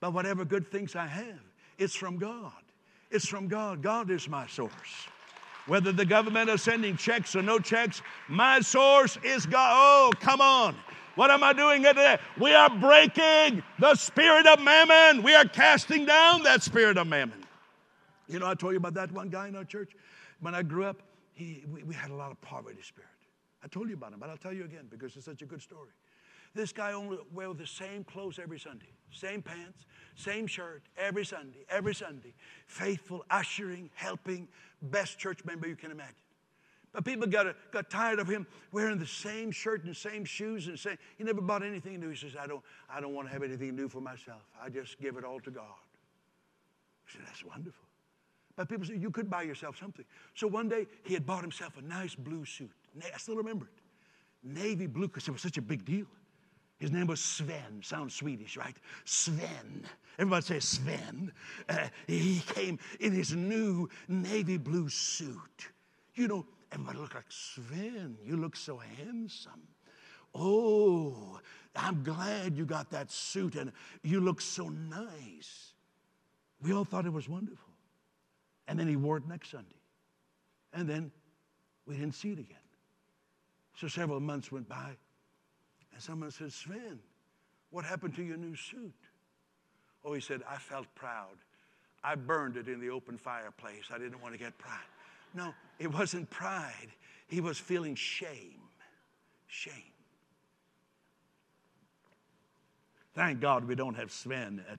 by 0.00 0.08
whatever 0.08 0.44
good 0.44 0.66
things 0.66 0.94
I 0.96 1.06
have. 1.06 1.40
It's 1.76 1.94
from 1.94 2.18
God. 2.18 2.52
It's 3.10 3.26
from 3.26 3.48
God. 3.48 3.82
God 3.82 4.10
is 4.10 4.28
my 4.28 4.46
source. 4.46 4.72
Whether 5.66 5.92
the 5.92 6.04
government 6.04 6.48
is 6.50 6.62
sending 6.62 6.96
checks 6.96 7.36
or 7.36 7.42
no 7.42 7.58
checks, 7.58 8.00
my 8.28 8.60
source 8.60 9.18
is 9.22 9.44
God. 9.44 9.72
Oh, 9.74 10.10
come 10.20 10.40
on. 10.40 10.74
What 11.14 11.30
am 11.30 11.42
I 11.42 11.52
doing 11.52 11.82
today? 11.82 12.18
We 12.38 12.54
are 12.54 12.70
breaking 12.70 13.62
the 13.78 13.94
spirit 13.96 14.46
of 14.46 14.60
mammon. 14.60 15.22
We 15.22 15.34
are 15.34 15.44
casting 15.44 16.06
down 16.06 16.42
that 16.44 16.62
spirit 16.62 16.96
of 16.96 17.06
mammon. 17.06 17.44
You 18.28 18.38
know, 18.38 18.46
I 18.46 18.54
told 18.54 18.72
you 18.72 18.78
about 18.78 18.94
that 18.94 19.10
one 19.10 19.28
guy 19.28 19.48
in 19.48 19.56
our 19.56 19.64
church. 19.64 19.92
When 20.40 20.54
I 20.54 20.62
grew 20.62 20.84
up, 20.84 21.02
he, 21.32 21.64
we, 21.72 21.82
we 21.82 21.94
had 21.94 22.10
a 22.10 22.14
lot 22.14 22.30
of 22.30 22.40
poverty 22.40 22.82
spirit. 22.82 23.08
I 23.62 23.68
told 23.68 23.88
you 23.88 23.94
about 23.94 24.12
him, 24.12 24.20
but 24.20 24.30
I'll 24.30 24.36
tell 24.36 24.52
you 24.52 24.64
again 24.64 24.86
because 24.90 25.16
it's 25.16 25.24
such 25.24 25.42
a 25.42 25.46
good 25.46 25.60
story. 25.60 25.90
This 26.54 26.72
guy 26.72 26.92
only 26.92 27.18
wear 27.32 27.52
the 27.52 27.66
same 27.66 28.04
clothes 28.04 28.38
every 28.38 28.58
Sunday, 28.58 28.86
same 29.10 29.42
pants, 29.42 29.86
same 30.16 30.46
shirt 30.46 30.82
every 30.96 31.24
Sunday, 31.24 31.64
every 31.70 31.94
Sunday. 31.94 32.34
Faithful, 32.66 33.24
ushering, 33.30 33.90
helping, 33.94 34.48
best 34.82 35.18
church 35.18 35.44
member 35.44 35.68
you 35.68 35.76
can 35.76 35.90
imagine. 35.90 36.14
But 36.92 37.04
people 37.04 37.26
got, 37.26 37.54
got 37.70 37.90
tired 37.90 38.18
of 38.18 38.28
him 38.28 38.46
wearing 38.72 38.98
the 38.98 39.06
same 39.06 39.50
shirt 39.50 39.84
and 39.84 39.96
same 39.96 40.24
shoes 40.24 40.68
and 40.68 40.78
saying 40.78 40.98
he 41.16 41.24
never 41.24 41.40
bought 41.40 41.62
anything 41.62 42.00
new. 42.00 42.10
He 42.10 42.16
says, 42.16 42.34
I 42.38 42.46
don't, 42.46 42.62
I 42.88 43.00
don't 43.00 43.14
want 43.14 43.28
to 43.28 43.32
have 43.32 43.42
anything 43.42 43.76
new 43.76 43.88
for 43.88 44.00
myself. 44.00 44.42
I 44.60 44.68
just 44.70 45.00
give 45.00 45.16
it 45.16 45.24
all 45.24 45.40
to 45.40 45.50
God. 45.50 45.64
I 47.06 47.12
said, 47.12 47.22
That's 47.26 47.44
wonderful. 47.44 47.84
But 48.56 48.68
people 48.68 48.86
say, 48.86 48.96
You 48.96 49.10
could 49.10 49.28
buy 49.28 49.42
yourself 49.42 49.78
something. 49.78 50.04
So 50.34 50.46
one 50.46 50.68
day 50.68 50.86
he 51.04 51.14
had 51.14 51.26
bought 51.26 51.42
himself 51.42 51.76
a 51.76 51.82
nice 51.82 52.14
blue 52.14 52.44
suit. 52.44 52.70
I 53.00 53.18
still 53.18 53.36
remember 53.36 53.66
it. 53.66 53.82
Navy 54.42 54.86
blue, 54.86 55.08
because 55.08 55.28
it 55.28 55.32
was 55.32 55.42
such 55.42 55.58
a 55.58 55.62
big 55.62 55.84
deal. 55.84 56.06
His 56.78 56.92
name 56.92 57.08
was 57.08 57.20
Sven. 57.20 57.82
Sounds 57.82 58.14
Swedish, 58.14 58.56
right? 58.56 58.76
Sven. 59.04 59.84
Everybody 60.18 60.42
say 60.42 60.60
Sven. 60.60 61.32
Uh, 61.68 61.88
he 62.06 62.40
came 62.54 62.78
in 63.00 63.12
his 63.12 63.34
new 63.34 63.88
navy 64.06 64.56
blue 64.56 64.88
suit. 64.88 65.68
You 66.14 66.28
know, 66.28 66.46
everybody 66.72 66.98
looked 66.98 67.14
like 67.16 67.24
Sven. 67.28 68.16
You 68.24 68.36
look 68.36 68.54
so 68.54 68.80
handsome. 68.96 69.62
Oh, 70.34 71.40
I'm 71.74 72.02
glad 72.04 72.56
you 72.56 72.64
got 72.64 72.90
that 72.90 73.10
suit 73.10 73.56
and 73.56 73.72
you 74.02 74.20
look 74.20 74.40
so 74.40 74.68
nice. 74.68 75.72
We 76.62 76.72
all 76.72 76.84
thought 76.84 77.06
it 77.06 77.12
was 77.12 77.28
wonderful. 77.28 77.72
And 78.68 78.78
then 78.78 78.86
he 78.86 78.96
wore 78.96 79.16
it 79.16 79.26
next 79.26 79.50
Sunday. 79.50 79.74
And 80.72 80.88
then 80.88 81.10
we 81.86 81.96
didn't 81.96 82.14
see 82.14 82.30
it 82.30 82.38
again. 82.38 82.56
So 83.76 83.88
several 83.88 84.20
months 84.20 84.52
went 84.52 84.68
by. 84.68 84.96
And 85.98 86.04
someone 86.04 86.30
said, 86.30 86.52
Sven, 86.52 87.00
what 87.70 87.84
happened 87.84 88.14
to 88.14 88.22
your 88.22 88.36
new 88.36 88.54
suit? 88.54 88.94
Oh, 90.04 90.12
he 90.12 90.20
said, 90.20 90.42
I 90.48 90.56
felt 90.56 90.86
proud. 90.94 91.34
I 92.04 92.14
burned 92.14 92.56
it 92.56 92.68
in 92.68 92.78
the 92.78 92.88
open 92.88 93.18
fireplace. 93.18 93.86
I 93.92 93.98
didn't 93.98 94.22
want 94.22 94.32
to 94.32 94.38
get 94.38 94.56
pride. 94.58 94.78
No, 95.34 95.52
it 95.80 95.92
wasn't 95.92 96.30
pride. 96.30 96.86
He 97.26 97.40
was 97.40 97.58
feeling 97.58 97.96
shame. 97.96 98.60
Shame. 99.48 99.74
Thank 103.14 103.40
God 103.40 103.64
we 103.64 103.74
don't 103.74 103.96
have 103.96 104.12
Sven 104.12 104.64
at, 104.70 104.78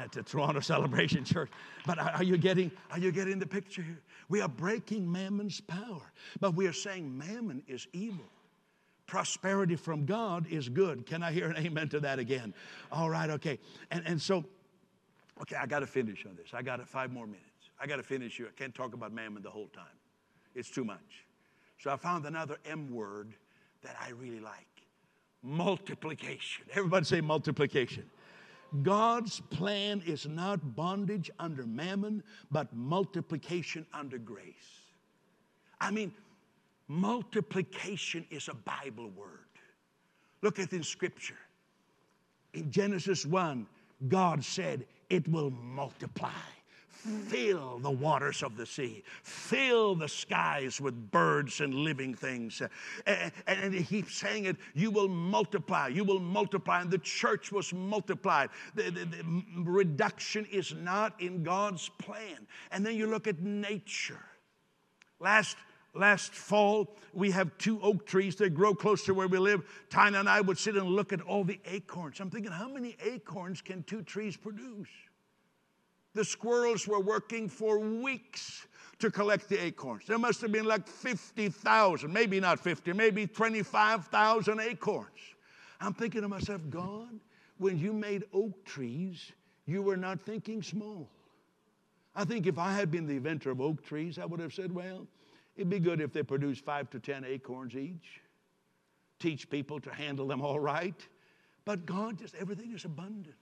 at 0.00 0.12
the 0.12 0.22
Toronto 0.22 0.60
Celebration 0.60 1.24
Church. 1.24 1.50
But 1.84 1.98
are 1.98 2.22
you 2.22 2.38
getting, 2.38 2.70
are 2.92 3.00
you 3.00 3.10
getting 3.10 3.40
the 3.40 3.46
picture 3.46 3.82
here? 3.82 4.00
We 4.28 4.40
are 4.40 4.48
breaking 4.48 5.10
mammon's 5.10 5.60
power, 5.60 6.12
but 6.38 6.54
we 6.54 6.68
are 6.68 6.72
saying 6.72 7.18
mammon 7.18 7.64
is 7.66 7.88
evil. 7.92 8.30
Prosperity 9.06 9.76
from 9.76 10.06
God 10.06 10.46
is 10.50 10.68
good. 10.68 11.06
Can 11.06 11.22
I 11.22 11.32
hear 11.32 11.48
an 11.48 11.56
amen 11.58 11.88
to 11.90 12.00
that 12.00 12.18
again? 12.18 12.54
All 12.90 13.10
right, 13.10 13.28
okay. 13.30 13.58
And, 13.90 14.02
and 14.06 14.20
so, 14.20 14.44
okay, 15.42 15.56
I 15.56 15.66
got 15.66 15.80
to 15.80 15.86
finish 15.86 16.24
on 16.26 16.36
this. 16.36 16.48
I 16.54 16.62
got 16.62 16.86
five 16.88 17.12
more 17.12 17.26
minutes. 17.26 17.44
I 17.78 17.86
got 17.86 17.96
to 17.96 18.02
finish 18.02 18.36
here. 18.36 18.46
I 18.48 18.58
can't 18.58 18.74
talk 18.74 18.94
about 18.94 19.12
mammon 19.12 19.42
the 19.42 19.50
whole 19.50 19.68
time, 19.68 19.84
it's 20.54 20.70
too 20.70 20.84
much. 20.84 21.26
So 21.78 21.90
I 21.90 21.96
found 21.96 22.24
another 22.24 22.56
M 22.64 22.90
word 22.90 23.34
that 23.82 23.96
I 24.00 24.10
really 24.10 24.40
like 24.40 24.66
multiplication. 25.42 26.64
Everybody 26.72 27.04
say 27.04 27.20
multiplication. 27.20 28.08
God's 28.82 29.40
plan 29.50 30.02
is 30.04 30.26
not 30.26 30.74
bondage 30.74 31.30
under 31.38 31.64
mammon, 31.64 32.22
but 32.50 32.74
multiplication 32.74 33.86
under 33.92 34.18
grace. 34.18 34.80
I 35.80 35.90
mean, 35.90 36.12
multiplication 36.88 38.26
is 38.30 38.48
a 38.48 38.54
Bible 38.54 39.10
word. 39.10 39.40
Look 40.42 40.58
at 40.58 40.72
in 40.72 40.82
Scripture. 40.82 41.38
In 42.52 42.70
Genesis 42.70 43.24
1, 43.26 43.66
God 44.08 44.44
said, 44.44 44.86
It 45.10 45.26
will 45.28 45.50
multiply. 45.50 46.30
Fill 47.04 47.80
the 47.80 47.90
waters 47.90 48.42
of 48.42 48.56
the 48.56 48.64
sea. 48.64 49.02
Fill 49.22 49.94
the 49.94 50.08
skies 50.08 50.80
with 50.80 51.10
birds 51.10 51.60
and 51.60 51.74
living 51.74 52.14
things. 52.14 52.62
And, 53.06 53.32
and, 53.46 53.74
he 53.74 53.84
keeps 53.84 54.14
saying 54.14 54.46
it, 54.46 54.56
you 54.72 54.90
will 54.90 55.08
multiply, 55.08 55.88
you 55.88 56.02
will 56.02 56.20
multiply. 56.20 56.80
And 56.80 56.90
the 56.90 56.96
church 56.98 57.52
was 57.52 57.74
multiplied. 57.74 58.48
The, 58.74 58.84
the, 58.84 59.04
the 59.04 59.24
reduction 59.64 60.46
is 60.50 60.72
not 60.74 61.20
in 61.20 61.42
God's 61.42 61.90
plan. 61.98 62.46
And 62.70 62.86
then 62.86 62.96
you 62.96 63.06
look 63.06 63.26
at 63.26 63.38
nature. 63.42 64.24
Last 65.20 65.58
last 65.94 66.34
fall, 66.34 66.96
we 67.12 67.30
have 67.30 67.56
two 67.58 67.80
oak 67.80 68.06
trees 68.06 68.36
that 68.36 68.54
grow 68.54 68.74
close 68.74 69.04
to 69.04 69.14
where 69.14 69.28
we 69.28 69.38
live. 69.38 69.62
Tina 69.90 70.18
and 70.18 70.28
I 70.28 70.40
would 70.40 70.58
sit 70.58 70.76
and 70.76 70.86
look 70.86 71.12
at 71.12 71.20
all 71.22 71.44
the 71.44 71.60
acorns. 71.66 72.20
I'm 72.20 72.30
thinking, 72.30 72.52
how 72.52 72.68
many 72.68 72.96
acorns 73.04 73.60
can 73.60 73.82
two 73.84 74.02
trees 74.02 74.36
produce? 74.36 74.88
The 76.14 76.24
squirrels 76.24 76.86
were 76.86 77.00
working 77.00 77.48
for 77.48 77.78
weeks 77.78 78.66
to 79.00 79.10
collect 79.10 79.48
the 79.48 79.62
acorns. 79.62 80.06
There 80.06 80.18
must 80.18 80.40
have 80.42 80.52
been 80.52 80.64
like 80.64 80.86
50,000, 80.86 82.12
maybe 82.12 82.38
not 82.38 82.60
50, 82.60 82.92
maybe 82.92 83.26
25,000 83.26 84.60
acorns. 84.60 85.08
I'm 85.80 85.92
thinking 85.92 86.22
to 86.22 86.28
myself, 86.28 86.60
God, 86.70 87.18
when 87.58 87.78
you 87.78 87.92
made 87.92 88.24
oak 88.32 88.64
trees, 88.64 89.32
you 89.66 89.82
were 89.82 89.96
not 89.96 90.20
thinking 90.20 90.62
small. 90.62 91.08
I 92.14 92.24
think 92.24 92.46
if 92.46 92.58
I 92.58 92.72
had 92.72 92.90
been 92.90 93.06
the 93.06 93.16
inventor 93.16 93.50
of 93.50 93.60
oak 93.60 93.84
trees, 93.84 94.18
I 94.18 94.24
would 94.24 94.40
have 94.40 94.54
said, 94.54 94.72
well, 94.72 95.06
it'd 95.56 95.70
be 95.70 95.78
good 95.78 96.00
if 96.00 96.12
they 96.12 96.22
produced 96.22 96.64
five 96.64 96.90
to 96.90 96.98
10 96.98 97.24
acorns 97.24 97.74
each. 97.74 98.20
Teach 99.18 99.48
people 99.48 99.80
to 99.80 99.92
handle 99.92 100.26
them 100.26 100.42
all 100.42 100.60
right. 100.60 101.06
But 101.64 101.86
God, 101.86 102.18
just 102.18 102.34
everything 102.34 102.72
is 102.72 102.84
abundance. 102.84 103.36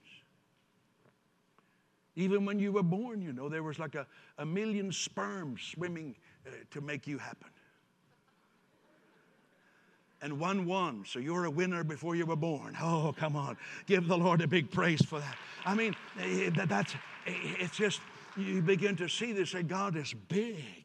Even 2.14 2.44
when 2.44 2.58
you 2.58 2.72
were 2.72 2.82
born, 2.82 3.22
you 3.22 3.32
know, 3.32 3.48
there 3.48 3.62
was 3.62 3.78
like 3.78 3.94
a, 3.94 4.06
a 4.38 4.44
million 4.44 4.92
sperms 4.92 5.62
swimming 5.62 6.14
uh, 6.46 6.50
to 6.70 6.80
make 6.80 7.06
you 7.06 7.18
happen. 7.18 7.48
And 10.20 10.38
one 10.38 10.66
won, 10.66 11.04
so 11.04 11.18
you're 11.18 11.46
a 11.46 11.50
winner 11.50 11.82
before 11.82 12.14
you 12.14 12.26
were 12.26 12.36
born. 12.36 12.76
Oh, 12.80 13.12
come 13.16 13.34
on. 13.34 13.56
Give 13.86 14.06
the 14.06 14.16
Lord 14.16 14.40
a 14.40 14.46
big 14.46 14.70
praise 14.70 15.04
for 15.04 15.18
that. 15.18 15.36
I 15.64 15.74
mean, 15.74 15.96
eh, 16.20 16.50
that, 16.50 16.68
that's, 16.68 16.94
eh, 17.26 17.32
it's 17.58 17.76
just, 17.76 18.00
you 18.36 18.62
begin 18.62 18.94
to 18.96 19.08
see 19.08 19.32
this, 19.32 19.52
that 19.52 19.66
God 19.66 19.96
is 19.96 20.14
big. 20.28 20.81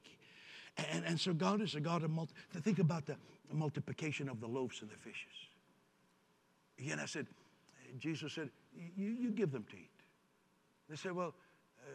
And, 0.91 1.03
and 1.05 1.19
so 1.19 1.33
God 1.33 1.61
is 1.61 1.75
a 1.75 1.79
God 1.79 2.03
of 2.03 2.11
multi. 2.11 2.33
Think 2.61 2.79
about 2.79 3.05
the 3.05 3.15
multiplication 3.51 4.29
of 4.29 4.39
the 4.39 4.47
loaves 4.47 4.81
and 4.81 4.89
the 4.89 4.95
fishes. 4.95 5.33
Again, 6.79 6.99
I 6.99 7.05
said, 7.05 7.25
Jesus 7.97 8.33
said, 8.33 8.49
you, 8.95 9.09
you 9.09 9.31
give 9.31 9.51
them 9.51 9.65
to 9.71 9.75
eat. 9.75 9.89
They 10.89 10.95
said, 10.95 11.13
Well, 11.13 11.33
uh, 11.81 11.89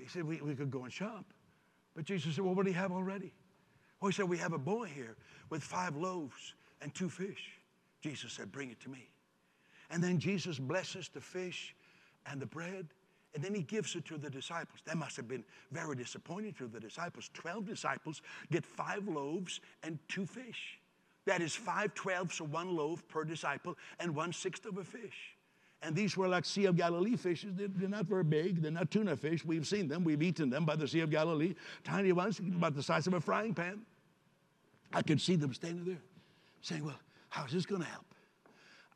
he 0.00 0.06
said, 0.06 0.24
we, 0.24 0.40
we 0.40 0.54
could 0.54 0.70
go 0.70 0.84
and 0.84 0.92
shop. 0.92 1.24
But 1.94 2.04
Jesus 2.04 2.34
said, 2.36 2.44
Well, 2.44 2.54
what 2.54 2.64
do 2.64 2.70
you 2.70 2.78
have 2.78 2.92
already? 2.92 3.32
Well, 4.00 4.08
he 4.08 4.14
said, 4.14 4.28
We 4.28 4.38
have 4.38 4.52
a 4.52 4.58
boy 4.58 4.86
here 4.86 5.16
with 5.50 5.62
five 5.62 5.96
loaves 5.96 6.54
and 6.80 6.94
two 6.94 7.08
fish. 7.08 7.58
Jesus 8.00 8.32
said, 8.32 8.52
Bring 8.52 8.70
it 8.70 8.80
to 8.80 8.90
me. 8.90 9.08
And 9.90 10.02
then 10.02 10.18
Jesus 10.18 10.58
blesses 10.58 11.10
the 11.12 11.20
fish 11.20 11.74
and 12.26 12.40
the 12.40 12.46
bread, 12.46 12.86
and 13.34 13.42
then 13.42 13.54
he 13.54 13.62
gives 13.62 13.94
it 13.94 14.04
to 14.06 14.18
the 14.18 14.28
disciples. 14.28 14.80
That 14.84 14.96
must 14.96 15.16
have 15.16 15.28
been 15.28 15.44
very 15.70 15.96
disappointing 15.96 16.52
to 16.54 16.66
the 16.66 16.80
disciples. 16.80 17.30
Twelve 17.32 17.66
disciples 17.66 18.22
get 18.50 18.64
five 18.64 19.08
loaves 19.08 19.60
and 19.82 19.98
two 20.08 20.26
fish. 20.26 20.78
That 21.24 21.40
is 21.40 21.54
five 21.54 21.94
twelfths 21.94 22.40
of 22.40 22.52
one 22.52 22.76
loaf 22.76 23.06
per 23.08 23.24
disciple 23.24 23.76
and 24.00 24.14
one 24.14 24.32
sixth 24.32 24.66
of 24.66 24.78
a 24.78 24.84
fish. 24.84 25.36
And 25.82 25.96
these 25.96 26.16
were 26.16 26.28
like 26.28 26.44
Sea 26.44 26.66
of 26.66 26.76
Galilee 26.76 27.16
fishes. 27.16 27.54
They're 27.56 27.88
not 27.88 28.06
very 28.06 28.22
big. 28.22 28.62
They're 28.62 28.70
not 28.70 28.90
tuna 28.90 29.16
fish. 29.16 29.44
We've 29.44 29.66
seen 29.66 29.88
them. 29.88 30.04
We've 30.04 30.22
eaten 30.22 30.48
them 30.48 30.64
by 30.64 30.76
the 30.76 30.86
Sea 30.86 31.00
of 31.00 31.10
Galilee. 31.10 31.54
Tiny 31.82 32.12
ones, 32.12 32.38
about 32.38 32.76
the 32.76 32.82
size 32.82 33.08
of 33.08 33.14
a 33.14 33.20
frying 33.20 33.52
pan. 33.52 33.82
I 34.92 35.02
could 35.02 35.20
see 35.20 35.34
them 35.34 35.52
standing 35.54 35.84
there 35.84 36.02
saying, 36.60 36.84
Well, 36.84 37.00
how's 37.30 37.50
this 37.50 37.66
going 37.66 37.82
to 37.82 37.88
help? 37.88 38.04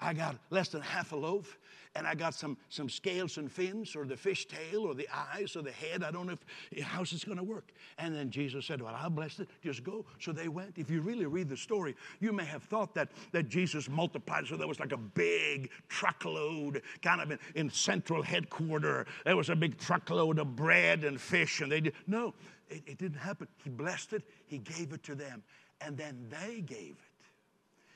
I 0.00 0.12
got 0.12 0.36
less 0.50 0.68
than 0.68 0.82
half 0.82 1.12
a 1.12 1.16
loaf, 1.16 1.58
and 1.94 2.06
I 2.06 2.14
got 2.14 2.34
some, 2.34 2.58
some 2.68 2.90
scales 2.90 3.38
and 3.38 3.50
fins, 3.50 3.96
or 3.96 4.04
the 4.04 4.16
fish 4.16 4.46
tail, 4.46 4.82
or 4.82 4.94
the 4.94 5.08
eyes, 5.12 5.56
or 5.56 5.62
the 5.62 5.72
head. 5.72 6.02
I 6.02 6.10
don't 6.10 6.26
know 6.26 6.34
if 6.70 6.84
how's 6.84 7.10
this 7.10 7.24
going 7.24 7.38
to 7.38 7.44
work. 7.44 7.72
And 7.98 8.14
then 8.14 8.30
Jesus 8.30 8.66
said, 8.66 8.82
Well, 8.82 8.94
I'll 8.94 9.08
bless 9.08 9.38
it. 9.40 9.48
Just 9.62 9.82
go. 9.82 10.04
So 10.20 10.32
they 10.32 10.48
went. 10.48 10.76
If 10.76 10.90
you 10.90 11.00
really 11.00 11.24
read 11.24 11.48
the 11.48 11.56
story, 11.56 11.94
you 12.20 12.32
may 12.32 12.44
have 12.44 12.62
thought 12.64 12.94
that, 12.94 13.08
that 13.32 13.48
Jesus 13.48 13.88
multiplied. 13.88 14.46
So 14.46 14.56
there 14.56 14.68
was 14.68 14.78
like 14.78 14.92
a 14.92 14.98
big 14.98 15.70
truckload, 15.88 16.82
kind 17.00 17.22
of 17.22 17.30
in, 17.30 17.38
in 17.54 17.70
central 17.70 18.22
headquarters. 18.22 19.06
There 19.24 19.36
was 19.36 19.48
a 19.48 19.56
big 19.56 19.78
truckload 19.78 20.38
of 20.38 20.54
bread 20.54 21.04
and 21.04 21.18
fish, 21.18 21.62
and 21.62 21.72
they 21.72 21.80
did. 21.80 21.94
No, 22.06 22.34
it, 22.68 22.82
it 22.86 22.98
didn't 22.98 23.18
happen. 23.18 23.48
He 23.64 23.70
blessed 23.70 24.12
it, 24.12 24.22
He 24.46 24.58
gave 24.58 24.92
it 24.92 25.02
to 25.04 25.14
them, 25.14 25.42
and 25.80 25.96
then 25.96 26.26
they 26.28 26.60
gave 26.60 26.90
it. 26.90 26.98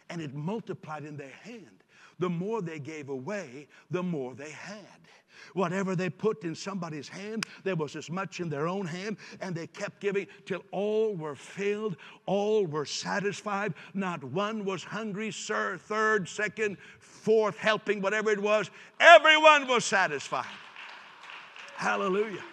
And 0.08 0.20
it 0.22 0.34
multiplied 0.34 1.04
in 1.04 1.16
their 1.16 1.28
hand 1.42 1.79
the 2.20 2.30
more 2.30 2.62
they 2.62 2.78
gave 2.78 3.08
away, 3.08 3.66
the 3.90 4.02
more 4.02 4.34
they 4.34 4.50
had. 4.50 4.78
Whatever 5.54 5.96
they 5.96 6.10
put 6.10 6.44
in 6.44 6.54
somebody's 6.54 7.08
hand, 7.08 7.46
there 7.64 7.74
was 7.74 7.96
as 7.96 8.10
much 8.10 8.40
in 8.40 8.48
their 8.48 8.68
own 8.68 8.86
hand, 8.86 9.16
and 9.40 9.54
they 9.54 9.66
kept 9.66 10.00
giving 10.00 10.26
till 10.44 10.62
all 10.70 11.16
were 11.16 11.34
filled, 11.34 11.96
all 12.26 12.66
were 12.66 12.84
satisfied. 12.84 13.74
Not 13.94 14.22
one 14.22 14.64
was 14.64 14.84
hungry, 14.84 15.32
sir, 15.32 15.78
third, 15.78 16.28
second, 16.28 16.76
fourth 16.98 17.56
helping, 17.56 18.00
whatever 18.02 18.30
it 18.30 18.40
was. 18.40 18.70
Everyone 19.00 19.66
was 19.66 19.84
satisfied. 19.84 20.44
Hallelujah. 21.74 22.44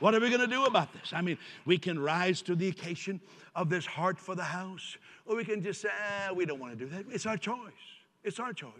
What 0.00 0.14
are 0.16 0.20
we 0.20 0.28
going 0.28 0.40
to 0.40 0.48
do 0.48 0.64
about 0.64 0.92
this? 0.92 1.12
I 1.12 1.22
mean, 1.22 1.38
we 1.64 1.78
can 1.78 1.96
rise 1.96 2.42
to 2.42 2.56
the 2.56 2.66
occasion 2.66 3.20
of 3.54 3.68
this 3.70 3.86
heart 3.86 4.18
for 4.18 4.34
the 4.34 4.42
house, 4.42 4.96
or 5.26 5.36
we 5.36 5.44
can 5.44 5.62
just 5.62 5.80
say, 5.80 5.90
ah, 5.92 6.32
we 6.32 6.44
don't 6.44 6.58
want 6.58 6.76
to 6.76 6.84
do 6.84 6.90
that. 6.90 7.04
It's 7.08 7.24
our 7.24 7.36
choice. 7.36 7.72
It's 8.24 8.40
our 8.40 8.52
choice. 8.52 8.72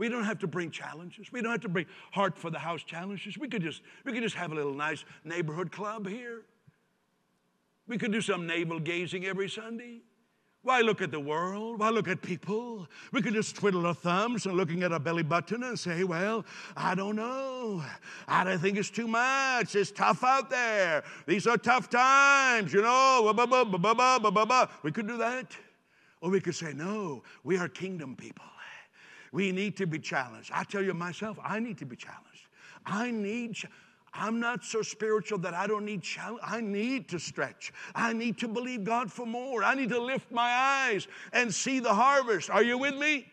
We 0.00 0.08
don't 0.08 0.24
have 0.24 0.38
to 0.38 0.46
bring 0.46 0.70
challenges. 0.70 1.30
We 1.30 1.42
don't 1.42 1.50
have 1.50 1.60
to 1.60 1.68
bring 1.68 1.84
heart 2.10 2.38
for 2.38 2.48
the 2.48 2.58
house 2.58 2.82
challenges. 2.82 3.36
We 3.36 3.48
could 3.48 3.60
just, 3.60 3.82
we 4.06 4.14
could 4.14 4.22
just 4.22 4.34
have 4.34 4.50
a 4.50 4.54
little 4.54 4.72
nice 4.72 5.04
neighborhood 5.24 5.70
club 5.70 6.08
here. 6.08 6.40
We 7.86 7.98
could 7.98 8.10
do 8.10 8.22
some 8.22 8.46
navel 8.46 8.80
gazing 8.80 9.26
every 9.26 9.50
Sunday. 9.50 10.00
Why 10.62 10.80
look 10.80 11.02
at 11.02 11.10
the 11.10 11.20
world? 11.20 11.80
Why 11.80 11.90
look 11.90 12.08
at 12.08 12.22
people? 12.22 12.88
We 13.12 13.20
could 13.20 13.34
just 13.34 13.56
twiddle 13.56 13.86
our 13.86 13.92
thumbs 13.92 14.46
and 14.46 14.56
looking 14.56 14.82
at 14.84 14.90
our 14.90 14.98
belly 14.98 15.22
button 15.22 15.64
and 15.64 15.78
say, 15.78 16.02
Well, 16.02 16.46
I 16.74 16.94
don't 16.94 17.16
know. 17.16 17.84
I 18.26 18.42
don't 18.42 18.58
think 18.58 18.78
it's 18.78 18.88
too 18.88 19.06
much. 19.06 19.74
It's 19.74 19.90
tough 19.90 20.24
out 20.24 20.48
there. 20.48 21.04
These 21.26 21.46
are 21.46 21.58
tough 21.58 21.90
times, 21.90 22.72
you 22.72 22.80
know. 22.80 23.34
We 24.82 24.92
could 24.92 25.06
do 25.06 25.18
that. 25.18 25.54
Or 26.22 26.30
we 26.30 26.40
could 26.40 26.54
say, 26.54 26.72
No, 26.72 27.22
we 27.44 27.58
are 27.58 27.68
kingdom 27.68 28.16
people. 28.16 28.46
We 29.32 29.52
need 29.52 29.76
to 29.76 29.86
be 29.86 29.98
challenged. 29.98 30.50
I 30.52 30.64
tell 30.64 30.82
you 30.82 30.94
myself, 30.94 31.38
I 31.42 31.60
need 31.60 31.78
to 31.78 31.86
be 31.86 31.96
challenged. 31.96 32.48
I 32.84 33.10
need. 33.10 33.56
I'm 34.12 34.40
not 34.40 34.64
so 34.64 34.82
spiritual 34.82 35.38
that 35.38 35.54
I 35.54 35.66
don't 35.66 35.84
need 35.84 36.02
challenge. 36.02 36.40
I 36.44 36.60
need 36.60 37.08
to 37.10 37.18
stretch. 37.18 37.72
I 37.94 38.12
need 38.12 38.38
to 38.38 38.48
believe 38.48 38.84
God 38.84 39.12
for 39.12 39.26
more. 39.26 39.62
I 39.62 39.74
need 39.74 39.90
to 39.90 40.00
lift 40.00 40.32
my 40.32 40.50
eyes 40.50 41.06
and 41.32 41.54
see 41.54 41.78
the 41.78 41.94
harvest. 41.94 42.50
Are 42.50 42.62
you 42.62 42.76
with 42.78 42.96
me? 42.96 43.26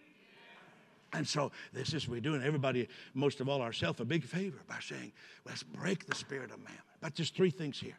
And 1.14 1.28
so 1.28 1.52
this 1.74 1.94
is 1.94 2.08
we're 2.08 2.20
doing 2.20 2.44
everybody, 2.44 2.88
most 3.14 3.40
of 3.40 3.50
all 3.50 3.62
ourselves, 3.62 4.00
a 4.02 4.06
big 4.06 4.24
favor 4.24 4.60
by 4.68 4.78
saying, 4.82 5.14
let's 5.46 5.64
break 5.64 6.06
the 6.06 6.14
spirit 6.14 6.52
of 6.52 6.60
mammon. 6.60 6.82
But 7.02 7.16
there's 7.16 7.30
three 7.30 7.50
things 7.50 7.80
here. 7.80 7.98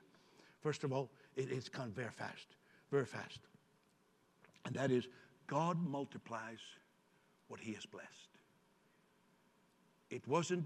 First 0.60 0.84
of 0.84 0.92
all, 0.92 1.10
it, 1.34 1.50
it's 1.50 1.68
come 1.68 1.90
very 1.90 2.10
fast, 2.10 2.46
very 2.90 3.06
fast. 3.06 3.40
And 4.66 4.74
that 4.74 4.90
is 4.90 5.08
God 5.46 5.78
multiplies 5.80 6.58
what 7.48 7.60
he 7.60 7.72
has 7.74 7.86
blessed. 7.86 8.28
it 10.10 10.26
wasn't 10.26 10.64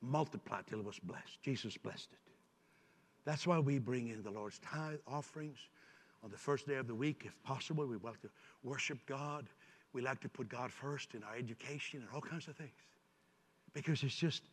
multiplied 0.00 0.66
till 0.66 0.78
it 0.78 0.84
was 0.84 0.98
blessed. 1.00 1.42
Jesus 1.42 1.76
blessed 1.76 2.12
it. 2.12 2.32
That's 3.24 3.46
why 3.46 3.58
we 3.58 3.78
bring 3.78 4.08
in 4.08 4.22
the 4.22 4.30
Lord's 4.30 4.58
tithe 4.60 5.00
offerings 5.06 5.58
on 6.22 6.30
the 6.30 6.36
first 6.36 6.66
day 6.66 6.76
of 6.76 6.86
the 6.86 6.94
week, 6.94 7.22
if 7.26 7.42
possible. 7.42 7.86
We 7.86 7.96
like 7.96 8.20
to 8.22 8.30
worship 8.62 8.98
God. 9.06 9.46
We 9.92 10.02
like 10.02 10.20
to 10.20 10.28
put 10.28 10.48
God 10.48 10.72
first 10.72 11.14
in 11.14 11.22
our 11.22 11.36
education 11.36 12.00
and 12.00 12.08
all 12.14 12.20
kinds 12.20 12.48
of 12.48 12.56
things. 12.56 12.70
Because 13.74 14.02
it's 14.02 14.14
just, 14.14 14.44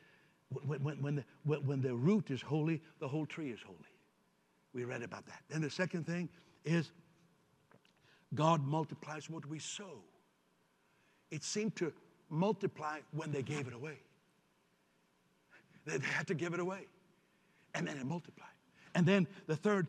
when, 0.49 0.83
when, 0.83 1.01
when, 1.01 1.15
the, 1.15 1.23
when 1.59 1.81
the 1.81 1.95
root 1.95 2.31
is 2.31 2.41
holy, 2.41 2.81
the 2.99 3.07
whole 3.07 3.25
tree 3.25 3.49
is 3.49 3.59
holy. 3.65 3.77
We 4.73 4.83
read 4.83 5.03
about 5.03 5.25
that. 5.27 5.41
Then 5.49 5.61
the 5.61 5.69
second 5.69 6.05
thing 6.05 6.27
is 6.65 6.91
God 8.33 8.65
multiplies 8.65 9.29
what 9.29 9.45
we 9.45 9.59
sow. 9.59 10.01
It 11.31 11.43
seemed 11.43 11.75
to 11.77 11.91
multiply 12.29 12.99
when 13.11 13.31
they 13.31 13.41
gave 13.41 13.67
it 13.67 13.73
away. 13.73 13.97
They 15.85 15.99
had 15.99 16.27
to 16.27 16.33
give 16.33 16.53
it 16.53 16.59
away. 16.59 16.87
And 17.73 17.87
then 17.87 17.97
it 17.97 18.05
multiplied. 18.05 18.49
And 18.95 19.05
then 19.05 19.27
the 19.47 19.55
third, 19.55 19.87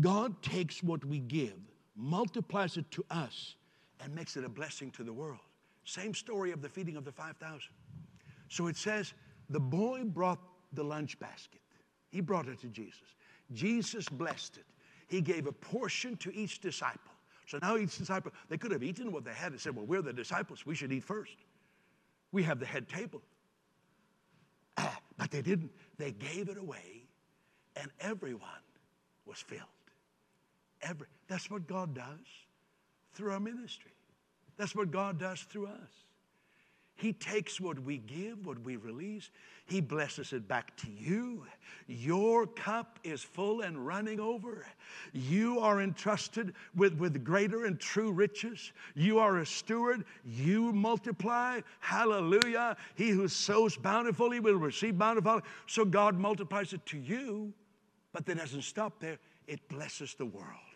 God 0.00 0.40
takes 0.42 0.82
what 0.82 1.04
we 1.04 1.18
give, 1.18 1.58
multiplies 1.96 2.76
it 2.76 2.90
to 2.92 3.04
us, 3.10 3.56
and 4.00 4.14
makes 4.14 4.36
it 4.36 4.44
a 4.44 4.48
blessing 4.48 4.90
to 4.92 5.02
the 5.02 5.12
world. 5.12 5.40
Same 5.84 6.14
story 6.14 6.52
of 6.52 6.62
the 6.62 6.68
feeding 6.68 6.96
of 6.96 7.04
the 7.04 7.12
5,000. 7.12 7.60
So 8.48 8.66
it 8.68 8.76
says, 8.76 9.12
the 9.50 9.60
boy 9.60 10.04
brought 10.04 10.38
the 10.72 10.82
lunch 10.82 11.18
basket. 11.18 11.60
He 12.10 12.20
brought 12.20 12.48
it 12.48 12.60
to 12.60 12.68
Jesus. 12.68 13.14
Jesus 13.52 14.08
blessed 14.08 14.58
it. 14.58 14.64
He 15.08 15.20
gave 15.20 15.46
a 15.46 15.52
portion 15.52 16.16
to 16.18 16.34
each 16.34 16.60
disciple. 16.60 17.12
So 17.46 17.58
now 17.62 17.76
each 17.76 17.96
disciple, 17.96 18.32
they 18.48 18.58
could 18.58 18.72
have 18.72 18.82
eaten 18.82 19.12
what 19.12 19.24
they 19.24 19.32
had 19.32 19.52
and 19.52 19.60
said, 19.60 19.74
Well, 19.74 19.86
we're 19.86 20.02
the 20.02 20.12
disciples. 20.12 20.66
We 20.66 20.74
should 20.74 20.92
eat 20.92 21.04
first. 21.04 21.36
We 22.32 22.42
have 22.42 22.58
the 22.58 22.66
head 22.66 22.88
table. 22.88 23.22
but 24.76 25.30
they 25.30 25.42
didn't. 25.42 25.70
They 25.96 26.12
gave 26.12 26.48
it 26.48 26.58
away, 26.58 27.04
and 27.76 27.90
everyone 28.00 28.42
was 29.24 29.38
filled. 29.38 29.62
Every, 30.82 31.06
that's 31.28 31.50
what 31.50 31.66
God 31.66 31.94
does 31.94 32.26
through 33.14 33.32
our 33.32 33.40
ministry. 33.40 33.92
That's 34.56 34.74
what 34.74 34.90
God 34.90 35.18
does 35.18 35.40
through 35.42 35.68
us. 35.68 36.05
He 36.96 37.12
takes 37.12 37.60
what 37.60 37.78
we 37.78 37.98
give, 37.98 38.46
what 38.46 38.58
we 38.62 38.76
release, 38.76 39.30
He 39.66 39.82
blesses 39.82 40.32
it 40.32 40.48
back 40.48 40.74
to 40.78 40.90
you. 40.90 41.44
Your 41.86 42.46
cup 42.46 42.98
is 43.04 43.22
full 43.22 43.60
and 43.60 43.86
running 43.86 44.18
over. 44.18 44.66
You 45.12 45.60
are 45.60 45.82
entrusted 45.82 46.54
with, 46.74 46.94
with 46.94 47.22
greater 47.22 47.66
and 47.66 47.78
true 47.78 48.12
riches. 48.12 48.72
You 48.94 49.18
are 49.18 49.38
a 49.38 49.46
steward. 49.46 50.04
You 50.24 50.72
multiply. 50.72 51.60
Hallelujah. 51.80 52.76
He 52.94 53.10
who 53.10 53.28
sows 53.28 53.76
bountifully 53.76 54.40
will 54.40 54.56
receive 54.56 54.96
bountifully. 54.96 55.42
So 55.66 55.84
God 55.84 56.18
multiplies 56.18 56.72
it 56.72 56.84
to 56.86 56.98
you, 56.98 57.52
but 58.12 58.24
that 58.24 58.38
doesn't 58.38 58.62
stop 58.62 59.00
there, 59.00 59.18
it 59.46 59.68
blesses 59.68 60.14
the 60.14 60.26
world 60.26 60.75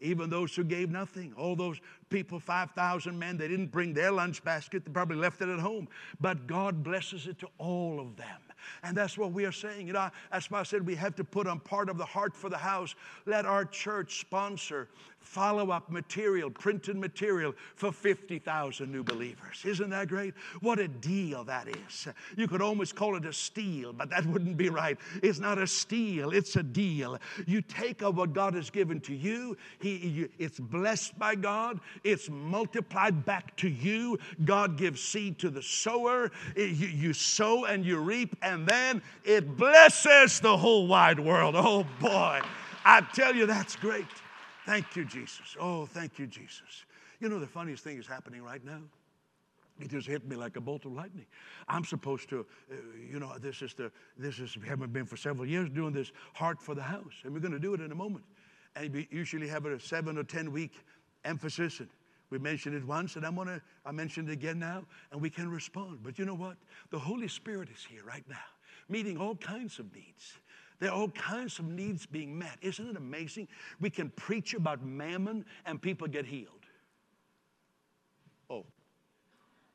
even 0.00 0.30
those 0.30 0.54
who 0.54 0.64
gave 0.64 0.90
nothing. 0.90 1.32
All 1.36 1.56
those 1.56 1.80
people, 2.08 2.40
5,000 2.40 3.18
men, 3.18 3.36
they 3.36 3.48
didn't 3.48 3.70
bring 3.70 3.92
their 3.94 4.10
lunch 4.10 4.42
basket, 4.42 4.84
they 4.84 4.92
probably 4.92 5.16
left 5.16 5.40
it 5.42 5.48
at 5.48 5.60
home. 5.60 5.88
But 6.20 6.46
God 6.46 6.82
blesses 6.82 7.26
it 7.26 7.38
to 7.40 7.48
all 7.58 8.00
of 8.00 8.16
them. 8.16 8.40
And 8.82 8.96
that's 8.96 9.16
what 9.18 9.32
we 9.32 9.44
are 9.44 9.52
saying. 9.52 9.86
You 9.86 9.92
know, 9.92 10.10
that's 10.32 10.50
why 10.50 10.60
I 10.60 10.62
said 10.62 10.86
we 10.86 10.94
have 10.96 11.14
to 11.16 11.24
put 11.24 11.46
on 11.46 11.60
part 11.60 11.88
of 11.88 11.98
the 11.98 12.04
heart 12.04 12.34
for 12.34 12.48
the 12.48 12.58
house. 12.58 12.94
Let 13.26 13.46
our 13.46 13.64
church 13.64 14.20
sponsor 14.20 14.88
follow 15.20 15.70
up 15.70 15.90
material, 15.90 16.50
printed 16.50 16.96
material 16.96 17.54
for 17.76 17.92
50,000 17.92 18.90
new 18.90 19.04
believers. 19.04 19.62
Isn't 19.64 19.90
that 19.90 20.08
great? 20.08 20.34
What 20.60 20.78
a 20.78 20.88
deal 20.88 21.44
that 21.44 21.68
is. 21.68 22.08
You 22.36 22.48
could 22.48 22.62
almost 22.62 22.96
call 22.96 23.16
it 23.16 23.24
a 23.24 23.32
steal, 23.32 23.92
but 23.92 24.10
that 24.10 24.24
wouldn't 24.26 24.56
be 24.56 24.70
right. 24.70 24.98
It's 25.22 25.38
not 25.38 25.58
a 25.58 25.66
steal, 25.66 26.32
it's 26.32 26.56
a 26.56 26.62
deal. 26.62 27.18
You 27.46 27.62
take 27.62 28.02
of 28.02 28.16
what 28.16 28.32
God 28.32 28.54
has 28.54 28.70
given 28.70 29.00
to 29.02 29.14
you, 29.14 29.56
he, 29.78 29.96
you, 29.96 30.28
it's 30.38 30.58
blessed 30.58 31.18
by 31.18 31.34
God, 31.34 31.80
it's 32.02 32.28
multiplied 32.30 33.24
back 33.24 33.54
to 33.58 33.68
you. 33.68 34.18
God 34.44 34.76
gives 34.76 35.02
seed 35.02 35.38
to 35.40 35.50
the 35.50 35.62
sower. 35.62 36.32
You, 36.56 36.64
you 36.64 37.12
sow 37.12 37.66
and 37.66 37.84
you 37.84 37.98
reap, 37.98 38.36
and 38.42 38.49
then 38.58 39.02
it 39.24 39.56
blesses 39.56 40.40
the 40.40 40.56
whole 40.56 40.86
wide 40.86 41.20
world. 41.20 41.54
Oh 41.56 41.86
boy, 42.00 42.40
I 42.84 43.00
tell 43.12 43.34
you, 43.34 43.46
that's 43.46 43.76
great. 43.76 44.06
Thank 44.66 44.96
you, 44.96 45.04
Jesus. 45.04 45.56
Oh, 45.58 45.86
thank 45.86 46.18
you, 46.18 46.26
Jesus. 46.26 46.84
You 47.20 47.28
know, 47.28 47.38
the 47.38 47.46
funniest 47.46 47.84
thing 47.84 47.98
is 47.98 48.06
happening 48.06 48.42
right 48.42 48.64
now. 48.64 48.80
It 49.80 49.88
just 49.88 50.06
hit 50.06 50.28
me 50.28 50.36
like 50.36 50.56
a 50.56 50.60
bolt 50.60 50.84
of 50.84 50.92
lightning. 50.92 51.26
I'm 51.66 51.84
supposed 51.84 52.28
to, 52.30 52.46
uh, 52.70 52.74
you 53.10 53.18
know, 53.18 53.36
this 53.38 53.62
is 53.62 53.72
the, 53.72 53.90
this 54.18 54.38
is, 54.38 54.56
we 54.56 54.68
haven't 54.68 54.92
been 54.92 55.06
for 55.06 55.16
several 55.16 55.46
years 55.46 55.70
doing 55.70 55.92
this 55.92 56.12
heart 56.34 56.60
for 56.60 56.74
the 56.74 56.82
house, 56.82 57.14
and 57.24 57.32
we're 57.32 57.40
going 57.40 57.52
to 57.52 57.58
do 57.58 57.72
it 57.72 57.80
in 57.80 57.90
a 57.90 57.94
moment. 57.94 58.24
And 58.76 58.92
we 58.92 59.08
usually 59.10 59.48
have 59.48 59.64
a 59.64 59.80
seven 59.80 60.18
or 60.18 60.24
10 60.24 60.52
week 60.52 60.72
emphasis, 61.24 61.80
and 61.80 61.88
we 62.30 62.38
mentioned 62.38 62.76
it 62.76 62.84
once, 62.84 63.16
and 63.16 63.26
I'm 63.26 63.36
to, 63.36 63.60
I 63.84 63.92
mentioned 63.92 64.28
it 64.28 64.32
again 64.32 64.58
now, 64.58 64.84
and 65.10 65.20
we 65.20 65.30
can 65.30 65.50
respond. 65.50 65.98
But 66.02 66.18
you 66.18 66.24
know 66.24 66.34
what? 66.34 66.56
The 66.90 66.98
Holy 66.98 67.28
Spirit 67.28 67.68
is 67.74 67.84
here 67.84 68.04
right 68.04 68.24
now, 68.28 68.36
meeting 68.88 69.18
all 69.18 69.34
kinds 69.34 69.78
of 69.78 69.92
needs. 69.94 70.38
There 70.78 70.90
are 70.90 70.96
all 70.96 71.10
kinds 71.10 71.58
of 71.58 71.66
needs 71.66 72.06
being 72.06 72.38
met. 72.38 72.56
Isn't 72.62 72.88
it 72.88 72.96
amazing? 72.96 73.48
We 73.80 73.90
can 73.90 74.10
preach 74.10 74.54
about 74.54 74.82
mammon 74.82 75.44
and 75.66 75.80
people 75.80 76.08
get 76.08 76.24
healed. 76.24 76.64
Oh, 78.48 78.64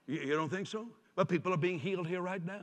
you 0.08 0.34
don't 0.34 0.50
think 0.50 0.68
so? 0.68 0.88
But 1.16 1.30
people 1.30 1.54
are 1.54 1.58
being 1.58 1.78
healed 1.80 2.08
here 2.08 2.22
right 2.22 2.44
now. 2.44 2.62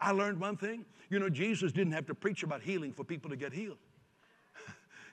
I 0.00 0.10
learned 0.10 0.40
one 0.40 0.56
thing. 0.56 0.84
You 1.10 1.18
know, 1.18 1.28
Jesus 1.28 1.72
didn't 1.72 1.92
have 1.92 2.06
to 2.06 2.14
preach 2.14 2.42
about 2.42 2.62
healing 2.62 2.92
for 2.92 3.04
people 3.04 3.30
to 3.30 3.36
get 3.36 3.52
healed. 3.52 3.78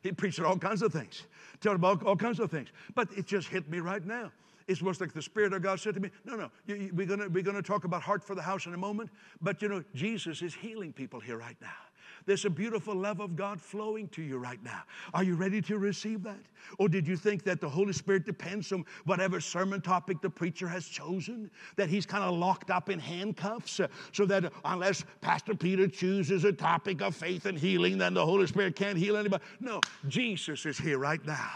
He 0.08 0.14
preached 0.14 0.40
all 0.40 0.58
kinds 0.58 0.82
of 0.82 0.92
things, 0.92 1.24
told 1.62 1.76
about 1.76 2.04
all 2.04 2.16
kinds 2.16 2.40
of 2.40 2.50
things. 2.50 2.70
But 2.96 3.10
it 3.16 3.26
just 3.26 3.50
hit 3.50 3.70
me 3.70 3.80
right 3.80 4.06
now. 4.06 4.32
It's 4.68 4.82
almost 4.82 5.00
like 5.00 5.14
the 5.14 5.22
Spirit 5.22 5.54
of 5.54 5.62
God 5.62 5.80
said 5.80 5.94
to 5.96 6.00
me, 6.00 6.10
No, 6.26 6.36
no, 6.36 6.52
we're 6.68 7.06
going 7.06 7.32
we're 7.32 7.44
gonna 7.44 7.62
talk 7.62 7.84
about 7.84 8.02
heart 8.02 8.24
for 8.24 8.36
the 8.36 8.42
house 8.42 8.66
in 8.66 8.74
a 8.74 8.78
moment. 8.78 9.10
But 9.42 9.62
you 9.62 9.70
know, 9.70 9.84
Jesus 9.94 10.42
is 10.42 10.54
healing 10.54 10.92
people 10.92 11.20
here 11.20 11.38
right 11.38 11.56
now. 11.62 11.87
There's 12.28 12.44
a 12.44 12.50
beautiful 12.50 12.94
love 12.94 13.22
of 13.22 13.38
God 13.38 13.62
flowing 13.62 14.10
to 14.10 14.22
you 14.22 14.38
right 14.38 14.62
now. 14.62 14.84
Are 15.14 15.24
you 15.24 15.36
ready 15.36 15.62
to 15.62 15.78
receive 15.78 16.24
that? 16.24 16.42
Or 16.78 16.90
did 16.90 17.08
you 17.08 17.16
think 17.16 17.44
that 17.46 17.62
the 17.62 17.70
Holy 17.70 17.94
Spirit 17.94 18.26
depends 18.26 18.74
on 18.74 18.86
whatever 19.06 19.40
sermon 19.40 19.80
topic 19.80 20.20
the 20.22 20.30
preacher 20.30 20.68
has 20.68 20.86
chosen? 20.86 21.50
That 21.78 21.88
he's 21.88 22.06
kind 22.06 22.26
of 22.26 22.36
locked 22.36 22.70
up 22.70 22.90
in 22.90 23.00
handcuffs 23.00 23.80
uh, 23.80 23.88
so 24.12 24.26
that 24.26 24.52
unless 24.66 25.06
Pastor 25.22 25.56
Peter 25.56 25.88
chooses 25.88 26.44
a 26.44 26.52
topic 26.52 27.02
of 27.02 27.16
faith 27.16 27.46
and 27.46 27.58
healing, 27.58 27.98
then 27.98 28.14
the 28.14 28.26
Holy 28.26 28.46
Spirit 28.46 28.76
can't 28.76 28.98
heal 28.98 29.16
anybody? 29.16 29.42
No, 29.62 29.80
Jesus 30.10 30.66
is 30.66 30.78
here 30.78 31.00
right 31.00 31.26
now. 31.26 31.50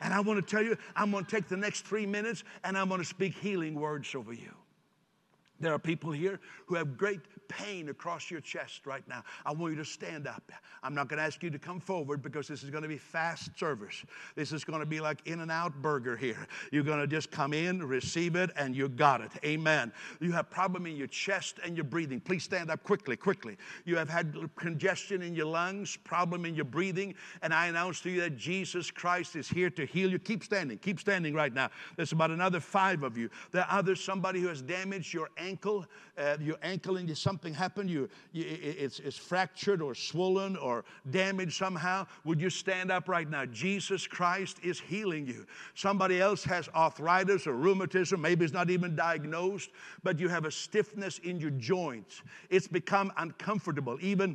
And 0.00 0.12
I 0.12 0.18
want 0.18 0.44
to 0.44 0.56
tell 0.56 0.64
you, 0.64 0.76
I'm 0.96 1.12
going 1.12 1.24
to 1.24 1.30
take 1.30 1.46
the 1.46 1.56
next 1.56 1.86
three 1.86 2.04
minutes 2.04 2.42
and 2.64 2.76
I'm 2.76 2.88
going 2.88 3.00
to 3.00 3.06
speak 3.06 3.34
healing 3.34 3.76
words 3.76 4.12
over 4.16 4.32
you. 4.32 4.50
There 5.60 5.72
are 5.72 5.78
people 5.78 6.10
here 6.10 6.40
who 6.66 6.74
have 6.74 6.98
great 6.98 7.20
pain 7.48 7.88
across 7.88 8.30
your 8.30 8.40
chest 8.40 8.86
right 8.86 9.06
now. 9.08 9.22
I 9.44 9.52
want 9.52 9.72
you 9.72 9.78
to 9.78 9.84
stand 9.84 10.26
up. 10.26 10.52
I'm 10.82 10.94
not 10.94 11.08
going 11.08 11.18
to 11.18 11.24
ask 11.24 11.42
you 11.42 11.50
to 11.50 11.58
come 11.58 11.80
forward 11.80 12.22
because 12.22 12.48
this 12.48 12.62
is 12.62 12.70
going 12.70 12.82
to 12.82 12.88
be 12.88 12.98
fast 12.98 13.58
service. 13.58 14.04
This 14.34 14.52
is 14.52 14.64
going 14.64 14.80
to 14.80 14.86
be 14.86 15.00
like 15.00 15.26
In-N-Out 15.26 15.82
Burger 15.82 16.16
here. 16.16 16.46
You're 16.72 16.84
going 16.84 17.00
to 17.00 17.06
just 17.06 17.30
come 17.30 17.52
in, 17.52 17.82
receive 17.82 18.36
it, 18.36 18.50
and 18.56 18.74
you 18.74 18.88
got 18.88 19.20
it. 19.20 19.30
Amen. 19.44 19.92
You 20.20 20.32
have 20.32 20.50
problem 20.50 20.86
in 20.86 20.96
your 20.96 21.06
chest 21.08 21.58
and 21.64 21.76
your 21.76 21.84
breathing. 21.84 22.20
Please 22.20 22.44
stand 22.44 22.70
up 22.70 22.82
quickly, 22.82 23.16
quickly. 23.16 23.56
You 23.84 23.96
have 23.96 24.08
had 24.08 24.34
congestion 24.56 25.22
in 25.22 25.34
your 25.34 25.46
lungs, 25.46 25.96
problem 25.96 26.44
in 26.44 26.54
your 26.54 26.64
breathing, 26.64 27.14
and 27.42 27.52
I 27.52 27.66
announce 27.66 28.00
to 28.02 28.10
you 28.10 28.20
that 28.22 28.36
Jesus 28.36 28.90
Christ 28.90 29.36
is 29.36 29.48
here 29.48 29.70
to 29.70 29.86
heal 29.86 30.10
you. 30.10 30.18
Keep 30.18 30.44
standing. 30.44 30.78
Keep 30.78 31.00
standing 31.00 31.34
right 31.34 31.52
now. 31.52 31.70
There's 31.96 32.12
about 32.12 32.30
another 32.30 32.60
five 32.60 33.02
of 33.02 33.16
you. 33.16 33.30
There 33.52 33.62
are 33.62 33.78
others, 33.78 34.00
somebody 34.00 34.40
who 34.40 34.48
has 34.48 34.62
damaged 34.62 35.12
your 35.12 35.30
ankle, 35.36 35.86
uh, 36.18 36.36
your 36.40 36.56
ankle 36.62 36.96
and 36.96 37.08
something 37.36 37.52
happened, 37.52 37.90
you, 37.90 38.08
you 38.32 38.46
it's, 38.48 38.98
it's 38.98 39.18
fractured 39.18 39.82
or 39.82 39.94
swollen 39.94 40.56
or 40.56 40.86
damaged 41.10 41.52
somehow, 41.52 42.06
would 42.24 42.40
you 42.40 42.48
stand 42.48 42.90
up 42.90 43.10
right 43.10 43.28
now? 43.28 43.44
Jesus 43.44 44.06
Christ 44.06 44.56
is 44.62 44.80
healing 44.80 45.26
you. 45.26 45.44
Somebody 45.74 46.18
else 46.18 46.42
has 46.44 46.70
arthritis 46.74 47.46
or 47.46 47.52
rheumatism, 47.52 48.22
maybe 48.22 48.42
it's 48.42 48.54
not 48.54 48.70
even 48.70 48.96
diagnosed, 48.96 49.68
but 50.02 50.18
you 50.18 50.28
have 50.28 50.46
a 50.46 50.50
stiffness 50.50 51.18
in 51.18 51.38
your 51.38 51.50
joints. 51.50 52.22
It's 52.48 52.68
become 52.68 53.12
uncomfortable, 53.18 53.98
even 54.00 54.34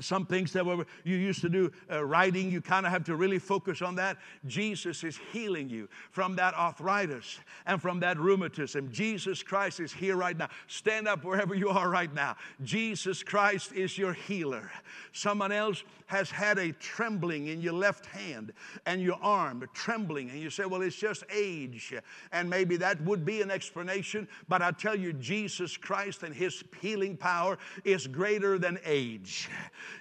some 0.00 0.26
things 0.26 0.52
that 0.52 0.64
were, 0.64 0.86
you 1.04 1.16
used 1.16 1.40
to 1.42 1.48
do 1.48 1.70
uh, 1.90 2.04
writing, 2.04 2.50
you 2.50 2.60
kind 2.60 2.86
of 2.86 2.92
have 2.92 3.04
to 3.04 3.16
really 3.16 3.38
focus 3.38 3.82
on 3.82 3.94
that. 3.96 4.18
Jesus 4.46 5.04
is 5.04 5.18
healing 5.32 5.68
you 5.68 5.88
from 6.10 6.36
that 6.36 6.54
arthritis 6.54 7.38
and 7.66 7.80
from 7.80 8.00
that 8.00 8.18
rheumatism. 8.18 8.90
Jesus 8.92 9.42
Christ 9.42 9.80
is 9.80 9.92
here 9.92 10.16
right 10.16 10.36
now. 10.36 10.48
Stand 10.66 11.08
up 11.08 11.24
wherever 11.24 11.54
you 11.54 11.68
are 11.68 11.88
right 11.88 12.12
now. 12.12 12.36
Jesus 12.62 13.22
Christ 13.22 13.72
is 13.72 13.96
your 13.96 14.12
healer. 14.12 14.70
Someone 15.12 15.52
else 15.52 15.84
has 16.06 16.30
had 16.30 16.58
a 16.58 16.72
trembling 16.72 17.48
in 17.48 17.60
your 17.60 17.72
left 17.72 18.06
hand 18.06 18.52
and 18.86 19.00
your 19.00 19.18
arm, 19.22 19.66
trembling, 19.72 20.30
and 20.30 20.38
you 20.38 20.50
say, 20.50 20.64
Well, 20.64 20.82
it's 20.82 20.96
just 20.96 21.24
age. 21.32 21.94
And 22.32 22.48
maybe 22.48 22.76
that 22.76 23.00
would 23.02 23.24
be 23.24 23.42
an 23.42 23.50
explanation, 23.50 24.28
but 24.48 24.62
I 24.62 24.70
tell 24.72 24.96
you, 24.96 25.12
Jesus 25.14 25.76
Christ 25.76 26.22
and 26.22 26.34
his 26.34 26.62
healing 26.80 27.16
power 27.16 27.58
is 27.84 28.06
greater 28.06 28.58
than 28.58 28.78
age. 28.84 29.48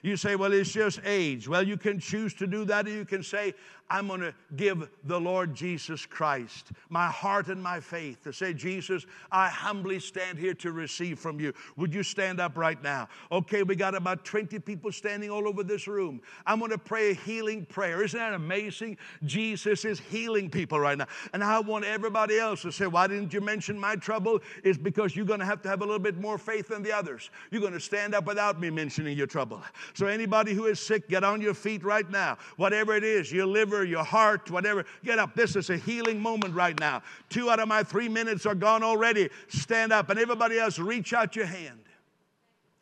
You 0.01 0.17
say, 0.17 0.35
Well, 0.35 0.53
it's 0.53 0.71
just 0.71 0.99
age. 1.05 1.47
Well, 1.47 1.65
you 1.65 1.77
can 1.77 1.99
choose 1.99 2.33
to 2.35 2.47
do 2.47 2.65
that, 2.65 2.87
or 2.87 2.91
you 2.91 3.05
can 3.05 3.23
say, 3.23 3.53
I'm 3.89 4.07
going 4.07 4.21
to 4.21 4.33
give 4.55 4.89
the 5.03 5.19
Lord 5.19 5.53
Jesus 5.53 6.05
Christ 6.05 6.71
my 6.89 7.07
heart 7.07 7.47
and 7.47 7.61
my 7.61 7.79
faith 7.79 8.23
to 8.23 8.33
say, 8.33 8.53
Jesus, 8.53 9.05
I 9.31 9.49
humbly 9.49 9.99
stand 9.99 10.39
here 10.39 10.53
to 10.55 10.71
receive 10.71 11.19
from 11.19 11.39
you. 11.39 11.53
Would 11.77 11.93
you 11.93 12.01
stand 12.01 12.39
up 12.39 12.57
right 12.57 12.81
now? 12.81 13.09
Okay, 13.31 13.61
we 13.61 13.75
got 13.75 13.93
about 13.93 14.25
20 14.25 14.57
people 14.59 14.91
standing 14.91 15.29
all 15.29 15.47
over 15.47 15.63
this 15.63 15.87
room. 15.87 16.21
I'm 16.45 16.59
going 16.59 16.71
to 16.71 16.77
pray 16.77 17.11
a 17.11 17.13
healing 17.13 17.65
prayer. 17.65 18.03
Isn't 18.03 18.17
that 18.17 18.33
amazing? 18.33 18.97
Jesus 19.25 19.85
is 19.85 19.99
healing 19.99 20.49
people 20.49 20.79
right 20.79 20.97
now. 20.97 21.07
And 21.33 21.43
I 21.43 21.59
want 21.59 21.85
everybody 21.85 22.39
else 22.39 22.61
to 22.63 22.71
say, 22.71 22.87
Why 22.87 23.07
didn't 23.07 23.33
you 23.33 23.41
mention 23.41 23.77
my 23.79 23.95
trouble? 23.95 24.39
Is 24.63 24.77
because 24.77 25.15
you're 25.15 25.25
going 25.25 25.39
to 25.39 25.45
have 25.45 25.61
to 25.63 25.69
have 25.69 25.81
a 25.81 25.85
little 25.85 25.99
bit 25.99 26.17
more 26.17 26.37
faith 26.37 26.69
than 26.69 26.83
the 26.83 26.91
others. 26.91 27.29
You're 27.51 27.61
going 27.61 27.73
to 27.73 27.79
stand 27.79 28.15
up 28.15 28.25
without 28.25 28.59
me 28.59 28.69
mentioning 28.69 29.17
your 29.17 29.27
trouble. 29.27 29.61
So, 29.93 30.07
anybody 30.07 30.53
who 30.53 30.65
is 30.65 30.79
sick, 30.79 31.09
get 31.09 31.23
on 31.23 31.41
your 31.41 31.53
feet 31.53 31.83
right 31.83 32.09
now. 32.09 32.37
Whatever 32.57 32.95
it 32.95 33.03
is, 33.03 33.31
your 33.31 33.45
liver, 33.45 33.72
your 33.81 34.03
heart, 34.03 34.51
whatever, 34.51 34.85
get 35.03 35.17
up. 35.17 35.33
This 35.33 35.55
is 35.55 35.71
a 35.71 35.77
healing 35.77 36.19
moment 36.19 36.53
right 36.53 36.77
now. 36.77 37.01
Two 37.29 37.49
out 37.49 37.59
of 37.59 37.67
my 37.67 37.81
three 37.81 38.09
minutes 38.09 38.45
are 38.45 38.53
gone 38.53 38.83
already. 38.83 39.29
Stand 39.47 39.91
up, 39.91 40.09
and 40.09 40.19
everybody 40.19 40.59
else, 40.59 40.77
reach 40.77 41.13
out 41.13 41.35
your 41.35 41.47
hand. 41.47 41.79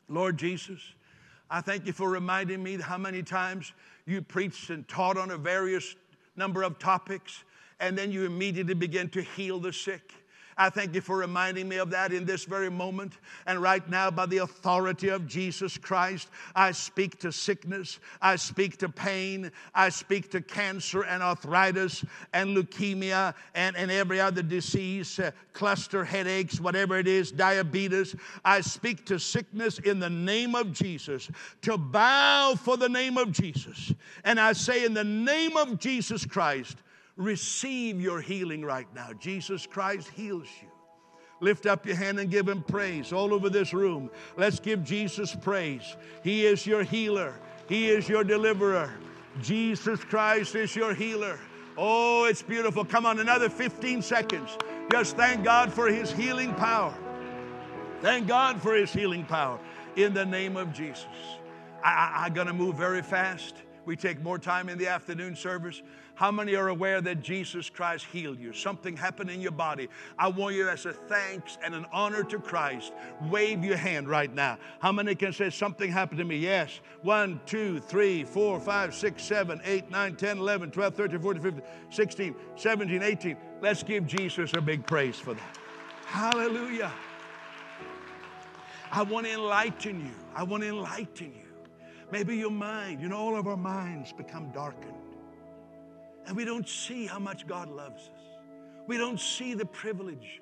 Lord 0.10 0.38
Jesus, 0.38 0.80
I 1.50 1.62
thank 1.62 1.86
you 1.86 1.94
for 1.94 2.10
reminding 2.10 2.62
me 2.62 2.76
how 2.76 2.98
many 2.98 3.24
times 3.24 3.72
you 4.06 4.22
preached 4.22 4.70
and 4.70 4.86
taught 4.88 5.18
on 5.18 5.32
a 5.32 5.38
various 5.38 5.96
number 6.36 6.64
of 6.64 6.80
topics, 6.80 7.44
and 7.80 7.98
then 7.98 8.12
you 8.12 8.26
immediately 8.26 8.74
begin 8.74 9.08
to 9.10 9.22
heal 9.22 9.60
the 9.60 9.72
sick. 9.72 10.14
I 10.58 10.70
thank 10.70 10.94
you 10.94 11.02
for 11.02 11.18
reminding 11.18 11.68
me 11.68 11.78
of 11.78 11.90
that 11.92 12.12
in 12.14 12.26
this 12.26 12.46
very 12.46 12.70
moment. 12.70 13.14
And 13.46 13.62
right 13.62 13.88
now, 13.90 14.12
by 14.12 14.26
the 14.26 14.40
authority 14.40 15.10
of 15.10 15.28
Jesus 15.28 15.78
Christ, 15.78 16.30
I 16.56 16.72
speak 16.72 17.20
to 17.20 17.32
sickness, 17.32 18.00
I 18.22 18.36
speak 18.36 18.78
to 18.78 18.90
pain, 18.90 19.52
I 19.74 19.90
speak 19.90 20.30
to 20.32 20.42
cancer 20.42 21.04
and 21.04 21.24
arthritis 21.24 22.04
and 22.34 22.56
leukemia 22.56 23.34
and, 23.56 23.76
and 23.76 23.92
every 23.92 24.20
other 24.20 24.42
disease, 24.42 25.20
uh, 25.20 25.32
cluster 25.54 26.04
headaches, 26.04 26.60
whatever 26.60 26.98
it 26.98 27.08
is, 27.08 27.32
diabetes. 27.32 28.16
I 28.46 28.62
speak 28.62 29.06
to 29.08 29.20
sickness 29.20 29.80
in 29.80 30.00
the 30.00 30.10
name 30.10 30.56
of 30.56 30.72
Jesus, 30.74 31.30
to 31.64 31.78
bow 31.78 32.56
for 32.56 32.78
the 32.78 32.90
name 32.90 33.18
of 33.18 33.32
Jesus. 33.32 33.94
And 34.24 34.40
I 34.40 34.54
say, 34.54 34.86
in 34.86 34.94
the 34.94 35.04
name 35.04 35.58
of 35.58 35.80
Jesus 35.80 36.26
Christ, 36.26 36.78
receive 37.16 38.00
your 38.00 38.22
healing 38.22 38.64
right 38.64 38.88
now. 38.96 39.14
Jesus 39.14 39.68
Christ 39.68 40.10
heals 40.10 40.48
you. 40.62 40.68
Lift 41.40 41.66
up 41.66 41.86
your 41.86 41.96
hand 41.96 42.20
and 42.20 42.30
give 42.30 42.48
him 42.48 42.64
praise 42.64 43.12
all 43.12 43.34
over 43.34 43.50
this 43.50 43.74
room. 43.74 44.12
Let's 44.38 44.60
give 44.60 44.84
Jesus 44.84 45.36
praise. 45.36 45.98
He 46.24 46.46
is 46.46 46.66
your 46.68 46.84
healer, 46.84 47.40
He 47.68 47.90
is 47.90 48.08
your 48.08 48.24
deliverer. 48.24 48.92
Jesus 49.42 50.04
Christ 50.04 50.56
is 50.56 50.76
your 50.76 50.94
healer. 50.94 51.40
Oh, 51.78 52.26
it's 52.26 52.42
beautiful. 52.42 52.84
Come 52.84 53.06
on, 53.06 53.20
another 53.20 53.50
15 53.50 54.02
seconds. 54.02 54.58
Just 54.92 55.16
thank 55.16 55.44
God 55.44 55.72
for 55.72 55.88
His 55.88 56.12
healing 56.12 56.54
power. 56.56 56.94
Thank 58.02 58.28
God 58.28 58.62
for 58.62 58.76
His 58.76 58.92
healing 58.92 59.26
power 59.26 59.58
in 59.96 60.14
the 60.14 60.26
name 60.26 60.58
of 60.58 60.74
Jesus. 60.74 61.08
I, 61.84 62.26
I'm 62.26 62.34
going 62.34 62.48
to 62.48 62.54
move 62.54 62.76
very 62.76 63.02
fast. 63.02 63.56
We 63.86 63.96
take 63.96 64.22
more 64.22 64.38
time 64.38 64.70
in 64.70 64.78
the 64.78 64.88
afternoon 64.88 65.36
service. 65.36 65.82
How 66.22 66.30
many 66.30 66.54
are 66.54 66.68
aware 66.68 67.02
that 67.02 67.24
Jesus 67.24 67.68
Christ 67.68 68.06
healed 68.06 68.40
you? 68.40 68.54
Something 68.54 68.96
happened 68.96 69.32
in 69.32 69.42
your 69.42 69.54
body. 69.54 69.90
I 70.20 70.28
want 70.28 70.54
you, 70.54 70.70
as 70.70 70.86
a 70.86 70.94
thanks 70.94 71.58
and 71.64 71.74
an 71.74 71.88
honor 71.92 72.24
to 72.26 72.38
Christ, 72.38 72.94
wave 73.32 73.66
your 73.66 73.76
hand 73.76 74.08
right 74.08 74.32
now. 74.32 74.60
How 74.78 74.92
many 74.92 75.16
can 75.16 75.34
say 75.34 75.50
something 75.50 75.92
happened 75.92 76.20
to 76.20 76.24
me? 76.24 76.38
Yes. 76.38 76.80
1, 77.02 77.42
2, 77.48 77.80
3, 77.80 78.24
4, 78.24 78.60
5, 78.60 78.94
6, 78.94 79.24
7, 79.24 79.62
8, 79.66 79.90
9, 79.90 80.16
10, 80.16 80.38
11, 80.38 80.70
12, 80.70 80.94
13, 80.94 81.20
14, 81.20 81.42
15, 81.42 81.64
16, 81.90 82.36
17, 82.56 83.02
18. 83.02 83.38
Let's 83.60 83.82
give 83.82 84.06
Jesus 84.06 84.54
a 84.54 84.62
big 84.62 84.86
praise 84.86 85.18
for 85.18 85.34
that. 85.34 85.58
Hallelujah. 86.06 86.92
I 88.92 89.02
want 89.02 89.26
to 89.26 89.34
enlighten 89.34 90.02
you. 90.02 90.14
I 90.36 90.44
want 90.44 90.62
to 90.62 90.70
enlighten 90.70 91.34
you. 91.34 91.66
Maybe 92.12 92.38
your 92.38 92.52
mind, 92.52 93.02
you 93.02 93.10
know, 93.10 93.18
all 93.18 93.36
of 93.36 93.48
our 93.48 93.58
minds 93.58 94.14
become 94.14 94.52
darkened. 94.52 95.01
And 96.28 96.36
we 96.36 96.46
don't 96.46 96.68
see 96.68 97.06
how 97.06 97.20
much 97.20 97.48
God 97.48 97.70
loves 97.70 98.04
us. 98.04 98.22
We 98.88 98.98
don't 98.98 99.20
see 99.20 99.54
the 99.54 99.66
privilege 99.66 100.42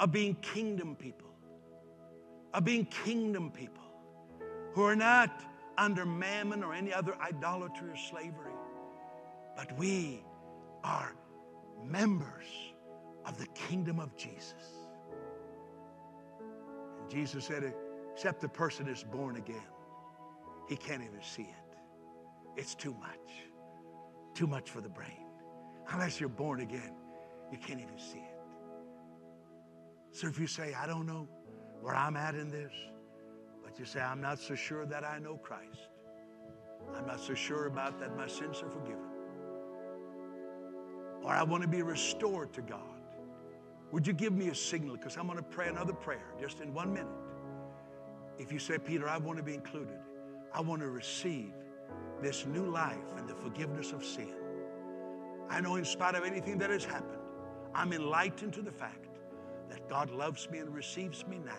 of 0.00 0.12
being 0.12 0.34
kingdom 0.36 0.96
people, 0.96 1.30
of 2.54 2.64
being 2.64 2.86
kingdom 2.86 3.50
people 3.50 3.84
who 4.72 4.82
are 4.84 4.96
not 4.96 5.42
under 5.76 6.04
mammon 6.04 6.62
or 6.62 6.74
any 6.74 6.92
other 6.92 7.14
idolatry 7.20 7.90
or 7.90 7.96
slavery, 7.96 8.52
but 9.56 9.76
we 9.78 10.22
are 10.84 11.14
members 11.84 12.46
of 13.24 13.38
the 13.38 13.46
kingdom 13.48 14.00
of 14.00 14.16
Jesus. 14.16 14.52
And 17.00 17.10
Jesus 17.10 17.44
said, 17.44 17.72
except 18.12 18.40
the 18.40 18.48
person 18.48 18.88
is 18.88 19.04
born 19.04 19.36
again, 19.36 19.56
he 20.68 20.76
can't 20.76 21.02
even 21.02 21.22
see 21.22 21.42
it. 21.42 21.76
It's 22.56 22.74
too 22.74 22.94
much, 23.00 23.47
too 24.38 24.46
much 24.46 24.70
for 24.70 24.80
the 24.80 24.88
brain. 24.88 25.26
Unless 25.90 26.20
you're 26.20 26.28
born 26.28 26.60
again, 26.60 26.94
you 27.50 27.58
can't 27.58 27.80
even 27.80 27.98
see 27.98 28.18
it. 28.18 28.38
So 30.12 30.28
if 30.28 30.38
you 30.38 30.46
say, 30.46 30.74
I 30.74 30.86
don't 30.86 31.06
know 31.06 31.26
where 31.80 31.96
I'm 31.96 32.16
at 32.16 32.36
in 32.36 32.48
this, 32.48 32.70
but 33.64 33.80
you 33.80 33.84
say, 33.84 33.98
I'm 33.98 34.20
not 34.20 34.38
so 34.38 34.54
sure 34.54 34.86
that 34.86 35.02
I 35.02 35.18
know 35.18 35.36
Christ. 35.38 35.88
I'm 36.96 37.04
not 37.04 37.18
so 37.18 37.34
sure 37.34 37.66
about 37.66 37.98
that 37.98 38.16
my 38.16 38.28
sins 38.28 38.62
are 38.62 38.70
forgiven. 38.70 39.08
Or 41.24 41.32
I 41.32 41.42
want 41.42 41.62
to 41.62 41.68
be 41.68 41.82
restored 41.82 42.52
to 42.52 42.62
God. 42.62 43.02
Would 43.90 44.06
you 44.06 44.12
give 44.12 44.32
me 44.32 44.50
a 44.50 44.54
signal? 44.54 44.96
Because 44.96 45.16
I'm 45.16 45.26
going 45.26 45.38
to 45.38 45.42
pray 45.42 45.66
another 45.66 45.94
prayer 45.94 46.32
just 46.40 46.60
in 46.60 46.72
one 46.72 46.92
minute. 46.92 47.08
If 48.38 48.52
you 48.52 48.60
say, 48.60 48.78
Peter, 48.78 49.08
I 49.08 49.18
want 49.18 49.38
to 49.38 49.42
be 49.42 49.54
included, 49.54 49.98
I 50.54 50.60
want 50.60 50.80
to 50.82 50.90
receive 50.90 51.52
this 52.22 52.46
new 52.46 52.70
life 52.70 52.96
and 53.16 53.28
the 53.28 53.34
forgiveness 53.34 53.92
of 53.92 54.04
sin. 54.04 54.34
I 55.48 55.60
know, 55.60 55.76
in 55.76 55.84
spite 55.84 56.14
of 56.14 56.24
anything 56.24 56.58
that 56.58 56.70
has 56.70 56.84
happened, 56.84 57.20
I'm 57.74 57.92
enlightened 57.92 58.52
to 58.54 58.62
the 58.62 58.72
fact 58.72 59.06
that 59.70 59.88
God 59.88 60.10
loves 60.10 60.48
me 60.50 60.58
and 60.58 60.74
receives 60.74 61.26
me 61.26 61.38
now. 61.44 61.52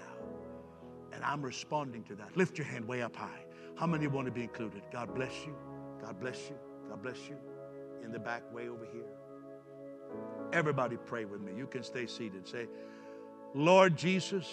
And 1.11 1.23
I'm 1.23 1.41
responding 1.41 2.03
to 2.03 2.15
that. 2.15 2.37
Lift 2.37 2.57
your 2.57 2.67
hand 2.67 2.85
way 2.85 3.01
up 3.01 3.15
high. 3.15 3.45
How 3.75 3.87
many 3.87 4.07
want 4.07 4.25
to 4.27 4.31
be 4.31 4.43
included? 4.43 4.83
God 4.91 5.15
bless 5.15 5.33
you. 5.45 5.55
God 6.01 6.19
bless 6.19 6.49
you. 6.49 6.55
God 6.89 7.01
bless 7.01 7.27
you. 7.27 7.37
In 8.03 8.11
the 8.11 8.19
back, 8.19 8.43
way 8.53 8.69
over 8.69 8.85
here. 8.91 9.05
Everybody 10.53 10.97
pray 11.05 11.25
with 11.25 11.41
me. 11.41 11.53
You 11.55 11.67
can 11.67 11.83
stay 11.83 12.05
seated. 12.05 12.47
Say, 12.47 12.67
Lord 13.53 13.95
Jesus, 13.95 14.47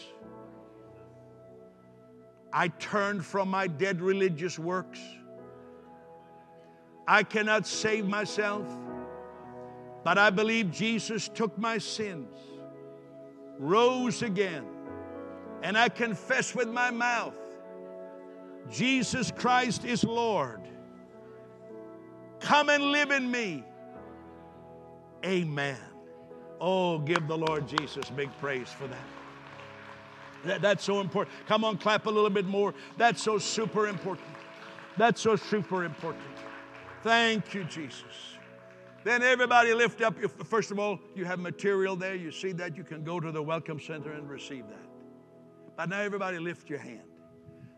I 2.53 2.69
turned 2.69 3.25
from 3.25 3.51
my 3.51 3.67
dead 3.67 4.01
religious 4.01 4.59
works. 4.59 5.01
I 7.07 7.23
cannot 7.23 7.67
save 7.67 8.07
myself. 8.07 8.67
But 10.05 10.19
I 10.19 10.31
believe 10.31 10.71
Jesus 10.71 11.29
took 11.29 11.59
my 11.59 11.79
sins, 11.79 12.39
rose 13.59 14.23
again, 14.23 14.65
and 15.63 15.77
I 15.77 15.89
confess 15.89 16.55
with 16.55 16.69
my 16.69 16.91
mouth 16.91 17.37
Jesus 18.71 19.31
Christ 19.31 19.85
is 19.85 20.05
Lord. 20.05 20.61
Come 22.41 22.69
and 22.69 22.85
live 22.85 23.11
in 23.11 23.31
me. 23.31 23.65
Amen. 25.25 25.79
Oh, 26.61 26.99
give 26.99 27.27
the 27.27 27.37
Lord 27.37 27.67
Jesus 27.69 28.09
big 28.11 28.31
praise 28.39 28.69
for 28.69 28.87
that. 28.87 29.05
that. 30.45 30.63
That's 30.63 30.85
so 30.85 31.01
important. 31.01 31.37
Come 31.47 31.65
on, 31.65 31.79
clap 31.79 32.07
a 32.07 32.11
little 32.11 32.31
bit 32.31 32.47
more. 32.47 32.75
That's 32.97 33.23
so 33.23 33.39
super 33.39 33.89
important. 33.89 34.29
That's 34.97 35.21
so 35.21 35.37
super 35.37 35.85
important. 35.85 36.25
Thank 37.07 37.55
you, 37.55 37.63
Jesus. 37.63 38.35
Then 39.05 39.23
everybody 39.23 39.73
lift 39.73 40.03
up 40.03 40.19
your, 40.19 40.29
first 40.29 40.73
of 40.73 40.81
all, 40.81 40.99
you 41.15 41.25
have 41.25 41.39
material 41.39 41.95
there. 41.95 42.17
You 42.17 42.33
see 42.33 42.51
that. 42.55 42.77
You 42.77 42.83
can 42.83 43.05
go 43.05 43.21
to 43.21 43.31
the 43.31 43.41
Welcome 43.41 43.79
Center 43.79 44.15
and 44.15 44.29
receive 44.29 44.67
that. 44.67 44.89
But 45.77 45.89
now 45.89 46.01
everybody 46.01 46.41
lift 46.41 46.69
your 46.69 46.81
hand. 46.81 47.05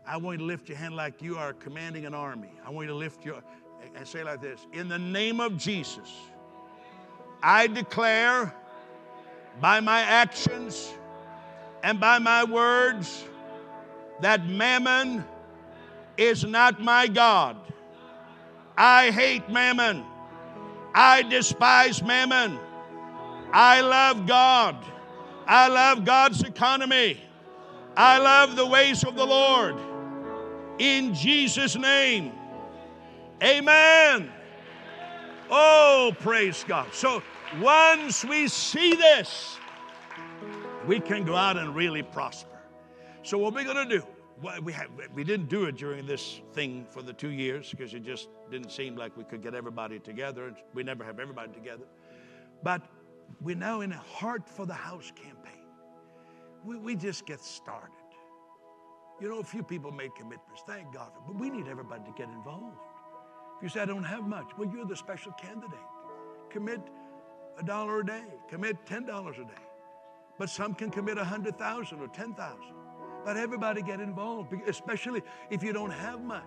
I 0.07 0.17
want 0.17 0.39
you 0.39 0.39
to 0.39 0.45
lift 0.45 0.67
your 0.67 0.79
hand 0.79 0.95
like 0.95 1.21
you 1.21 1.37
are 1.37 1.53
commanding 1.53 2.07
an 2.07 2.15
army. 2.15 2.49
I 2.65 2.71
want 2.71 2.87
you 2.87 2.93
to 2.93 2.97
lift 2.97 3.23
your 3.23 3.43
and 3.95 4.07
say 4.07 4.23
like 4.23 4.41
this 4.41 4.65
In 4.73 4.87
the 4.87 4.97
name 4.97 5.39
of 5.39 5.57
Jesus, 5.57 6.11
I 7.43 7.67
declare 7.67 8.51
by 9.61 9.79
my 9.79 9.99
actions 10.01 10.91
and 11.83 11.99
by 11.99 12.17
my 12.17 12.45
words 12.45 13.25
that 14.21 14.47
mammon 14.47 15.23
is 16.17 16.43
not 16.43 16.81
my 16.81 17.05
God. 17.05 17.57
I 18.79 19.11
hate 19.11 19.49
mammon. 19.49 20.05
I 20.95 21.21
despise 21.23 22.01
mammon. 22.01 22.57
I 23.51 23.81
love 23.81 24.25
God. 24.25 24.77
I 25.45 25.67
love 25.67 26.05
God's 26.05 26.43
economy. 26.43 27.19
I 27.97 28.19
love 28.19 28.55
the 28.55 28.65
ways 28.65 29.03
of 29.03 29.17
the 29.17 29.25
Lord. 29.25 29.75
In 30.79 31.13
Jesus' 31.13 31.75
name. 31.75 32.31
Amen. 33.43 34.31
Oh, 35.51 36.15
praise 36.19 36.63
God. 36.65 36.93
So 36.93 37.21
once 37.59 38.23
we 38.23 38.47
see 38.47 38.95
this, 38.95 39.57
we 40.87 41.01
can 41.01 41.25
go 41.25 41.35
out 41.35 41.57
and 41.57 41.75
really 41.75 42.03
prosper. 42.03 42.59
So, 43.23 43.37
what 43.37 43.53
we're 43.53 43.65
going 43.65 43.89
to 43.89 43.99
do, 43.99 44.05
we, 44.63 44.73
have, 44.73 44.89
we 45.13 45.23
didn't 45.23 45.49
do 45.49 45.65
it 45.65 45.75
during 45.75 46.05
this 46.05 46.41
thing 46.53 46.85
for 46.89 47.01
the 47.01 47.13
two 47.13 47.29
years 47.29 47.71
because 47.71 47.93
it 47.93 48.03
just 48.03 48.29
didn't 48.49 48.71
seem 48.71 48.95
like 48.95 49.15
we 49.17 49.23
could 49.23 49.41
get 49.41 49.53
everybody 49.53 49.99
together. 49.99 50.53
We 50.73 50.83
never 50.83 51.03
have 51.03 51.19
everybody 51.19 51.51
together. 51.51 51.85
But 52.63 52.83
we're 53.41 53.55
now 53.55 53.81
in 53.81 53.91
a 53.91 53.97
Heart 53.97 54.47
for 54.49 54.65
the 54.65 54.73
House 54.73 55.11
campaign. 55.15 55.65
We, 56.63 56.77
we 56.77 56.95
just 56.95 57.25
get 57.25 57.41
started. 57.41 57.91
You 59.21 59.29
know, 59.29 59.39
a 59.39 59.43
few 59.43 59.63
people 59.63 59.91
made 59.91 60.15
commitments. 60.15 60.63
Thank 60.65 60.93
God 60.93 61.11
for 61.13 61.33
But 61.33 61.39
we 61.39 61.49
need 61.49 61.67
everybody 61.67 62.03
to 62.05 62.13
get 62.17 62.29
involved. 62.29 62.77
If 63.57 63.63
you 63.63 63.69
say, 63.69 63.81
I 63.81 63.85
don't 63.85 64.03
have 64.03 64.25
much, 64.25 64.47
well, 64.57 64.69
you're 64.73 64.85
the 64.85 64.95
special 64.95 65.33
candidate. 65.33 65.77
Commit 66.49 66.79
a 67.57 67.63
dollar 67.63 67.99
a 67.99 68.05
day, 68.05 68.23
commit 68.47 68.85
$10 68.85 69.29
a 69.29 69.43
day. 69.43 69.49
But 70.37 70.49
some 70.49 70.73
can 70.73 70.89
commit 70.89 71.17
a 71.17 71.21
100,000 71.21 71.99
or 71.99 72.07
10,000. 72.07 72.78
But 73.25 73.37
everybody 73.37 73.81
get 73.81 73.99
involved, 73.99 74.53
especially 74.67 75.21
if 75.49 75.63
you 75.63 75.73
don't 75.73 75.91
have 75.91 76.21
much. 76.21 76.43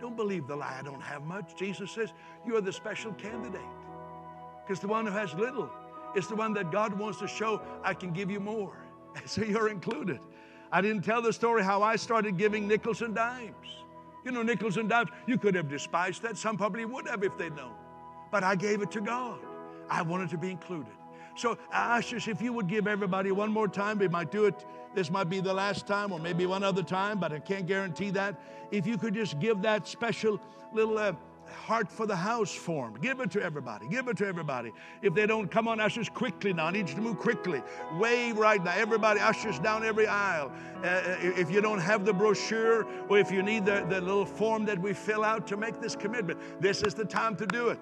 Don't 0.00 0.16
believe 0.16 0.46
the 0.46 0.56
lie, 0.56 0.76
I 0.78 0.82
don't 0.82 1.00
have 1.00 1.22
much. 1.22 1.54
Jesus 1.56 1.90
says, 1.90 2.12
You're 2.46 2.60
the 2.60 2.72
special 2.72 3.12
candidate. 3.12 3.60
Because 4.66 4.80
the 4.80 4.88
one 4.88 5.06
who 5.06 5.12
has 5.12 5.34
little 5.34 5.70
is 6.16 6.26
the 6.26 6.34
one 6.34 6.52
that 6.54 6.72
God 6.72 6.98
wants 6.98 7.18
to 7.20 7.28
show, 7.28 7.60
I 7.82 7.94
can 7.94 8.12
give 8.12 8.30
you 8.30 8.40
more. 8.40 8.76
So 9.26 9.42
you're 9.42 9.68
included. 9.68 10.18
I 10.72 10.80
didn't 10.80 11.02
tell 11.02 11.22
the 11.22 11.32
story 11.32 11.62
how 11.62 11.82
I 11.82 11.94
started 11.94 12.36
giving 12.36 12.66
nickels 12.66 13.00
and 13.00 13.14
dimes. 13.14 13.68
You 14.24 14.32
know, 14.32 14.42
nickels 14.42 14.76
and 14.76 14.88
dimes, 14.88 15.08
you 15.24 15.38
could 15.38 15.54
have 15.54 15.68
despised 15.68 16.22
that. 16.22 16.36
Some 16.36 16.56
probably 16.56 16.84
would 16.84 17.06
have 17.06 17.22
if 17.22 17.38
they'd 17.38 17.54
known. 17.54 17.74
But 18.32 18.42
I 18.42 18.56
gave 18.56 18.82
it 18.82 18.90
to 18.90 19.00
God. 19.00 19.38
I 19.88 20.02
wanted 20.02 20.30
to 20.30 20.38
be 20.38 20.50
included. 20.50 20.94
So, 21.36 21.58
ushers, 21.72 22.28
if 22.28 22.40
you 22.40 22.52
would 22.52 22.68
give 22.68 22.86
everybody 22.86 23.32
one 23.32 23.50
more 23.50 23.68
time, 23.68 23.98
we 23.98 24.08
might 24.08 24.30
do 24.30 24.44
it. 24.44 24.64
This 24.94 25.10
might 25.10 25.28
be 25.28 25.40
the 25.40 25.52
last 25.52 25.86
time, 25.86 26.12
or 26.12 26.20
maybe 26.20 26.46
one 26.46 26.62
other 26.62 26.82
time, 26.82 27.18
but 27.18 27.32
I 27.32 27.40
can't 27.40 27.66
guarantee 27.66 28.10
that. 28.10 28.40
If 28.70 28.86
you 28.86 28.96
could 28.96 29.14
just 29.14 29.40
give 29.40 29.60
that 29.62 29.88
special 29.88 30.40
little 30.72 30.96
uh, 30.96 31.14
heart 31.48 31.90
for 31.90 32.06
the 32.06 32.14
house 32.14 32.54
form, 32.54 32.96
give 33.02 33.18
it 33.18 33.32
to 33.32 33.42
everybody. 33.42 33.88
Give 33.88 34.06
it 34.06 34.16
to 34.18 34.26
everybody. 34.26 34.72
If 35.02 35.14
they 35.14 35.26
don't 35.26 35.50
come 35.50 35.66
on, 35.66 35.80
ushers, 35.80 36.08
quickly 36.08 36.52
now. 36.52 36.66
I 36.66 36.70
need 36.70 36.88
you 36.88 36.94
to 36.94 37.00
move 37.00 37.18
quickly. 37.18 37.60
Wave 37.98 38.38
right 38.38 38.62
now. 38.62 38.74
Everybody, 38.76 39.18
ushers 39.18 39.58
down 39.58 39.84
every 39.84 40.06
aisle. 40.06 40.52
Uh, 40.82 40.86
uh 40.86 41.16
if 41.20 41.50
you 41.50 41.60
don't 41.60 41.80
have 41.80 42.04
the 42.04 42.12
brochure, 42.12 42.86
or 43.08 43.18
if 43.18 43.32
you 43.32 43.42
need 43.42 43.66
the, 43.66 43.84
the 43.88 44.00
little 44.00 44.26
form 44.26 44.64
that 44.66 44.78
we 44.78 44.92
fill 44.92 45.24
out 45.24 45.48
to 45.48 45.56
make 45.56 45.80
this 45.80 45.96
commitment, 45.96 46.38
this 46.60 46.82
is 46.82 46.94
the 46.94 47.04
time 47.04 47.34
to 47.36 47.46
do 47.46 47.70
it. 47.70 47.80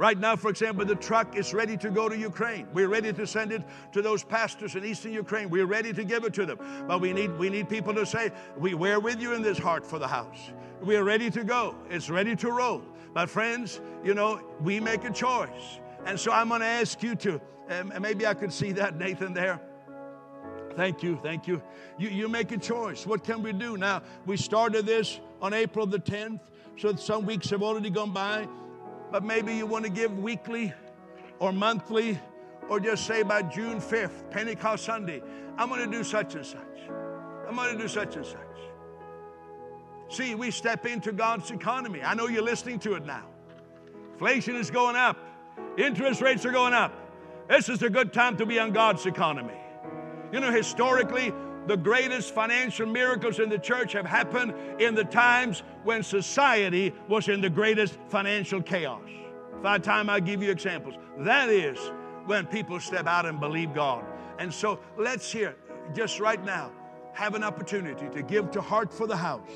Right 0.00 0.18
now, 0.18 0.34
for 0.34 0.48
example, 0.48 0.86
the 0.86 0.94
truck 0.94 1.36
is 1.36 1.52
ready 1.52 1.76
to 1.76 1.90
go 1.90 2.08
to 2.08 2.16
Ukraine. 2.16 2.66
We're 2.72 2.88
ready 2.88 3.12
to 3.12 3.26
send 3.26 3.52
it 3.52 3.62
to 3.92 4.00
those 4.00 4.24
pastors 4.24 4.74
in 4.74 4.82
eastern 4.82 5.12
Ukraine. 5.12 5.50
We're 5.50 5.66
ready 5.66 5.92
to 5.92 6.04
give 6.04 6.24
it 6.24 6.32
to 6.34 6.46
them. 6.46 6.58
But 6.88 7.02
we 7.02 7.12
need, 7.12 7.36
we 7.36 7.50
need 7.50 7.68
people 7.68 7.92
to 7.92 8.06
say, 8.06 8.32
we, 8.56 8.72
We're 8.72 8.98
with 8.98 9.20
you 9.20 9.34
in 9.34 9.42
this 9.42 9.58
heart 9.58 9.86
for 9.86 9.98
the 9.98 10.08
house. 10.08 10.52
We're 10.80 11.04
ready 11.04 11.28
to 11.32 11.44
go. 11.44 11.74
It's 11.90 12.08
ready 12.08 12.34
to 12.36 12.50
roll. 12.50 12.80
But, 13.12 13.28
friends, 13.28 13.82
you 14.02 14.14
know, 14.14 14.40
we 14.62 14.80
make 14.80 15.04
a 15.04 15.10
choice. 15.10 15.80
And 16.06 16.18
so 16.18 16.32
I'm 16.32 16.48
going 16.48 16.62
to 16.62 16.66
ask 16.66 17.02
you 17.02 17.14
to, 17.16 17.38
um, 17.68 17.92
maybe 18.00 18.26
I 18.26 18.32
could 18.32 18.54
see 18.54 18.72
that, 18.72 18.96
Nathan, 18.96 19.34
there. 19.34 19.60
Thank 20.76 21.02
you, 21.02 21.20
thank 21.22 21.46
you. 21.46 21.60
you. 21.98 22.08
You 22.08 22.26
make 22.26 22.52
a 22.52 22.56
choice. 22.56 23.06
What 23.06 23.22
can 23.22 23.42
we 23.42 23.52
do? 23.52 23.76
Now, 23.76 24.00
we 24.24 24.38
started 24.38 24.86
this 24.86 25.20
on 25.42 25.52
April 25.52 25.84
the 25.84 25.98
10th, 25.98 26.40
so 26.78 26.96
some 26.96 27.26
weeks 27.26 27.50
have 27.50 27.62
already 27.62 27.90
gone 27.90 28.14
by 28.14 28.48
but 29.10 29.24
maybe 29.24 29.54
you 29.54 29.66
want 29.66 29.84
to 29.84 29.90
give 29.90 30.18
weekly 30.18 30.72
or 31.38 31.52
monthly 31.52 32.18
or 32.68 32.78
just 32.78 33.06
say 33.06 33.22
by 33.22 33.42
June 33.42 33.80
5th, 33.80 34.30
Pentecost 34.30 34.84
Sunday, 34.84 35.22
I'm 35.58 35.68
going 35.68 35.90
to 35.90 35.96
do 35.96 36.04
such 36.04 36.34
and 36.36 36.46
such. 36.46 36.60
I'm 37.48 37.56
going 37.56 37.76
to 37.76 37.82
do 37.82 37.88
such 37.88 38.16
and 38.16 38.24
such. 38.24 38.38
See, 40.08 40.34
we 40.34 40.50
step 40.50 40.86
into 40.86 41.12
God's 41.12 41.50
economy. 41.50 42.02
I 42.02 42.14
know 42.14 42.28
you're 42.28 42.42
listening 42.42 42.78
to 42.80 42.94
it 42.94 43.04
now. 43.04 43.26
Inflation 44.12 44.54
is 44.54 44.70
going 44.70 44.96
up, 44.96 45.16
interest 45.78 46.20
rates 46.20 46.44
are 46.44 46.52
going 46.52 46.74
up. 46.74 46.92
This 47.48 47.68
is 47.68 47.82
a 47.82 47.90
good 47.90 48.12
time 48.12 48.36
to 48.36 48.46
be 48.46 48.60
on 48.60 48.70
God's 48.72 49.06
economy. 49.06 49.58
You 50.32 50.38
know, 50.38 50.52
historically, 50.52 51.32
the 51.66 51.76
greatest 51.76 52.34
financial 52.34 52.86
miracles 52.86 53.38
in 53.38 53.48
the 53.48 53.58
church 53.58 53.92
have 53.92 54.06
happened 54.06 54.54
in 54.80 54.94
the 54.94 55.04
times 55.04 55.62
when 55.84 56.02
society 56.02 56.92
was 57.08 57.28
in 57.28 57.40
the 57.40 57.50
greatest 57.50 57.98
financial 58.08 58.62
chaos. 58.62 59.02
I 59.64 59.78
time, 59.78 60.08
I 60.08 60.20
give 60.20 60.42
you 60.42 60.50
examples. 60.50 60.94
That 61.18 61.48
is 61.50 61.78
when 62.26 62.46
people 62.46 62.80
step 62.80 63.06
out 63.06 63.26
and 63.26 63.38
believe 63.38 63.74
God. 63.74 64.04
And 64.38 64.52
so 64.52 64.80
let's 64.96 65.30
hear, 65.30 65.54
just 65.94 66.18
right 66.18 66.42
now, 66.44 66.72
have 67.12 67.34
an 67.34 67.44
opportunity 67.44 68.08
to 68.08 68.22
give 68.22 68.50
to 68.52 68.60
Heart 68.60 68.92
for 68.92 69.06
the 69.06 69.16
House. 69.16 69.50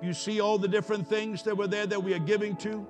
You 0.00 0.14
see 0.14 0.40
all 0.40 0.58
the 0.58 0.68
different 0.68 1.06
things 1.06 1.42
that 1.42 1.56
were 1.56 1.66
there 1.66 1.86
that 1.86 2.02
we 2.02 2.14
are 2.14 2.18
giving 2.18 2.56
to. 2.56 2.86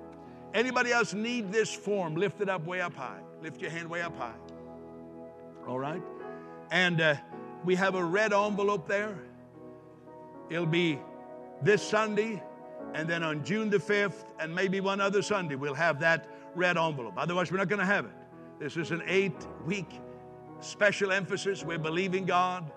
Anybody 0.53 0.91
else 0.91 1.13
need 1.13 1.51
this 1.51 1.73
form? 1.73 2.15
Lift 2.15 2.39
it 2.41 2.49
up 2.49 2.65
way 2.65 2.79
up 2.79 2.93
high. 2.93 3.19
Lift 3.41 3.61
your 3.61 3.71
hand 3.71 3.89
way 3.89 4.01
up 4.01 4.15
high. 4.17 4.35
All 5.67 5.79
right? 5.79 6.01
And 6.71 7.01
uh, 7.01 7.15
we 7.63 7.75
have 7.75 7.95
a 7.95 8.03
red 8.03 8.33
envelope 8.33 8.87
there. 8.87 9.17
It'll 10.49 10.65
be 10.65 10.99
this 11.61 11.81
Sunday, 11.81 12.43
and 12.93 13.07
then 13.09 13.23
on 13.23 13.43
June 13.43 13.69
the 13.69 13.77
5th, 13.77 14.25
and 14.39 14.53
maybe 14.53 14.79
one 14.81 14.99
other 14.99 15.21
Sunday, 15.21 15.55
we'll 15.55 15.73
have 15.73 15.99
that 16.01 16.27
red 16.55 16.77
envelope. 16.77 17.13
Otherwise, 17.17 17.51
we're 17.51 17.57
not 17.57 17.69
going 17.69 17.79
to 17.79 17.85
have 17.85 18.05
it. 18.05 18.11
This 18.59 18.77
is 18.77 18.91
an 18.91 19.01
eight 19.07 19.47
week 19.65 19.89
special 20.59 21.11
emphasis. 21.11 21.63
We're 21.63 21.79
believing 21.79 22.25
God, 22.25 22.69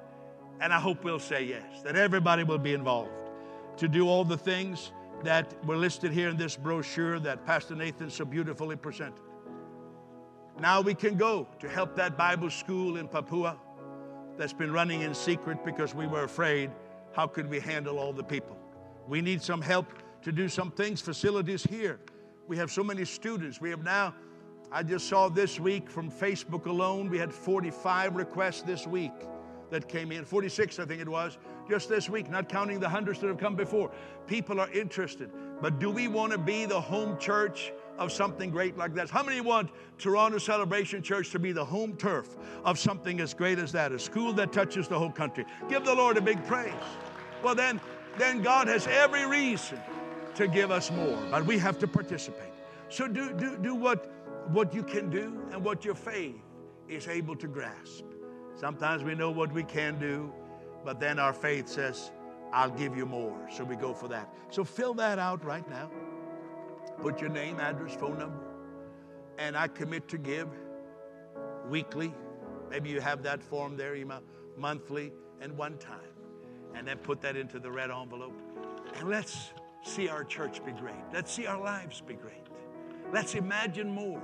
and 0.60 0.72
I 0.72 0.80
hope 0.80 1.04
we'll 1.04 1.18
say 1.18 1.44
yes, 1.44 1.82
that 1.82 1.96
everybody 1.96 2.44
will 2.44 2.58
be 2.58 2.72
involved 2.72 3.10
to 3.76 3.88
do 3.88 4.08
all 4.08 4.24
the 4.24 4.38
things 4.38 4.92
that 5.22 5.52
were 5.66 5.76
listed 5.76 6.12
here 6.12 6.28
in 6.28 6.36
this 6.36 6.56
brochure 6.56 7.18
that 7.20 7.44
Pastor 7.44 7.74
Nathan 7.74 8.10
so 8.10 8.24
beautifully 8.24 8.76
presented. 8.76 9.20
Now 10.58 10.80
we 10.80 10.94
can 10.94 11.16
go 11.16 11.46
to 11.58 11.68
help 11.68 11.94
that 11.96 12.16
Bible 12.16 12.50
school 12.50 12.96
in 12.96 13.08
Papua 13.08 13.58
that's 14.36 14.52
been 14.52 14.72
running 14.72 15.02
in 15.02 15.14
secret 15.14 15.64
because 15.64 15.94
we 15.94 16.06
were 16.06 16.24
afraid 16.24 16.70
how 17.12 17.26
could 17.26 17.48
we 17.48 17.58
handle 17.60 17.98
all 17.98 18.12
the 18.12 18.22
people? 18.22 18.56
We 19.08 19.20
need 19.22 19.42
some 19.42 19.62
help 19.62 19.86
to 20.22 20.32
do 20.32 20.48
some 20.48 20.70
things, 20.70 21.00
facilities 21.00 21.62
here. 21.62 22.00
We 22.46 22.56
have 22.56 22.70
so 22.70 22.84
many 22.84 23.04
students. 23.04 23.60
We 23.60 23.70
have 23.70 23.82
now, 23.82 24.14
I 24.70 24.82
just 24.82 25.08
saw 25.08 25.28
this 25.28 25.58
week 25.58 25.88
from 25.88 26.10
Facebook 26.10 26.66
alone, 26.66 27.08
we 27.08 27.18
had 27.18 27.32
45 27.32 28.16
requests 28.16 28.62
this 28.62 28.86
week 28.86 29.12
that 29.70 29.88
came 29.88 30.12
in, 30.12 30.24
46, 30.24 30.78
I 30.78 30.84
think 30.84 31.00
it 31.00 31.08
was, 31.08 31.38
just 31.68 31.88
this 31.88 32.08
week, 32.08 32.30
not 32.30 32.48
counting 32.48 32.78
the 32.78 32.88
hundreds 32.88 33.20
that 33.20 33.28
have 33.28 33.38
come 33.38 33.56
before. 33.56 33.90
People 34.26 34.60
are 34.60 34.70
interested. 34.70 35.30
But 35.60 35.78
do 35.78 35.90
we 35.90 36.06
want 36.06 36.32
to 36.32 36.38
be 36.38 36.66
the 36.66 36.80
home 36.80 37.18
church 37.18 37.72
of 37.98 38.12
something 38.12 38.50
great 38.50 38.76
like 38.76 38.94
that. 38.94 39.10
How 39.10 39.22
many 39.22 39.40
want 39.40 39.70
Toronto 39.98 40.38
Celebration 40.38 41.02
Church 41.02 41.30
to 41.30 41.38
be 41.38 41.52
the 41.52 41.64
home 41.64 41.96
turf 41.96 42.36
of 42.64 42.78
something 42.78 43.20
as 43.20 43.34
great 43.34 43.58
as 43.58 43.72
that, 43.72 43.92
a 43.92 43.98
school 43.98 44.32
that 44.34 44.52
touches 44.52 44.88
the 44.88 44.98
whole 44.98 45.10
country? 45.10 45.44
Give 45.68 45.84
the 45.84 45.94
Lord 45.94 46.16
a 46.16 46.20
big 46.20 46.44
praise. 46.46 46.72
Well, 47.42 47.54
then, 47.54 47.80
then 48.18 48.42
God 48.42 48.68
has 48.68 48.86
every 48.86 49.26
reason 49.26 49.80
to 50.34 50.46
give 50.46 50.70
us 50.70 50.90
more, 50.90 51.18
but 51.30 51.44
we 51.46 51.58
have 51.58 51.78
to 51.78 51.88
participate. 51.88 52.52
So 52.88 53.08
do, 53.08 53.32
do, 53.32 53.56
do 53.56 53.74
what, 53.74 54.10
what 54.48 54.74
you 54.74 54.82
can 54.82 55.10
do 55.10 55.40
and 55.52 55.64
what 55.64 55.84
your 55.84 55.94
faith 55.94 56.36
is 56.88 57.08
able 57.08 57.36
to 57.36 57.48
grasp. 57.48 58.04
Sometimes 58.54 59.02
we 59.02 59.14
know 59.14 59.30
what 59.30 59.52
we 59.52 59.64
can 59.64 59.98
do, 59.98 60.32
but 60.84 61.00
then 61.00 61.18
our 61.18 61.32
faith 61.32 61.68
says, 61.68 62.10
I'll 62.52 62.70
give 62.70 62.96
you 62.96 63.06
more. 63.06 63.36
So 63.50 63.64
we 63.64 63.76
go 63.76 63.92
for 63.92 64.08
that. 64.08 64.32
So 64.50 64.64
fill 64.64 64.94
that 64.94 65.18
out 65.18 65.44
right 65.44 65.68
now. 65.68 65.90
Put 67.00 67.20
your 67.20 67.30
name, 67.30 67.60
address, 67.60 67.94
phone 67.94 68.18
number, 68.18 68.40
and 69.38 69.56
I 69.56 69.68
commit 69.68 70.08
to 70.08 70.18
give 70.18 70.48
weekly. 71.68 72.14
Maybe 72.70 72.90
you 72.90 73.00
have 73.00 73.22
that 73.22 73.42
form 73.42 73.76
there, 73.76 73.94
email, 73.94 74.22
monthly, 74.56 75.12
and 75.40 75.56
one 75.56 75.78
time. 75.78 76.00
And 76.74 76.86
then 76.86 76.98
put 76.98 77.20
that 77.22 77.36
into 77.36 77.58
the 77.58 77.70
red 77.70 77.90
envelope. 77.90 78.34
And 78.94 79.08
let's 79.08 79.52
see 79.82 80.08
our 80.08 80.24
church 80.24 80.64
be 80.64 80.72
great. 80.72 80.94
Let's 81.12 81.32
see 81.32 81.46
our 81.46 81.60
lives 81.60 82.00
be 82.00 82.14
great. 82.14 82.46
Let's 83.12 83.34
imagine 83.34 83.90
more. 83.90 84.22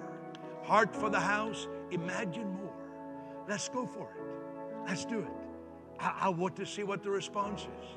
Heart 0.63 0.95
for 0.95 1.11
the 1.11 1.21
house, 1.21 1.69
imagine 1.91 2.49
more. 2.49 2.75
Let's 3.49 3.69
go 3.69 3.87
for 3.87 4.09
it. 4.17 4.89
Let's 4.89 5.05
do 5.05 5.21
it. 5.21 5.29
I, 5.99 6.19
I 6.23 6.29
want 6.29 6.57
to 6.57 6.67
see 6.67 6.83
what 6.83 7.03
the 7.03 7.11
response 7.11 7.63
is. 7.63 7.89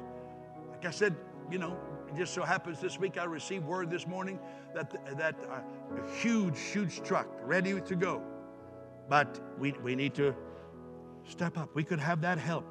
Like 0.72 0.86
I 0.86 0.92
said, 0.92 1.16
you 1.52 1.58
know, 1.58 1.78
just 2.16 2.34
so 2.34 2.44
happens 2.44 2.80
this 2.80 3.00
week 3.00 3.18
I 3.18 3.26
received 3.26 3.66
word 3.66 3.90
this 3.90 4.08
morning 4.08 4.40
that, 4.74 4.92
that 5.18 5.36
uh, 5.50 5.62
a 6.02 6.18
huge, 6.18 6.60
huge 6.60 7.02
truck 7.04 7.28
ready 7.44 7.80
to 7.82 7.96
go. 7.96 8.22
But 9.10 9.40
we, 9.60 9.74
we 9.84 9.96
need 9.96 10.14
to 10.16 10.36
step 11.28 11.58
up. 11.58 11.70
We 11.76 11.84
could 11.84 12.00
have 12.00 12.22
that 12.22 12.38
help 12.38 12.66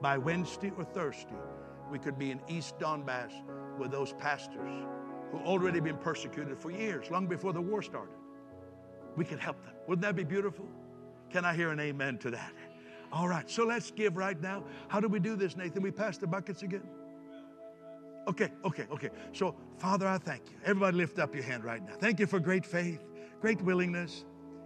by 0.00 0.18
Wednesday 0.18 0.72
or 0.76 0.84
Thursday. 0.84 1.36
We 1.90 1.98
could 1.98 2.18
be 2.18 2.30
in 2.30 2.40
East 2.48 2.78
Donbass 2.78 3.32
with 3.78 3.90
those 3.90 4.12
pastors 4.14 4.70
who 5.30 5.38
already 5.38 5.80
been 5.80 5.98
persecuted 5.98 6.58
for 6.58 6.70
years, 6.70 7.10
long 7.10 7.26
before 7.26 7.52
the 7.52 7.60
war 7.60 7.82
started. 7.82 8.14
We 9.16 9.24
could 9.24 9.40
help 9.40 9.62
them. 9.64 9.74
Wouldn't 9.86 10.02
that 10.02 10.16
be 10.16 10.24
beautiful? 10.24 10.66
Can 11.30 11.44
I 11.44 11.54
hear 11.54 11.70
an 11.70 11.80
amen 11.80 12.18
to 12.18 12.30
that? 12.30 12.52
All 13.12 13.28
right, 13.28 13.48
so 13.48 13.64
let's 13.64 13.90
give 13.90 14.16
right 14.16 14.40
now. 14.40 14.64
How 14.88 15.00
do 15.00 15.08
we 15.08 15.20
do 15.20 15.36
this, 15.36 15.56
Nathan? 15.56 15.82
We 15.82 15.90
pass 15.90 16.18
the 16.18 16.26
buckets 16.26 16.62
again? 16.62 16.82
Okay, 18.26 18.50
okay, 18.64 18.86
okay. 18.90 19.10
So, 19.32 19.54
Father, 19.78 20.06
I 20.06 20.18
thank 20.18 20.42
you. 20.50 20.56
Everybody 20.64 20.96
lift 20.96 21.18
up 21.18 21.34
your 21.34 21.44
hand 21.44 21.64
right 21.64 21.84
now. 21.84 21.94
Thank 21.98 22.20
you 22.20 22.26
for 22.26 22.40
great 22.40 22.64
faith, 22.64 23.00
great 23.40 23.60
willingness, 23.60 24.24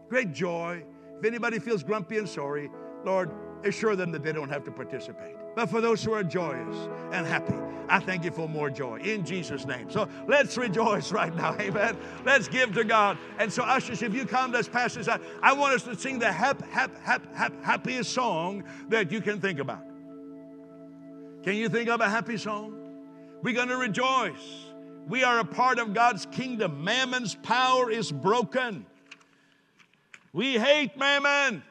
great 0.09 0.33
joy. 0.33 0.85
If 1.19 1.25
anybody 1.25 1.59
feels 1.59 1.83
grumpy 1.83 2.19
and 2.19 2.29
sorry, 2.29 2.71
Lord, 3.05 3.31
assure 3.65 3.97
them 3.97 4.13
that 4.13 4.23
they 4.23 4.33
don't 4.33 4.49
have 4.49 4.65
to 4.65 4.71
participate. 4.71 5.35
But 5.57 5.67
for 5.71 5.81
those 5.81 6.05
who 6.05 6.13
are 6.13 6.23
joyous 6.23 6.89
and 7.13 7.27
happy, 7.27 7.55
I 7.89 7.99
thank 7.99 8.25
you 8.25 8.31
for 8.31 8.49
more 8.49 8.71
joy 8.71 9.01
in 9.01 9.25
Jesus' 9.25 9.67
name. 9.67 9.91
So 9.91 10.09
let's 10.29 10.57
rejoice 10.57 11.11
right 11.11 11.35
now. 11.35 11.57
Amen. 11.61 11.97
Let's 12.25 12.47
give 12.47 12.75
to 12.75 12.85
God. 12.85 13.19
And 13.39 13.53
so, 13.53 13.65
ushers, 13.65 14.03
if 14.03 14.15
you 14.15 14.25
come, 14.25 14.53
let's 14.53 14.69
pass 14.69 14.95
this 14.95 15.09
out. 15.09 15.21
I 15.43 15.53
want 15.53 15.75
us 15.75 15.83
to 15.85 15.97
sing 15.97 16.21
the 16.21 16.31
hap, 16.31 16.63
hap, 16.71 16.97
hap, 17.03 17.35
hap, 17.35 17.65
happiest 17.65 18.13
song 18.13 18.63
that 18.89 19.11
you 19.11 19.21
can 19.21 19.41
think 19.41 19.59
about. 19.59 19.83
Can 21.43 21.57
you 21.57 21.69
think 21.69 21.89
of 21.89 22.01
a 22.01 22.09
happy 22.09 22.37
song? 22.37 22.88
We're 23.43 23.55
going 23.55 23.68
to 23.68 23.76
rejoice. 23.76 24.66
We 25.09 25.24
are 25.24 25.39
a 25.39 25.45
part 25.45 25.78
of 25.78 25.95
God's 25.95 26.26
kingdom. 26.26 26.84
Mammon's 26.84 27.34
power 27.36 27.91
is 27.91 28.11
broken. 28.11 28.84
We 30.32 30.59
hate 30.59 30.97
mammon. 30.99 31.62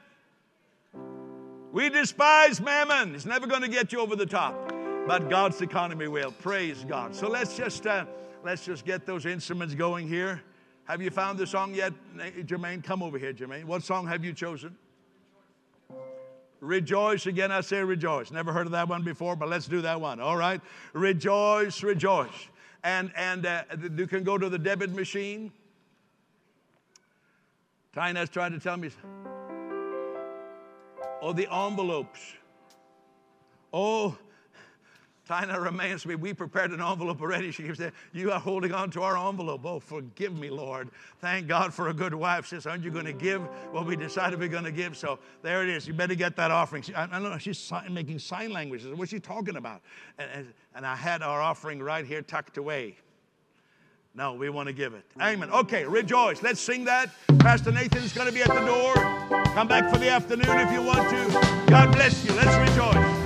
We 1.71 1.89
despise 1.89 2.61
mammon. 2.61 3.13
It's 3.13 3.25
never 3.25 3.45
going 3.45 3.61
to 3.61 3.67
get 3.67 3.91
you 3.91 3.99
over 3.99 4.15
the 4.15 4.25
top, 4.25 4.73
but 5.07 5.29
God's 5.29 5.61
economy 5.61 6.07
will. 6.07 6.31
Praise 6.31 6.85
God. 6.87 7.13
So 7.13 7.27
let's 7.27 7.55
just 7.55 7.85
uh, 7.85 8.05
let's 8.43 8.65
just 8.65 8.85
get 8.85 9.05
those 9.05 9.25
instruments 9.25 9.75
going 9.75 10.07
here. 10.07 10.41
Have 10.85 11.01
you 11.01 11.11
found 11.11 11.37
the 11.37 11.45
song 11.45 11.75
yet, 11.75 11.93
Jermaine? 12.45 12.83
Come 12.83 13.03
over 13.03 13.19
here, 13.19 13.33
Jermaine. 13.33 13.65
What 13.65 13.83
song 13.83 14.07
have 14.07 14.23
you 14.23 14.33
chosen? 14.33 14.75
Rejoice. 16.59 17.25
Again, 17.27 17.51
I 17.51 17.61
say 17.61 17.83
rejoice. 17.83 18.31
Never 18.31 18.51
heard 18.51 18.65
of 18.65 18.71
that 18.71 18.87
one 18.87 19.03
before, 19.03 19.35
but 19.35 19.49
let's 19.49 19.67
do 19.67 19.81
that 19.81 19.99
one. 19.99 20.19
All 20.19 20.37
right. 20.37 20.61
Rejoice, 20.93 21.83
rejoice. 21.83 22.49
And, 22.83 23.11
and 23.15 23.45
uh, 23.45 23.63
you 23.95 24.07
can 24.07 24.23
go 24.23 24.37
to 24.37 24.49
the 24.49 24.57
debit 24.57 24.91
machine. 24.93 25.51
Tina's 27.93 28.29
trying 28.29 28.51
to 28.51 28.59
tell 28.59 28.77
me. 28.77 28.89
Oh, 31.21 31.33
the 31.33 31.51
envelopes. 31.51 32.19
Oh, 33.73 34.17
Tina 35.27 35.59
reminds 35.59 36.05
me, 36.05 36.15
we 36.15 36.33
prepared 36.33 36.71
an 36.71 36.81
envelope 36.81 37.21
already. 37.21 37.51
She 37.51 37.73
said, 37.75 37.91
You 38.13 38.31
are 38.31 38.39
holding 38.39 38.71
on 38.71 38.89
to 38.91 39.01
our 39.01 39.17
envelope. 39.17 39.65
Oh, 39.65 39.79
forgive 39.79 40.37
me, 40.37 40.49
Lord. 40.49 40.89
Thank 41.19 41.47
God 41.47 41.73
for 41.73 41.89
a 41.89 41.93
good 41.93 42.13
wife. 42.13 42.45
She 42.45 42.55
says, 42.55 42.65
Aren't 42.65 42.83
you 42.83 42.91
going 42.91 43.05
to 43.05 43.13
give 43.13 43.41
what 43.71 43.85
we 43.85 43.95
decided 43.95 44.39
we're 44.39 44.47
going 44.47 44.63
to 44.63 44.71
give? 44.71 44.95
So 44.95 45.19
there 45.41 45.63
it 45.63 45.69
is. 45.69 45.87
You 45.87 45.93
better 45.93 46.15
get 46.15 46.35
that 46.37 46.51
offering. 46.51 46.83
She, 46.83 46.93
I, 46.93 47.03
I, 47.03 47.07
don't 47.07 47.23
know. 47.23 47.37
She's 47.37 47.71
making 47.89 48.19
sign 48.19 48.51
languages. 48.51 48.93
What's 48.95 49.11
she 49.11 49.19
talking 49.19 49.57
about? 49.57 49.81
And, 50.17 50.29
and, 50.33 50.53
and 50.75 50.85
I 50.85 50.95
had 50.95 51.21
our 51.21 51.41
offering 51.41 51.81
right 51.81 52.05
here 52.05 52.21
tucked 52.21 52.57
away. 52.57 52.95
No, 54.15 54.33
we 54.33 54.49
want 54.49 54.67
to 54.67 54.73
give 54.73 54.93
it. 54.93 55.03
Amen. 55.21 55.51
Okay, 55.51 55.85
rejoice. 55.85 56.41
Let's 56.41 56.59
sing 56.59 56.85
that. 56.85 57.11
Pastor 57.39 57.71
Nathan 57.71 58.01
is 58.01 58.13
going 58.13 58.27
to 58.27 58.33
be 58.33 58.41
at 58.41 58.47
the 58.47 58.65
door. 58.65 58.93
Come 59.53 59.67
back 59.67 59.93
for 59.93 59.99
the 59.99 60.09
afternoon 60.09 60.57
if 60.57 60.71
you 60.71 60.81
want 60.81 61.07
to. 61.09 61.65
God 61.69 61.91
bless 61.91 62.25
you. 62.25 62.33
Let's 62.33 62.71
rejoice. 62.71 63.16